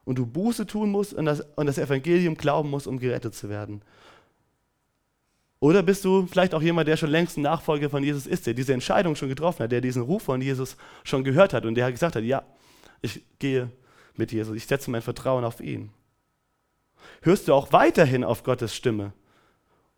Und 0.07 0.17
du 0.17 0.25
Buße 0.25 0.65
tun 0.65 0.89
musst 0.89 1.13
und 1.13 1.25
das, 1.25 1.41
und 1.57 1.65
das 1.65 1.77
Evangelium 1.77 2.35
glauben 2.35 2.69
musst, 2.69 2.87
um 2.87 2.97
gerettet 2.97 3.35
zu 3.35 3.49
werden? 3.49 3.81
Oder 5.59 5.83
bist 5.83 6.05
du 6.05 6.25
vielleicht 6.27 6.53
auch 6.53 6.61
jemand, 6.61 6.87
der 6.87 6.95
schon 6.95 7.09
längst 7.09 7.35
ein 7.35 7.41
Nachfolger 7.41 7.89
von 7.89 8.01
Jesus 8.03 8.25
ist, 8.25 8.47
der 8.47 8.53
diese 8.53 8.73
Entscheidung 8.73 9.17
schon 9.17 9.27
getroffen 9.27 9.63
hat, 9.63 9.71
der 9.73 9.81
diesen 9.81 10.01
Ruf 10.01 10.23
von 10.23 10.41
Jesus 10.41 10.77
schon 11.03 11.25
gehört 11.25 11.51
hat 11.51 11.65
und 11.65 11.75
der 11.75 11.91
gesagt 11.91 12.15
hat, 12.15 12.23
ja, 12.23 12.43
ich 13.01 13.21
gehe 13.37 13.69
mit 14.15 14.31
Jesus, 14.31 14.55
ich 14.55 14.65
setze 14.65 14.89
mein 14.89 15.01
Vertrauen 15.01 15.43
auf 15.43 15.59
ihn. 15.59 15.89
Hörst 17.21 17.49
du 17.49 17.53
auch 17.53 17.73
weiterhin 17.73 18.23
auf 18.23 18.43
Gottes 18.43 18.73
Stimme 18.73 19.11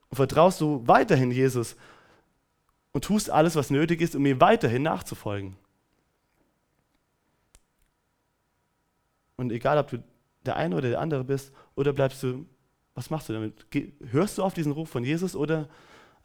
und 0.09 0.15
vertraust 0.15 0.59
du 0.59 0.81
weiterhin 0.87 1.29
Jesus 1.29 1.75
und 2.93 3.03
tust 3.03 3.29
alles, 3.29 3.55
was 3.55 3.69
nötig 3.69 4.01
ist, 4.01 4.15
um 4.15 4.25
ihm 4.25 4.41
weiterhin 4.41 4.81
nachzufolgen. 4.81 5.55
Und 9.39 9.51
egal, 9.51 9.77
ob 9.77 9.89
du 9.89 10.03
der 10.45 10.55
eine 10.55 10.75
oder 10.75 10.89
der 10.89 10.99
andere 10.99 11.23
bist, 11.23 11.51
oder 11.75 11.93
bleibst 11.93 12.21
du 12.23 12.45
was 12.99 13.09
machst 13.09 13.29
du 13.29 13.33
damit? 13.33 13.65
hörst 14.11 14.37
du 14.37 14.43
auf 14.43 14.53
diesen 14.53 14.73
Ruf 14.73 14.89
von 14.89 15.05
Jesus 15.05 15.33
oder 15.33 15.69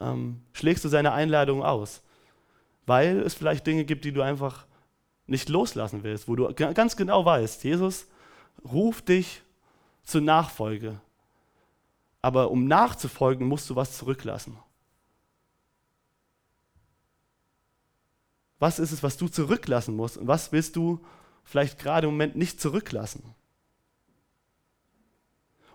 ähm, 0.01 0.41
schlägst 0.53 0.85
du 0.85 0.89
seine 0.89 1.12
Einladung 1.12 1.62
aus? 1.62 2.03
Weil 2.85 3.21
es 3.21 3.35
vielleicht 3.35 3.65
Dinge 3.65 3.85
gibt, 3.85 4.05
die 4.05 4.11
du 4.11 4.23
einfach 4.23 4.67
nicht 5.29 5.49
loslassen 5.49 6.03
willst, 6.03 6.27
wo 6.27 6.35
du 6.35 6.53
ganz 6.53 6.97
genau 6.97 7.25
weißt, 7.25 7.62
Jesus 7.62 8.09
ruft 8.65 9.09
dich 9.09 9.43
zur 10.03 10.21
Nachfolge. 10.21 11.01
Aber 12.21 12.51
um 12.51 12.67
nachzufolgen, 12.67 13.47
musst 13.47 13.71
du 13.71 13.77
was 13.77 13.97
zurücklassen. 13.97 14.59
Was 18.59 18.81
ist 18.81 18.91
es, 18.91 19.03
was 19.05 19.17
du 19.17 19.29
zurücklassen 19.29 19.95
musst? 19.95 20.17
Und 20.17 20.27
was 20.27 20.51
willst 20.51 20.75
du 20.75 20.99
vielleicht 21.45 21.78
gerade 21.78 22.07
im 22.07 22.14
Moment 22.14 22.36
nicht 22.36 22.61
zurücklassen? 22.61 23.22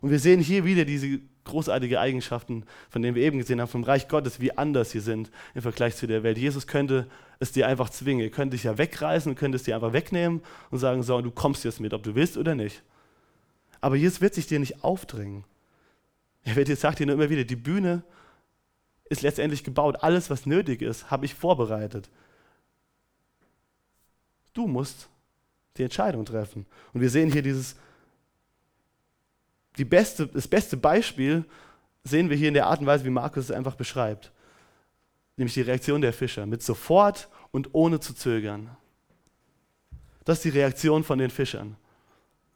Und 0.02 0.12
wir 0.12 0.20
sehen 0.20 0.40
hier 0.40 0.66
wieder 0.66 0.86
diese 0.86 1.20
großartige 1.44 2.00
Eigenschaften, 2.00 2.64
von 2.90 3.02
denen 3.02 3.16
wir 3.16 3.24
eben 3.24 3.38
gesehen 3.40 3.60
haben, 3.60 3.68
vom 3.68 3.84
Reich 3.84 4.08
Gottes, 4.08 4.40
wie 4.40 4.58
anders 4.58 4.92
sie 4.92 5.00
sind 5.00 5.32
im 5.56 5.62
Vergleich 5.62 5.96
zu 5.96 6.08
der 6.08 6.24
Welt. 6.24 6.38
Jesus 6.38 6.68
könnte 6.68 7.08
es 7.40 7.52
dir 7.52 7.68
einfach 7.68 7.90
zwingen. 7.90 8.24
Er 8.24 8.30
könnte 8.30 8.56
dich 8.56 8.64
ja 8.64 8.78
wegreißen, 8.78 9.36
könnte 9.36 9.56
es 9.56 9.64
dir 9.64 9.76
einfach 9.76 9.94
wegnehmen 9.94 10.42
und 10.70 10.80
sagen, 10.80 11.04
so, 11.04 11.22
du 11.22 11.32
kommst 11.32 11.64
jetzt 11.66 11.80
mit, 11.80 11.94
ob 11.94 12.04
du 12.04 12.16
willst 12.16 12.38
oder 12.38 12.56
nicht. 12.56 12.84
Aber 13.82 13.96
Jesus 13.96 14.22
wird 14.22 14.34
sich 14.34 14.48
dir 14.48 14.60
nicht 14.60 14.84
aufdrängen. 14.84 15.44
Er 16.44 16.56
wird 16.56 16.68
dir, 16.68 16.76
sagt 16.76 17.00
dir 17.00 17.06
nur 17.06 17.16
immer 17.16 17.30
wieder, 17.30 17.44
die 17.44 17.56
Bühne 17.56 18.04
ist 19.10 19.22
letztendlich 19.22 19.64
gebaut. 19.64 19.98
Alles, 20.02 20.30
was 20.30 20.46
nötig 20.46 20.82
ist, 20.82 21.10
habe 21.10 21.26
ich 21.26 21.34
vorbereitet. 21.34 22.10
Du 24.54 24.68
musst 24.68 25.10
die 25.80 25.84
Entscheidung 25.84 26.26
treffen. 26.26 26.66
Und 26.94 27.02
wir 27.02 27.10
sehen 27.10 27.32
hier 27.32 27.42
dieses 27.42 27.76
die 29.78 29.86
beste, 29.86 30.28
das 30.28 30.48
beste 30.48 30.78
Beispiel 30.78 31.46
sehen 32.04 32.30
wir 32.30 32.38
hier 32.38 32.50
in 32.50 32.54
der 32.54 32.68
Art 32.68 32.82
und 32.82 32.86
Weise, 32.86 33.06
wie 33.06 33.10
Markus 33.10 33.46
es 33.46 33.52
einfach 33.52 33.76
beschreibt. 33.76 34.32
Nämlich 35.38 35.54
die 35.54 35.62
Reaktion 35.62 36.02
der 36.02 36.12
Fischer 36.12 36.46
mit 36.46 36.62
sofort 36.62 37.30
und 37.52 37.74
ohne 37.74 38.00
zu 38.00 38.14
zögern. 38.14 38.76
Das 40.26 40.40
ist 40.40 40.46
die 40.46 40.50
Reaktion 40.50 41.04
von 41.04 41.18
den 41.18 41.30
Fischern. 41.30 41.78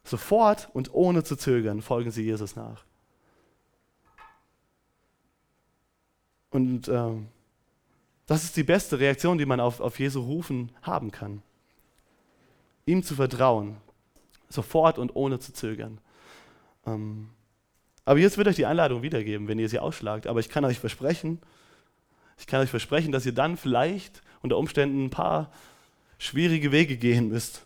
Sofort 0.03 0.69
und 0.74 0.93
ohne 0.93 1.24
zu 1.24 1.38
zögern 1.38 1.82
folgen 1.82 2.11
sie 2.11 2.24
Jesus 2.24 2.57
nach. 2.57 2.84
Und 6.49 6.89
äh, 6.89 7.11
das 8.26 8.43
ist 8.43 8.57
die 8.57 8.63
beste 8.63 8.99
Reaktion, 8.99 9.38
die 9.38 9.45
man 9.45 9.61
auf, 9.61 9.80
auf 9.80 9.97
Jesu 9.97 10.19
Rufen 10.19 10.71
haben 10.82 11.11
kann. 11.11 11.41
Ihm 12.86 13.04
zu 13.04 13.16
vertrauen, 13.16 13.78
sofort 14.50 14.98
und 15.00 15.16
ohne 15.16 15.40
zu 15.40 15.54
zögern. 15.54 16.00
Ähm, 16.86 17.30
aber 18.06 18.20
jetzt 18.20 18.38
wird 18.38 18.48
euch 18.48 18.56
die 18.56 18.66
Einladung 18.66 19.02
wiedergeben, 19.02 19.48
wenn 19.48 19.60
ihr 19.60 19.70
sie 19.70 19.80
ausschlagt. 19.80 20.28
Aber 20.28 20.40
ich 20.40 20.50
kann 20.50 20.66
euch 20.66 20.80
versprechen, 20.80 21.40
ich 22.38 22.48
kann 22.48 22.62
euch 22.62 22.70
versprechen, 22.70 23.12
dass 23.12 23.26
ihr 23.26 23.34
dann 23.34 23.58
vielleicht 23.58 24.22
unter 24.42 24.58
Umständen 24.58 25.06
ein 25.06 25.10
paar 25.10 25.52
schwierige 26.18 26.72
Wege 26.72 26.98
gehen 26.98 27.30
müsst. 27.30 27.66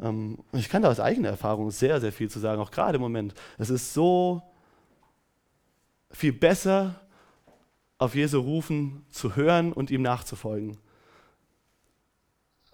Ähm, 0.00 0.38
ich 0.52 0.68
kann 0.68 0.82
da 0.82 0.90
aus 0.90 1.00
eigener 1.00 1.28
Erfahrung 1.28 1.70
sehr, 1.70 2.00
sehr 2.00 2.12
viel 2.12 2.30
zu 2.30 2.38
sagen, 2.38 2.60
auch 2.60 2.70
gerade 2.70 2.96
im 2.96 3.02
Moment. 3.02 3.34
Es 3.58 3.70
ist 3.70 3.92
so 3.92 4.42
viel 6.10 6.32
besser, 6.32 7.00
auf 7.98 8.14
Jesu 8.14 8.40
rufen 8.40 9.04
zu 9.10 9.36
hören 9.36 9.72
und 9.72 9.90
ihm 9.90 10.02
nachzufolgen, 10.02 10.78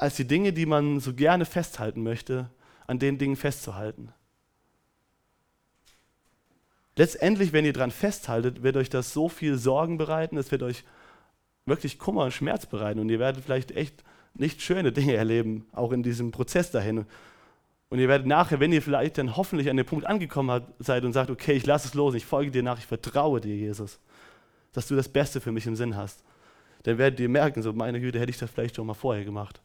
als 0.01 0.17
die 0.17 0.27
Dinge, 0.27 0.55
die 0.55 0.65
man 0.65 0.99
so 0.99 1.13
gerne 1.13 1.45
festhalten 1.45 2.03
möchte, 2.03 2.49
an 2.87 2.99
den 2.99 3.19
Dingen 3.19 3.37
festzuhalten. 3.37 4.13
Letztendlich, 6.97 7.53
wenn 7.53 7.67
ihr 7.67 7.75
daran 7.75 7.91
festhaltet, 7.91 8.63
wird 8.63 8.77
euch 8.77 8.89
das 8.89 9.13
so 9.13 9.29
viel 9.29 9.59
Sorgen 9.59 9.99
bereiten, 9.99 10.39
es 10.39 10.51
wird 10.51 10.63
euch 10.63 10.85
wirklich 11.67 11.99
Kummer 11.99 12.25
und 12.25 12.33
Schmerz 12.33 12.65
bereiten 12.65 12.99
und 12.99 13.11
ihr 13.11 13.19
werdet 13.19 13.45
vielleicht 13.45 13.73
echt 13.73 14.03
nicht 14.33 14.63
schöne 14.63 14.91
Dinge 14.91 15.15
erleben, 15.15 15.67
auch 15.73 15.93
in 15.93 16.03
diesem 16.03 16.31
Prozess 16.31 16.71
dahin. 16.71 17.05
Und 17.91 17.99
ihr 17.99 18.09
werdet 18.09 18.27
nachher, 18.27 18.59
wenn 18.59 18.73
ihr 18.73 18.81
vielleicht 18.81 19.19
dann 19.19 19.37
hoffentlich 19.37 19.69
an 19.69 19.77
dem 19.77 19.85
Punkt 19.85 20.07
angekommen 20.07 20.63
seid 20.79 21.05
und 21.05 21.13
sagt, 21.13 21.29
okay, 21.29 21.53
ich 21.53 21.67
lasse 21.67 21.89
es 21.89 21.95
los, 21.95 22.15
ich 22.15 22.25
folge 22.25 22.51
dir 22.51 22.63
nach, 22.63 22.79
ich 22.79 22.87
vertraue 22.87 23.41
dir, 23.41 23.55
Jesus, 23.55 24.01
dass 24.73 24.89
du 24.89 24.97
das 24.97 25.11
Beste 25.11 25.43
für 25.43 25.53
mich 25.53 25.67
im 25.67 25.77
Sinn 25.77 25.95
hast, 25.95 26.25
dann 26.85 26.97
werdet 26.97 27.21
ihr 27.21 27.29
merken, 27.29 27.63
so 27.63 27.75
meine 27.75 28.01
Güte, 28.01 28.19
hätte 28.19 28.31
ich 28.31 28.39
das 28.39 28.51
vielleicht 28.51 28.77
schon 28.77 28.87
mal 28.87 28.95
vorher 28.95 29.27
gemacht. 29.27 29.61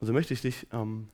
Und 0.00 0.06
so 0.06 0.12
möchte 0.12 0.34
ich 0.34 0.40
dich 0.40 0.66
ähm, 0.72 1.08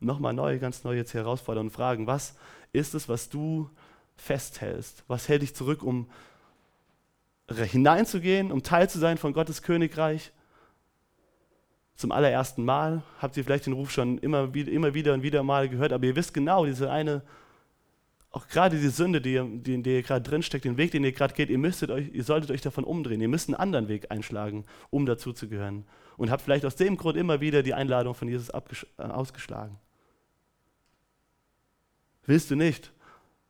nochmal 0.00 0.32
neu, 0.32 0.58
ganz 0.58 0.82
neu 0.82 0.96
jetzt 0.96 1.14
herausfordern 1.14 1.66
und 1.66 1.70
fragen, 1.70 2.06
was 2.06 2.34
ist 2.72 2.94
es, 2.94 3.08
was 3.08 3.28
du 3.28 3.70
festhältst? 4.16 5.04
Was 5.08 5.28
hält 5.28 5.42
dich 5.42 5.54
zurück, 5.54 5.82
um 5.82 6.08
hineinzugehen, 7.48 8.50
um 8.50 8.62
Teil 8.62 8.88
zu 8.88 8.98
sein 8.98 9.18
von 9.18 9.32
Gottes 9.32 9.62
Königreich? 9.62 10.32
Zum 11.96 12.12
allerersten 12.12 12.64
Mal 12.64 13.02
habt 13.18 13.36
ihr 13.36 13.44
vielleicht 13.44 13.66
den 13.66 13.74
Ruf 13.74 13.90
schon 13.90 14.16
immer 14.18 14.54
wieder, 14.54 14.72
immer 14.72 14.94
wieder 14.94 15.12
und 15.12 15.22
wieder 15.22 15.42
mal 15.42 15.68
gehört, 15.68 15.92
aber 15.92 16.06
ihr 16.06 16.16
wisst 16.16 16.32
genau, 16.32 16.64
diese 16.64 16.90
eine, 16.90 17.22
auch 18.30 18.48
gerade 18.48 18.78
die 18.78 18.88
Sünde, 18.88 19.20
die, 19.20 19.38
die 19.60 19.74
in 19.74 19.82
der 19.82 19.96
ihr 19.96 20.02
gerade 20.02 20.22
drinsteckt, 20.22 20.64
den 20.64 20.78
Weg, 20.78 20.92
den 20.92 21.04
ihr 21.04 21.12
gerade 21.12 21.34
geht, 21.34 21.50
ihr, 21.50 21.58
müsstet 21.58 21.90
euch, 21.90 22.08
ihr 22.12 22.24
solltet 22.24 22.52
euch 22.52 22.62
davon 22.62 22.84
umdrehen. 22.84 23.20
Ihr 23.20 23.28
müsst 23.28 23.48
einen 23.48 23.56
anderen 23.56 23.88
Weg 23.88 24.10
einschlagen, 24.10 24.64
um 24.88 25.04
dazu 25.04 25.32
zu 25.32 25.48
gehören. 25.48 25.84
Und 26.20 26.30
habt 26.30 26.42
vielleicht 26.42 26.66
aus 26.66 26.76
dem 26.76 26.98
Grund 26.98 27.16
immer 27.16 27.40
wieder 27.40 27.62
die 27.62 27.72
Einladung 27.72 28.14
von 28.14 28.28
Jesus 28.28 28.50
äh, 28.50 29.02
ausgeschlagen. 29.02 29.78
Willst 32.26 32.50
du 32.50 32.56
nicht 32.56 32.92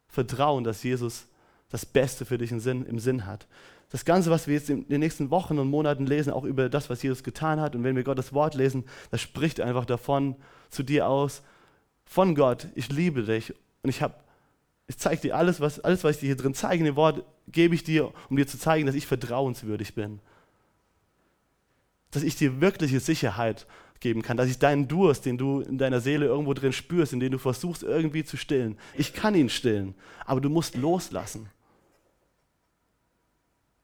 vertrauen, 0.07 0.63
dass 0.63 0.85
Jesus 0.85 1.27
das 1.69 1.85
Beste 1.85 2.25
für 2.25 2.39
dich 2.39 2.53
im 2.53 2.61
Sinn, 2.61 2.87
im 2.87 3.01
Sinn 3.01 3.27
hat? 3.27 3.49
Das 3.91 4.05
Ganze, 4.05 4.31
was 4.31 4.47
wir 4.47 4.55
jetzt 4.55 4.71
in 4.71 4.87
den 4.87 5.01
nächsten 5.01 5.31
Wochen 5.31 5.59
und 5.59 5.69
Monaten 5.69 6.07
lesen, 6.07 6.33
auch 6.33 6.45
über 6.45 6.69
das, 6.69 6.89
was 6.89 7.03
Jesus 7.03 7.25
getan 7.25 7.61
hat, 7.61 7.75
und 7.75 7.83
wenn 7.83 7.97
wir 7.97 8.05
Gottes 8.05 8.33
Wort 8.33 8.55
lesen, 8.55 8.85
das 9.11 9.21
spricht 9.21 9.61
einfach 9.61 9.85
davon 9.85 10.37
zu 10.69 10.85
dir 10.85 11.09
aus, 11.09 11.43
von 12.05 12.37
Gott, 12.37 12.69
ich 12.77 12.89
liebe 12.89 13.25
dich 13.25 13.53
und 13.83 13.91
ich 13.91 14.01
habe 14.01 14.15
ich 14.87 14.97
zeige 14.97 15.23
dir 15.23 15.37
alles 15.37 15.61
was, 15.61 15.81
alles, 15.81 16.05
was 16.05 16.15
ich 16.15 16.21
dir 16.21 16.27
hier 16.27 16.37
drin 16.37 16.55
zeige, 16.55 16.79
in 16.79 16.85
dem 16.85 16.95
Wort, 16.95 17.25
gebe 17.49 17.75
ich 17.75 17.83
dir, 17.83 18.13
um 18.29 18.37
dir 18.37 18.47
zu 18.47 18.61
zeigen, 18.61 18.87
dass 18.87 18.95
ich 18.95 19.09
vertrauenswürdig 19.09 19.97
bin. 19.97 20.21
Dass 22.11 22.23
ich 22.23 22.37
dir 22.37 22.61
wirkliche 22.61 23.01
Sicherheit 23.01 23.67
geben 24.01 24.23
kann, 24.23 24.37
dass 24.37 24.49
ich 24.49 24.59
deinen 24.59 24.89
Durst, 24.89 25.27
den 25.27 25.39
du 25.39 25.61
in 25.61 25.79
deiner 25.79 26.01
Seele 26.01 26.27
irgendwo 26.27 26.55
drin 26.55 26.73
spürst, 26.73 27.13
in 27.13 27.21
den 27.21 27.33
du 27.33 27.39
versuchst 27.39 27.83
irgendwie 27.83 28.25
zu 28.25 28.37
stillen, 28.37 28.79
ich 28.95 29.13
kann 29.13 29.35
ihn 29.35 29.51
stillen, 29.51 29.95
aber 30.25 30.41
du 30.41 30.49
musst 30.49 30.75
loslassen. 30.75 31.51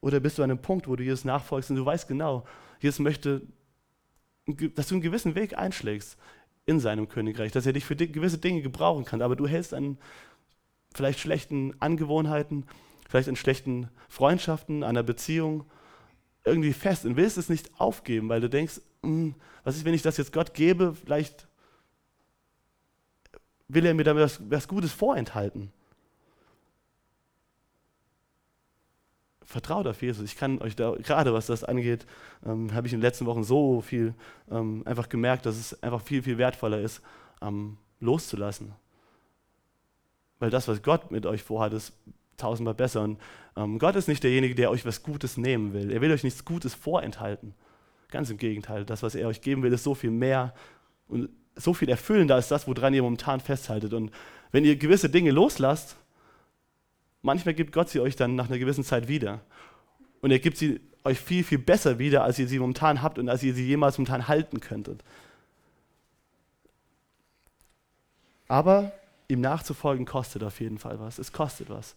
Oder 0.00 0.20
bist 0.20 0.38
du 0.38 0.42
an 0.42 0.50
einem 0.50 0.62
Punkt, 0.62 0.88
wo 0.88 0.96
du 0.96 1.02
Jesus 1.02 1.24
nachfolgst 1.24 1.70
und 1.70 1.76
du 1.76 1.84
weißt 1.84 2.08
genau, 2.08 2.46
Jesus 2.80 2.98
möchte, 2.98 3.42
dass 4.46 4.88
du 4.88 4.94
einen 4.94 5.02
gewissen 5.02 5.34
Weg 5.34 5.58
einschlägst 5.58 6.16
in 6.64 6.80
seinem 6.80 7.08
Königreich, 7.08 7.52
dass 7.52 7.66
er 7.66 7.72
dich 7.72 7.84
für 7.84 7.96
gewisse 7.96 8.38
Dinge 8.38 8.62
gebrauchen 8.62 9.04
kann, 9.04 9.22
aber 9.22 9.36
du 9.36 9.46
hältst 9.46 9.74
an 9.74 9.98
vielleicht 10.94 11.20
schlechten 11.20 11.74
Angewohnheiten, 11.80 12.64
vielleicht 13.08 13.28
an 13.28 13.36
schlechten 13.36 13.88
Freundschaften, 14.08 14.82
an 14.82 14.90
einer 14.90 15.02
Beziehung 15.02 15.64
irgendwie 16.46 16.72
fest 16.72 17.04
und 17.04 17.16
willst 17.16 17.36
es 17.36 17.48
nicht 17.48 17.70
aufgeben, 17.78 18.28
weil 18.28 18.40
du 18.40 18.48
denkst, 18.48 18.80
hm, 19.02 19.34
was 19.64 19.76
ist, 19.76 19.84
wenn 19.84 19.94
ich 19.94 20.02
das 20.02 20.16
jetzt 20.16 20.32
Gott 20.32 20.54
gebe, 20.54 20.94
vielleicht 20.94 21.48
will 23.68 23.84
er 23.84 23.94
mir 23.94 24.04
damit 24.04 24.22
was, 24.22 24.40
was 24.48 24.68
Gutes 24.68 24.92
vorenthalten. 24.92 25.72
Vertraut 29.44 29.86
auf 29.86 30.02
Jesus. 30.02 30.24
Ich 30.24 30.36
kann 30.36 30.60
euch 30.60 30.76
da, 30.76 30.92
gerade 30.92 31.32
was 31.32 31.46
das 31.46 31.64
angeht, 31.64 32.06
ähm, 32.44 32.72
habe 32.74 32.86
ich 32.86 32.92
in 32.92 32.98
den 32.98 33.04
letzten 33.04 33.26
Wochen 33.26 33.44
so 33.44 33.80
viel 33.80 34.14
ähm, 34.50 34.82
einfach 34.86 35.08
gemerkt, 35.08 35.46
dass 35.46 35.56
es 35.56 35.82
einfach 35.82 36.00
viel, 36.00 36.22
viel 36.22 36.38
wertvoller 36.38 36.80
ist, 36.80 37.00
ähm, 37.42 37.76
loszulassen. 38.00 38.72
Weil 40.38 40.50
das, 40.50 40.68
was 40.68 40.82
Gott 40.82 41.10
mit 41.10 41.26
euch 41.26 41.42
vorhat, 41.42 41.72
ist 41.72 41.92
tausendmal 42.36 42.74
besser. 42.74 43.02
Und 43.02 43.18
ähm, 43.56 43.78
Gott 43.78 43.96
ist 43.96 44.08
nicht 44.08 44.22
derjenige, 44.22 44.54
der 44.54 44.70
euch 44.70 44.84
was 44.84 45.02
Gutes 45.02 45.36
nehmen 45.36 45.72
will. 45.72 45.90
Er 45.90 46.00
will 46.00 46.12
euch 46.12 46.24
nichts 46.24 46.44
Gutes 46.44 46.74
vorenthalten. 46.74 47.54
Ganz 48.10 48.30
im 48.30 48.36
Gegenteil, 48.36 48.84
das, 48.84 49.02
was 49.02 49.14
er 49.14 49.28
euch 49.28 49.40
geben 49.40 49.62
will, 49.62 49.72
ist 49.72 49.84
so 49.84 49.94
viel 49.94 50.10
mehr 50.10 50.54
und 51.08 51.28
so 51.56 51.74
viel 51.74 51.88
erfüllender 51.88 52.34
als 52.34 52.48
das, 52.48 52.68
woran 52.68 52.94
ihr 52.94 53.02
momentan 53.02 53.40
festhaltet. 53.40 53.94
Und 53.94 54.10
wenn 54.52 54.64
ihr 54.64 54.76
gewisse 54.76 55.08
Dinge 55.08 55.30
loslasst, 55.30 55.96
manchmal 57.22 57.54
gibt 57.54 57.72
Gott 57.72 57.88
sie 57.88 58.00
euch 58.00 58.14
dann 58.14 58.36
nach 58.36 58.48
einer 58.48 58.58
gewissen 58.58 58.84
Zeit 58.84 59.08
wieder. 59.08 59.40
Und 60.20 60.30
er 60.30 60.38
gibt 60.38 60.56
sie 60.56 60.80
euch 61.04 61.18
viel, 61.18 61.44
viel 61.44 61.58
besser 61.58 61.98
wieder, 61.98 62.24
als 62.24 62.38
ihr 62.38 62.48
sie 62.48 62.58
momentan 62.58 63.02
habt 63.02 63.18
und 63.18 63.28
als 63.28 63.42
ihr 63.42 63.54
sie 63.54 63.66
jemals 63.66 63.96
momentan 63.98 64.28
halten 64.28 64.60
könntet. 64.60 65.02
Aber 68.48 68.92
ihm 69.28 69.40
nachzufolgen 69.40 70.06
kostet 70.06 70.42
auf 70.42 70.60
jeden 70.60 70.78
Fall 70.78 71.00
was. 71.00 71.18
Es 71.18 71.32
kostet 71.32 71.70
was. 71.70 71.96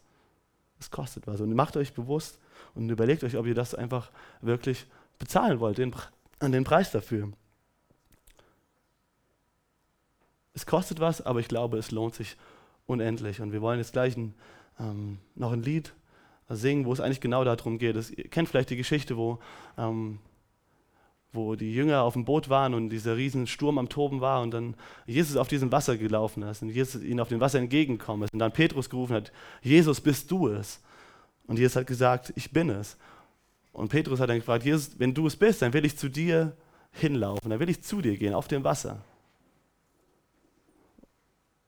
Es 0.80 0.92
kostet 0.92 1.28
was. 1.28 1.42
Und 1.42 1.54
macht 1.54 1.78
euch 1.78 1.94
bewusst 1.94 2.40
und 2.76 2.90
überlegt 2.90 3.24
euch, 3.24 3.38
ob 3.38 3.46
ihr 3.46 3.56
das 3.56 3.76
einfach 3.76 4.12
wirklich 4.42 4.86
bezahlen 5.18 5.60
wollt, 5.60 5.78
den, 5.78 5.94
an 6.40 6.52
den 6.52 6.64
Preis 6.64 6.92
dafür. 6.92 7.30
Es 10.54 10.66
kostet 10.66 11.00
was, 11.00 11.22
aber 11.22 11.40
ich 11.40 11.48
glaube, 11.48 11.78
es 11.78 11.92
lohnt 11.92 12.16
sich 12.16 12.38
unendlich. 12.86 13.42
Und 13.42 13.52
wir 13.52 13.62
wollen 13.62 13.80
jetzt 13.80 13.94
gleich 13.94 14.18
ein, 14.18 14.34
ähm, 14.80 15.20
noch 15.36 15.52
ein 15.52 15.64
Lied 15.64 15.94
singen, 16.50 16.86
wo 16.86 16.94
es 16.94 17.00
eigentlich 17.00 17.22
genau 17.22 17.44
darum 17.44 17.78
geht. 17.78 17.96
Ihr 17.96 18.30
kennt 18.30 18.50
vielleicht 18.50 18.72
die 18.72 18.76
Geschichte, 18.76 19.18
wo, 19.18 19.40
ähm, 19.78 20.20
wo 21.32 21.56
die 21.56 21.74
Jünger 21.74 22.02
auf 22.02 22.14
dem 22.14 22.26
Boot 22.26 22.50
waren 22.50 22.74
und 22.74 22.90
dieser 22.90 23.16
riesen 23.16 23.46
Sturm 23.46 23.78
am 23.78 23.90
Toben 23.90 24.20
war 24.20 24.42
und 24.42 24.52
dann 24.52 24.76
Jesus 25.06 25.38
auf 25.38 25.48
diesem 25.48 25.72
Wasser 25.72 25.98
gelaufen 25.98 26.44
ist 26.44 26.62
und 26.62 26.70
Jesus 26.70 27.04
ihnen 27.04 27.20
auf 27.20 27.30
dem 27.30 27.40
Wasser 27.40 27.60
entgegengekommen 27.60 28.24
ist 28.24 28.34
und 28.34 28.40
dann 28.40 28.52
Petrus 28.52 28.90
gerufen 28.90 29.14
hat, 29.14 29.32
Jesus, 29.62 30.02
bist 30.02 30.32
du 30.32 30.48
es? 30.48 30.82
Und 31.46 31.60
Jesus 31.60 31.76
hat 31.76 31.88
gesagt, 31.88 32.34
ich 32.36 32.52
bin 32.52 32.70
es. 32.70 32.98
Und 33.72 33.90
Petrus 33.90 34.20
hat 34.20 34.30
dann 34.30 34.40
gefragt, 34.40 34.66
Jesus, 34.66 35.00
wenn 35.00 35.14
du 35.14 35.28
es 35.28 35.36
bist, 35.36 35.62
dann 35.62 35.74
will 35.74 35.86
ich 35.86 35.98
zu 35.98 36.10
dir 36.10 36.56
hinlaufen, 36.92 37.50
dann 37.50 37.60
will 37.60 37.70
ich 37.70 37.84
zu 37.84 38.02
dir 38.02 38.18
gehen 38.18 38.34
auf 38.34 38.48
dem 38.48 38.64
Wasser. 38.64 39.04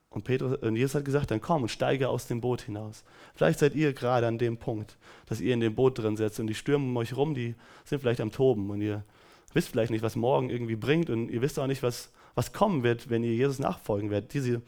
Und, 0.09 0.26
Petrus, 0.26 0.57
und 0.57 0.76
Jesus 0.76 0.95
hat 0.95 1.05
gesagt, 1.05 1.32
dann 1.32 1.39
komm 1.39 1.62
und 1.64 1.70
steige 1.70 2.09
aus 2.09 2.28
dem 2.28 2.41
Boot 2.41 2.64
hinaus. 2.64 3.05
Vielleicht 3.34 3.59
seid 3.59 3.76
ihr 3.76 3.93
gerade 3.93 4.28
an 4.28 4.38
dem 4.38 4.57
Punkt, 4.57 4.97
dass 5.28 5.39
ihr 5.39 5.53
in 5.53 5.62
dem 5.62 5.74
Boot 5.74 5.99
drin 5.99 6.18
sitzt 6.18 6.39
und 6.39 6.47
die 6.47 6.53
Stürme 6.53 6.86
um 6.86 6.97
euch 6.97 7.16
rum, 7.16 7.34
die 7.34 7.55
sind 7.86 8.01
vielleicht 8.01 8.20
am 8.20 8.32
Toben 8.32 8.70
und 8.72 8.82
ihr 8.82 9.05
wisst 9.54 9.70
vielleicht 9.70 9.91
nicht, 9.91 10.04
was 10.04 10.16
morgen 10.16 10.49
irgendwie 10.49 10.76
bringt 10.76 11.10
und 11.10 11.30
ihr 11.30 11.41
wisst 11.41 11.60
auch 11.60 11.68
nicht, 11.68 11.84
was, 11.84 12.12
was 12.36 12.54
kommen 12.54 12.84
wird, 12.84 13.10
wenn 13.10 13.24
ihr 13.24 13.34
Jesus 13.34 13.60
nachfolgen 13.60 14.10
werdet. 14.10 14.34
Diese 14.34 14.62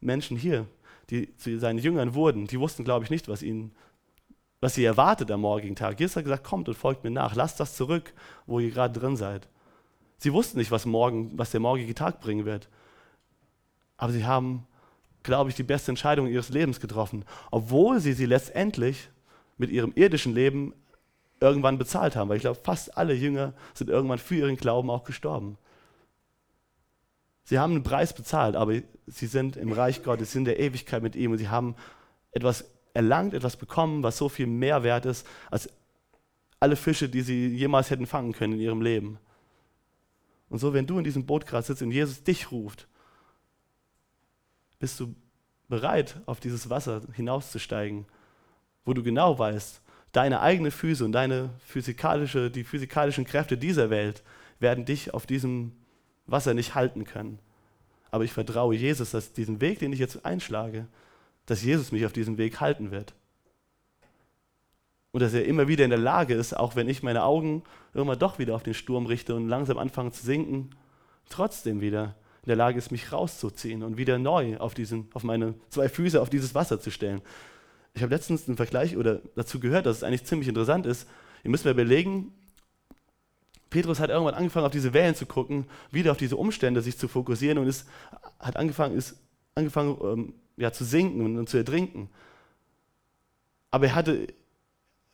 Menschen 0.00 0.36
hier, 0.36 0.66
die 1.10 1.34
zu 1.36 1.58
seinen 1.58 1.78
Jüngern 1.78 2.14
wurden, 2.14 2.46
die 2.46 2.60
wussten, 2.60 2.84
glaube 2.84 3.04
ich, 3.04 3.10
nicht, 3.10 3.28
was 3.28 3.42
ihnen 3.42 3.72
was 4.60 4.74
sie 4.74 4.84
erwartet 4.84 5.30
am 5.30 5.42
morgigen 5.42 5.76
Tag. 5.76 6.00
Jesus 6.00 6.16
hat 6.16 6.24
gesagt, 6.24 6.42
kommt 6.42 6.68
und 6.68 6.74
folgt 6.74 7.04
mir 7.04 7.12
nach, 7.12 7.36
lasst 7.36 7.60
das 7.60 7.76
zurück, 7.76 8.12
wo 8.44 8.58
ihr 8.58 8.72
gerade 8.72 8.98
drin 8.98 9.16
seid. 9.16 9.48
Sie 10.16 10.32
wussten 10.32 10.58
nicht, 10.58 10.72
was, 10.72 10.84
morgen, 10.84 11.30
was 11.38 11.52
der 11.52 11.60
morgige 11.60 11.94
Tag 11.94 12.20
bringen 12.20 12.44
wird. 12.44 12.68
Aber 13.98 14.10
sie 14.10 14.24
haben 14.24 14.66
glaube 15.22 15.50
ich, 15.50 15.56
die 15.56 15.62
beste 15.62 15.90
Entscheidung 15.90 16.26
ihres 16.26 16.48
Lebens 16.48 16.80
getroffen, 16.80 17.24
obwohl 17.50 18.00
sie 18.00 18.14
sie 18.14 18.26
letztendlich 18.26 19.10
mit 19.56 19.70
ihrem 19.70 19.92
irdischen 19.94 20.34
Leben 20.34 20.72
irgendwann 21.40 21.78
bezahlt 21.78 22.16
haben. 22.16 22.28
Weil 22.28 22.36
ich 22.36 22.42
glaube, 22.42 22.60
fast 22.62 22.96
alle 22.96 23.14
Jünger 23.14 23.52
sind 23.74 23.90
irgendwann 23.90 24.18
für 24.18 24.36
ihren 24.36 24.56
Glauben 24.56 24.90
auch 24.90 25.04
gestorben. 25.04 25.58
Sie 27.44 27.58
haben 27.58 27.72
einen 27.72 27.82
Preis 27.82 28.12
bezahlt, 28.12 28.56
aber 28.56 28.74
sie 29.06 29.26
sind 29.26 29.56
im 29.56 29.72
Reich 29.72 30.02
Gottes, 30.02 30.32
sind 30.32 30.42
in 30.42 30.56
der 30.56 30.60
Ewigkeit 30.60 31.02
mit 31.02 31.16
ihm 31.16 31.32
und 31.32 31.38
sie 31.38 31.48
haben 31.48 31.76
etwas 32.32 32.66
erlangt, 32.92 33.32
etwas 33.32 33.56
bekommen, 33.56 34.02
was 34.02 34.18
so 34.18 34.28
viel 34.28 34.46
mehr 34.46 34.82
wert 34.82 35.06
ist 35.06 35.26
als 35.50 35.70
alle 36.60 36.76
Fische, 36.76 37.08
die 37.08 37.22
sie 37.22 37.48
jemals 37.48 37.90
hätten 37.90 38.06
fangen 38.06 38.32
können 38.32 38.54
in 38.54 38.60
ihrem 38.60 38.82
Leben. 38.82 39.18
Und 40.48 40.58
so, 40.58 40.72
wenn 40.72 40.86
du 40.86 40.98
in 40.98 41.04
diesem 41.04 41.26
Boot 41.26 41.46
gerade 41.46 41.64
sitzt 41.64 41.82
und 41.82 41.92
Jesus 41.92 42.22
dich 42.22 42.50
ruft, 42.50 42.88
bist 44.78 44.98
du 45.00 45.14
bereit, 45.68 46.20
auf 46.26 46.40
dieses 46.40 46.70
Wasser 46.70 47.02
hinauszusteigen, 47.12 48.06
wo 48.84 48.94
du 48.94 49.02
genau 49.02 49.38
weißt, 49.38 49.82
deine 50.18 50.40
eigenen 50.40 50.72
Füße 50.72 51.04
und 51.04 51.12
deine 51.12 51.50
physikalische, 51.64 52.50
die 52.50 52.64
physikalischen 52.64 53.24
Kräfte 53.24 53.56
dieser 53.56 53.88
Welt 53.88 54.24
werden 54.58 54.84
dich 54.84 55.14
auf 55.14 55.26
diesem 55.26 55.70
Wasser 56.26 56.54
nicht 56.54 56.74
halten 56.74 57.04
können. 57.04 57.38
Aber 58.10 58.24
ich 58.24 58.32
vertraue 58.32 58.74
Jesus, 58.74 59.12
dass 59.12 59.32
diesen 59.32 59.60
Weg, 59.60 59.78
den 59.78 59.92
ich 59.92 60.00
jetzt 60.00 60.26
einschlage, 60.26 60.88
dass 61.46 61.62
Jesus 61.62 61.92
mich 61.92 62.04
auf 62.04 62.12
diesem 62.12 62.36
Weg 62.36 62.60
halten 62.60 62.90
wird. 62.90 63.14
Und 65.12 65.20
dass 65.20 65.34
er 65.34 65.44
immer 65.44 65.68
wieder 65.68 65.84
in 65.84 65.90
der 65.90 66.00
Lage 66.00 66.34
ist, 66.34 66.52
auch 66.52 66.74
wenn 66.74 66.88
ich 66.88 67.04
meine 67.04 67.22
Augen 67.22 67.62
irgendwann 67.94 68.18
doch 68.18 68.40
wieder 68.40 68.56
auf 68.56 68.64
den 68.64 68.74
Sturm 68.74 69.06
richte 69.06 69.36
und 69.36 69.48
langsam 69.48 69.78
anfange 69.78 70.10
zu 70.10 70.26
sinken, 70.26 70.70
trotzdem 71.28 71.80
wieder 71.80 72.16
in 72.42 72.48
der 72.48 72.56
Lage 72.56 72.76
ist, 72.76 72.90
mich 72.90 73.12
rauszuziehen 73.12 73.84
und 73.84 73.98
wieder 73.98 74.18
neu 74.18 74.56
auf, 74.56 74.74
diesen, 74.74 75.10
auf 75.14 75.22
meine 75.22 75.54
zwei 75.68 75.88
Füße 75.88 76.20
auf 76.20 76.28
dieses 76.28 76.56
Wasser 76.56 76.80
zu 76.80 76.90
stellen. 76.90 77.22
Ich 77.98 78.02
habe 78.02 78.14
letztens 78.14 78.46
einen 78.46 78.56
Vergleich 78.56 78.96
oder 78.96 79.20
dazu 79.34 79.58
gehört, 79.58 79.86
dass 79.86 79.96
es 79.96 80.04
eigentlich 80.04 80.24
ziemlich 80.24 80.48
interessant 80.48 80.86
ist. 80.86 81.08
Ihr 81.42 81.50
müsst 81.50 81.64
mir 81.64 81.72
überlegen, 81.72 82.32
Petrus 83.70 83.98
hat 83.98 84.10
irgendwann 84.10 84.34
angefangen, 84.34 84.66
auf 84.66 84.72
diese 84.72 84.92
Wellen 84.94 85.16
zu 85.16 85.26
gucken, 85.26 85.66
wieder 85.90 86.12
auf 86.12 86.16
diese 86.16 86.36
Umstände 86.36 86.80
sich 86.80 86.96
zu 86.96 87.08
fokussieren 87.08 87.58
und 87.58 87.66
ist, 87.66 87.88
hat 88.38 88.56
angefangen, 88.56 88.96
ist 88.96 89.16
angefangen 89.56 89.96
ähm, 90.00 90.34
ja, 90.56 90.72
zu 90.72 90.84
sinken 90.84 91.38
und, 91.38 91.48
zu 91.48 91.56
ertrinken. 91.56 92.08
Aber 93.72 93.86
er 93.86 93.94
hatte 93.96 94.28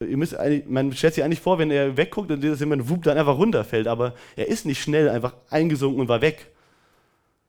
ihr 0.00 0.16
müsst 0.18 0.36
man 0.66 0.92
stellt 0.92 1.14
sich 1.14 1.24
eigentlich 1.24 1.40
vor, 1.40 1.58
wenn 1.58 1.70
er 1.70 1.96
wegguckt 1.96 2.30
und 2.30 2.44
ein 2.44 2.88
Wub 2.90 3.02
dann 3.04 3.16
einfach 3.16 3.38
runterfällt, 3.38 3.86
aber 3.86 4.14
er 4.36 4.48
ist 4.48 4.66
nicht 4.66 4.82
schnell 4.82 5.08
einfach 5.08 5.34
eingesunken 5.48 6.02
und 6.02 6.08
war 6.08 6.20
weg 6.20 6.53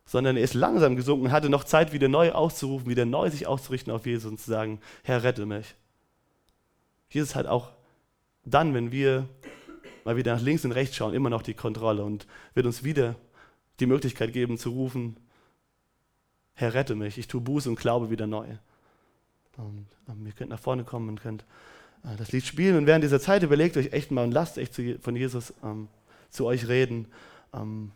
sondern 0.06 0.38
er 0.38 0.44
ist 0.44 0.54
langsam 0.54 0.96
gesunken 0.96 1.26
und 1.26 1.32
hatte 1.32 1.50
noch 1.50 1.64
Zeit, 1.64 1.92
wieder 1.92 2.08
neu 2.08 2.32
auszurufen, 2.32 2.90
wieder 2.90 3.06
neu 3.06 3.30
sich 3.30 3.48
auszurichten 3.48 3.92
auf 3.92 4.06
Jesus 4.06 4.32
und 4.32 4.40
zu 4.40 4.50
sagen, 4.50 4.80
Herr, 5.04 5.24
rette 5.24 5.46
mich. 5.46 5.76
Jesus 7.10 7.36
hat 7.36 7.48
auch 7.48 7.72
dann, 8.44 8.74
wenn 8.74 8.92
wir 8.92 9.28
mal 10.04 10.16
wieder 10.16 10.36
nach 10.36 10.42
links 10.42 10.64
und 10.64 10.72
rechts 10.72 10.96
schauen, 10.96 11.14
immer 11.14 11.32
noch 11.32 11.42
die 11.42 11.56
Kontrolle 11.56 12.04
und 12.04 12.28
wird 12.54 12.68
uns 12.68 12.84
wieder 12.84 13.16
die 13.80 13.88
Möglichkeit 13.88 14.32
geben 14.34 14.58
zu 14.58 14.70
rufen, 14.70 15.18
Herr, 16.54 16.74
rette 16.74 16.96
mich, 16.96 17.18
ich 17.18 17.28
tue 17.28 17.42
Buße 17.42 17.68
und 17.68 17.78
glaube 17.78 18.10
wieder 18.10 18.28
neu. 18.28 18.46
Und 19.58 19.88
ähm, 20.08 20.26
ihr 20.26 20.32
könnt 20.32 20.52
nach 20.52 20.60
vorne 20.60 20.84
kommen 20.84 21.10
und 21.10 21.22
könnt 21.22 21.44
äh, 22.04 22.16
das 22.18 22.32
Lied 22.32 22.46
spielen 22.46 22.78
und 22.78 22.86
während 22.86 23.04
dieser 23.04 23.20
Zeit 23.20 23.44
überlegt 23.44 23.76
euch 23.76 23.92
echt 23.92 24.12
mal 24.12 24.24
und 24.24 24.32
lasst 24.32 24.58
echt 24.58 24.80
von 25.02 25.16
Jesus 25.16 25.54
ähm, 25.64 25.88
zu 26.30 26.46
euch 26.46 26.68
reden. 26.68 27.08
Ähm, 27.54 27.92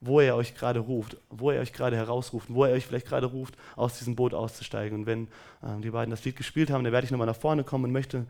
wo 0.00 0.20
er 0.20 0.36
euch 0.36 0.54
gerade 0.54 0.80
ruft, 0.80 1.16
wo 1.30 1.50
er 1.50 1.60
euch 1.60 1.72
gerade 1.72 1.96
herausruft, 1.96 2.52
wo 2.52 2.64
er 2.64 2.74
euch 2.74 2.86
vielleicht 2.86 3.06
gerade 3.06 3.26
ruft, 3.26 3.56
aus 3.76 3.98
diesem 3.98 4.14
Boot 4.14 4.34
auszusteigen. 4.34 5.00
Und 5.00 5.06
wenn 5.06 5.28
ähm, 5.62 5.82
die 5.82 5.90
beiden 5.90 6.10
das 6.10 6.24
Lied 6.24 6.36
gespielt 6.36 6.70
haben, 6.70 6.84
dann 6.84 6.92
werde 6.92 7.06
ich 7.06 7.10
nochmal 7.10 7.26
nach 7.26 7.36
vorne 7.36 7.64
kommen 7.64 7.84
und 7.84 7.92
möchte 7.92 8.26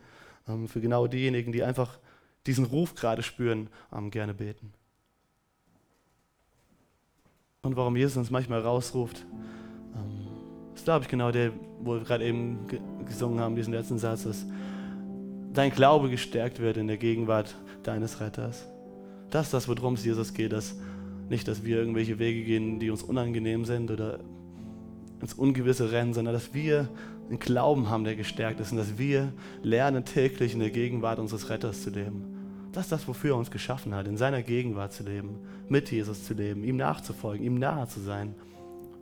ähm, 0.48 0.68
für 0.68 0.80
genau 0.80 1.06
diejenigen, 1.06 1.52
die 1.52 1.62
einfach 1.62 1.98
diesen 2.46 2.64
Ruf 2.64 2.94
gerade 2.94 3.22
spüren, 3.22 3.68
ähm, 3.92 4.10
gerne 4.10 4.34
beten. 4.34 4.72
Und 7.62 7.76
warum 7.76 7.96
Jesus 7.96 8.16
uns 8.16 8.30
manchmal 8.30 8.60
rausruft, 8.60 9.26
ähm, 9.94 10.28
ist, 10.74 10.84
glaube 10.84 11.02
ich, 11.02 11.08
genau 11.08 11.32
der, 11.32 11.52
wo 11.80 11.94
wir 11.94 12.04
gerade 12.04 12.24
eben 12.24 12.60
gesungen 13.06 13.40
haben, 13.40 13.56
diesen 13.56 13.72
letzten 13.72 13.98
Satz, 13.98 14.22
dass 14.22 14.46
dein 15.52 15.72
Glaube 15.72 16.08
gestärkt 16.10 16.60
wird 16.60 16.76
in 16.76 16.86
der 16.86 16.96
Gegenwart 16.96 17.56
deines 17.82 18.20
Retters. 18.20 18.68
Das 19.30 19.46
ist 19.46 19.54
das, 19.54 19.68
worum 19.68 19.94
es 19.94 20.04
Jesus 20.04 20.32
geht, 20.32 20.52
dass 20.52 20.76
nicht, 21.28 21.48
dass 21.48 21.64
wir 21.64 21.78
irgendwelche 21.78 22.18
Wege 22.18 22.44
gehen, 22.44 22.78
die 22.78 22.90
uns 22.90 23.02
unangenehm 23.02 23.64
sind 23.64 23.90
oder 23.90 24.20
ins 25.20 25.34
Ungewisse 25.34 25.92
rennen, 25.92 26.14
sondern 26.14 26.34
dass 26.34 26.54
wir 26.54 26.88
einen 27.28 27.38
Glauben 27.38 27.90
haben, 27.90 28.04
der 28.04 28.16
gestärkt 28.16 28.60
ist 28.60 28.72
und 28.72 28.78
dass 28.78 28.98
wir 28.98 29.32
lernen, 29.62 30.04
täglich 30.04 30.54
in 30.54 30.60
der 30.60 30.70
Gegenwart 30.70 31.18
unseres 31.18 31.48
Retters 31.50 31.82
zu 31.82 31.90
leben. 31.90 32.36
Das 32.72 32.84
ist 32.84 32.92
das, 32.92 33.08
wofür 33.08 33.32
er 33.32 33.38
uns 33.38 33.50
geschaffen 33.50 33.94
hat, 33.94 34.06
in 34.06 34.16
seiner 34.16 34.42
Gegenwart 34.42 34.92
zu 34.92 35.02
leben, 35.02 35.38
mit 35.68 35.90
Jesus 35.90 36.24
zu 36.24 36.34
leben, 36.34 36.62
ihm 36.62 36.76
nachzufolgen, 36.76 37.44
ihm 37.44 37.58
nahe 37.58 37.88
zu 37.88 38.00
sein 38.00 38.34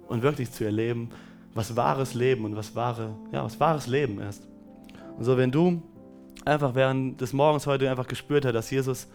und 0.06 0.22
wirklich 0.22 0.50
zu 0.52 0.64
erleben, 0.64 1.10
was 1.54 1.76
wahres 1.76 2.14
Leben 2.14 2.44
und 2.44 2.56
was, 2.56 2.74
wahre, 2.74 3.16
ja, 3.32 3.44
was 3.44 3.58
wahres 3.60 3.86
Leben 3.86 4.20
ist. 4.20 4.46
Und 5.16 5.24
so, 5.24 5.36
wenn 5.36 5.50
du 5.50 5.82
einfach 6.44 6.74
während 6.74 7.20
des 7.20 7.32
Morgens 7.32 7.66
heute 7.66 7.90
einfach 7.90 8.06
gespürt 8.06 8.44
hast, 8.44 8.54
dass 8.54 8.70
Jesus 8.70 9.08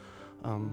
ähm, 0.46 0.72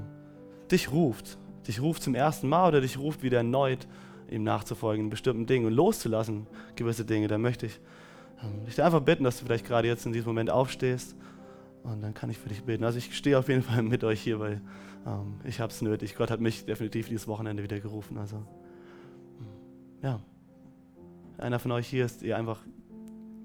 dich 0.70 0.91
ruft, 0.91 1.39
dich 1.66 1.80
ruft 1.80 2.02
zum 2.02 2.14
ersten 2.14 2.48
Mal 2.48 2.68
oder 2.68 2.80
dich 2.80 2.98
ruft 2.98 3.22
wieder 3.22 3.38
erneut, 3.38 3.86
ihm 4.30 4.42
nachzufolgen 4.44 5.04
in 5.04 5.10
bestimmten 5.10 5.46
Dingen 5.46 5.66
und 5.66 5.72
loszulassen 5.72 6.46
gewisse 6.74 7.04
Dinge, 7.04 7.28
dann 7.28 7.40
möchte 7.40 7.66
ich 7.66 7.80
ähm, 8.42 8.64
dich 8.64 8.82
einfach 8.82 9.00
bitten, 9.00 9.24
dass 9.24 9.38
du 9.38 9.44
vielleicht 9.44 9.66
gerade 9.66 9.88
jetzt 9.88 10.06
in 10.06 10.12
diesem 10.12 10.28
Moment 10.28 10.50
aufstehst 10.50 11.16
und 11.82 12.02
dann 12.02 12.14
kann 12.14 12.30
ich 12.30 12.38
für 12.38 12.48
dich 12.48 12.64
beten. 12.64 12.84
Also 12.84 12.98
ich 12.98 13.16
stehe 13.16 13.38
auf 13.38 13.48
jeden 13.48 13.62
Fall 13.62 13.82
mit 13.82 14.04
euch 14.04 14.20
hier, 14.20 14.40
weil 14.40 14.60
ähm, 15.06 15.40
ich 15.44 15.60
habe 15.60 15.72
es 15.72 15.82
nötig. 15.82 16.16
Gott 16.16 16.30
hat 16.30 16.40
mich 16.40 16.64
definitiv 16.64 17.08
dieses 17.08 17.28
Wochenende 17.28 17.62
wieder 17.62 17.80
gerufen. 17.80 18.18
Also 18.18 18.42
ja, 20.02 20.20
einer 21.38 21.58
von 21.58 21.72
euch 21.72 21.88
hier 21.88 22.04
ist, 22.04 22.22
ihr 22.22 22.36
einfach 22.36 22.60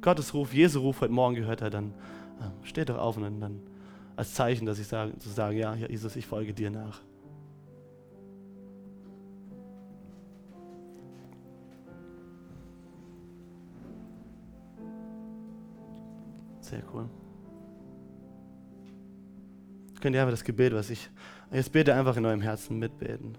Gottes 0.01 0.33
Ruf, 0.33 0.53
Jesu 0.53 0.79
Ruf 0.79 1.01
heute 1.01 1.13
Morgen 1.13 1.35
gehört 1.35 1.61
hat, 1.61 1.73
dann 1.73 1.93
ähm, 2.41 2.51
steht 2.63 2.89
doch 2.89 2.97
auf 2.97 3.17
und 3.17 3.39
dann 3.39 3.61
als 4.15 4.33
Zeichen, 4.33 4.65
dass 4.65 4.79
ich 4.79 4.87
sage, 4.87 5.17
zu 5.17 5.29
sagen, 5.29 5.57
ja, 5.57 5.75
Jesus, 5.75 6.15
ich 6.15 6.25
folge 6.25 6.53
dir 6.53 6.69
nach. 6.69 7.01
Sehr 16.71 16.83
cool. 16.93 17.09
Könnt 19.99 20.15
ihr 20.15 20.21
einfach 20.21 20.31
das 20.31 20.45
Gebet, 20.45 20.73
was 20.73 20.89
ich 20.89 21.09
jetzt 21.51 21.73
bete, 21.73 21.93
einfach 21.93 22.15
in 22.15 22.25
eurem 22.25 22.39
Herzen 22.39 22.79
mitbeten. 22.79 23.37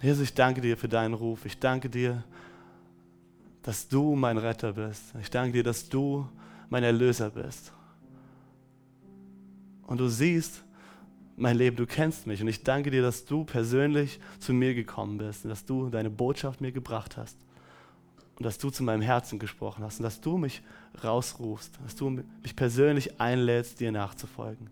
Jesus, 0.00 0.22
ich 0.22 0.34
danke 0.34 0.60
dir 0.60 0.76
für 0.76 0.88
deinen 0.88 1.14
Ruf. 1.14 1.44
Ich 1.46 1.58
danke 1.58 1.90
dir, 1.90 2.22
dass 3.62 3.88
du 3.88 4.14
mein 4.14 4.38
Retter 4.38 4.74
bist. 4.74 5.02
Ich 5.20 5.30
danke 5.30 5.50
dir, 5.50 5.64
dass 5.64 5.88
du 5.88 6.28
mein 6.70 6.84
Erlöser 6.84 7.30
bist. 7.30 7.72
Und 9.88 9.98
du 9.98 10.06
siehst 10.06 10.62
mein 11.36 11.56
Leben, 11.56 11.76
du 11.76 11.86
kennst 11.86 12.28
mich. 12.28 12.40
Und 12.40 12.46
ich 12.46 12.62
danke 12.62 12.92
dir, 12.92 13.02
dass 13.02 13.24
du 13.24 13.42
persönlich 13.42 14.20
zu 14.38 14.52
mir 14.52 14.74
gekommen 14.74 15.18
bist 15.18 15.44
und 15.44 15.50
dass 15.50 15.64
du 15.64 15.90
deine 15.90 16.08
Botschaft 16.08 16.60
mir 16.60 16.70
gebracht 16.70 17.16
hast. 17.16 17.36
Und 18.38 18.44
dass 18.44 18.58
du 18.58 18.70
zu 18.70 18.84
meinem 18.84 19.02
Herzen 19.02 19.40
gesprochen 19.40 19.82
hast 19.84 19.98
und 19.98 20.04
dass 20.04 20.20
du 20.20 20.38
mich 20.38 20.62
rausrufst, 21.02 21.76
dass 21.82 21.96
du 21.96 22.08
mich 22.08 22.54
persönlich 22.54 23.20
einlädst, 23.20 23.80
dir 23.80 23.90
nachzufolgen. 23.90 24.70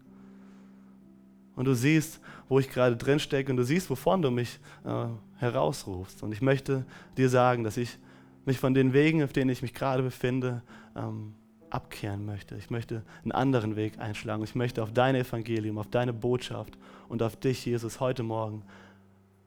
Und 1.56 1.64
du 1.64 1.74
siehst, 1.74 2.20
wo 2.48 2.60
ich 2.60 2.70
gerade 2.70 2.96
drin 2.96 3.18
stecke 3.18 3.50
und 3.50 3.56
du 3.56 3.64
siehst, 3.64 3.90
wovon 3.90 4.22
du 4.22 4.30
mich 4.30 4.60
äh, 4.84 5.06
herausrufst. 5.38 6.22
Und 6.22 6.32
ich 6.32 6.42
möchte 6.42 6.84
dir 7.16 7.28
sagen, 7.28 7.64
dass 7.64 7.76
ich 7.76 7.98
mich 8.44 8.58
von 8.58 8.72
den 8.72 8.92
Wegen, 8.92 9.24
auf 9.24 9.32
denen 9.32 9.50
ich 9.50 9.62
mich 9.62 9.74
gerade 9.74 10.02
befinde, 10.02 10.62
ähm, 10.94 11.34
abkehren 11.68 12.24
möchte. 12.24 12.54
Ich 12.56 12.70
möchte 12.70 13.02
einen 13.24 13.32
anderen 13.32 13.74
Weg 13.74 13.98
einschlagen. 13.98 14.44
Ich 14.44 14.54
möchte 14.54 14.82
auf 14.82 14.92
dein 14.92 15.16
Evangelium, 15.16 15.78
auf 15.78 15.88
deine 15.88 16.12
Botschaft 16.12 16.78
und 17.08 17.20
auf 17.22 17.34
dich, 17.34 17.66
Jesus, 17.66 17.98
heute 17.98 18.22
Morgen 18.22 18.62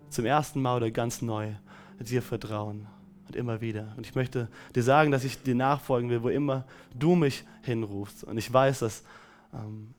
zum 0.09 0.25
ersten 0.25 0.61
Mal 0.61 0.77
oder 0.77 0.91
ganz 0.91 1.21
neu 1.21 1.53
dir 1.99 2.21
vertrauen 2.21 2.87
und 3.29 3.35
immer 3.35 3.61
wieder. 3.61 3.93
Und 3.95 4.05
ich 4.05 4.15
möchte 4.15 4.47
dir 4.75 4.83
sagen, 4.83 5.11
dass 5.11 5.23
ich 5.23 5.41
dir 5.41 5.55
nachfolgen 5.55 6.09
will, 6.09 6.23
wo 6.23 6.29
immer 6.29 6.65
du 6.93 7.15
mich 7.15 7.43
hinrufst. 7.61 8.23
Und 8.23 8.37
ich 8.37 8.51
weiß, 8.51 8.79
dass 8.79 9.03
ähm, 9.53 9.93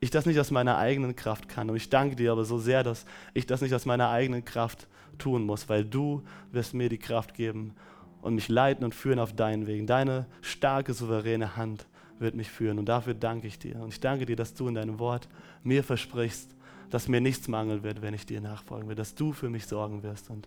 ich 0.00 0.10
das 0.10 0.26
nicht 0.26 0.38
aus 0.38 0.50
meiner 0.50 0.76
eigenen 0.76 1.16
Kraft 1.16 1.48
kann. 1.48 1.70
Und 1.70 1.76
ich 1.76 1.88
danke 1.88 2.16
dir 2.16 2.32
aber 2.32 2.44
so 2.44 2.58
sehr, 2.58 2.82
dass 2.82 3.06
ich 3.34 3.46
das 3.46 3.62
nicht 3.62 3.74
aus 3.74 3.86
meiner 3.86 4.10
eigenen 4.10 4.44
Kraft 4.44 4.86
tun 5.18 5.44
muss, 5.44 5.68
weil 5.68 5.84
du 5.84 6.22
wirst 6.52 6.74
mir 6.74 6.88
die 6.88 6.98
Kraft 6.98 7.34
geben 7.34 7.74
und 8.20 8.34
mich 8.34 8.48
leiten 8.48 8.84
und 8.84 8.94
führen 8.94 9.18
auf 9.18 9.34
deinen 9.34 9.66
Wegen. 9.66 9.86
Deine 9.86 10.26
starke, 10.42 10.92
souveräne 10.92 11.56
Hand 11.56 11.86
wird 12.18 12.34
mich 12.34 12.50
führen. 12.50 12.78
Und 12.78 12.86
dafür 12.86 13.14
danke 13.14 13.46
ich 13.46 13.58
dir. 13.58 13.76
Und 13.76 13.88
ich 13.88 14.00
danke 14.00 14.26
dir, 14.26 14.36
dass 14.36 14.52
du 14.52 14.68
in 14.68 14.74
deinem 14.74 14.98
Wort 14.98 15.28
mir 15.62 15.82
versprichst, 15.82 16.54
dass 16.90 17.08
mir 17.08 17.20
nichts 17.20 17.48
mangeln 17.48 17.82
wird, 17.82 18.02
wenn 18.02 18.14
ich 18.14 18.26
dir 18.26 18.40
nachfolgen 18.40 18.88
will, 18.88 18.94
dass 18.94 19.14
du 19.14 19.32
für 19.32 19.48
mich 19.48 19.66
sorgen 19.66 20.02
wirst. 20.02 20.30
Und 20.30 20.46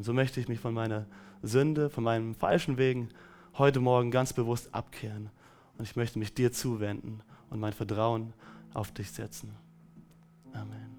so 0.00 0.14
möchte 0.14 0.40
ich 0.40 0.48
mich 0.48 0.60
von 0.60 0.72
meiner 0.72 1.04
Sünde, 1.42 1.90
von 1.90 2.04
meinen 2.04 2.34
falschen 2.34 2.78
Wegen 2.78 3.10
heute 3.58 3.80
Morgen 3.80 4.10
ganz 4.10 4.32
bewusst 4.32 4.74
abkehren. 4.74 5.28
Und 5.76 5.84
ich 5.84 5.96
möchte 5.96 6.18
mich 6.18 6.32
dir 6.32 6.52
zuwenden 6.52 7.20
und 7.50 7.60
mein 7.60 7.74
Vertrauen 7.74 8.32
auf 8.72 8.92
dich 8.92 9.10
setzen. 9.10 9.54
Amen. 10.54 10.91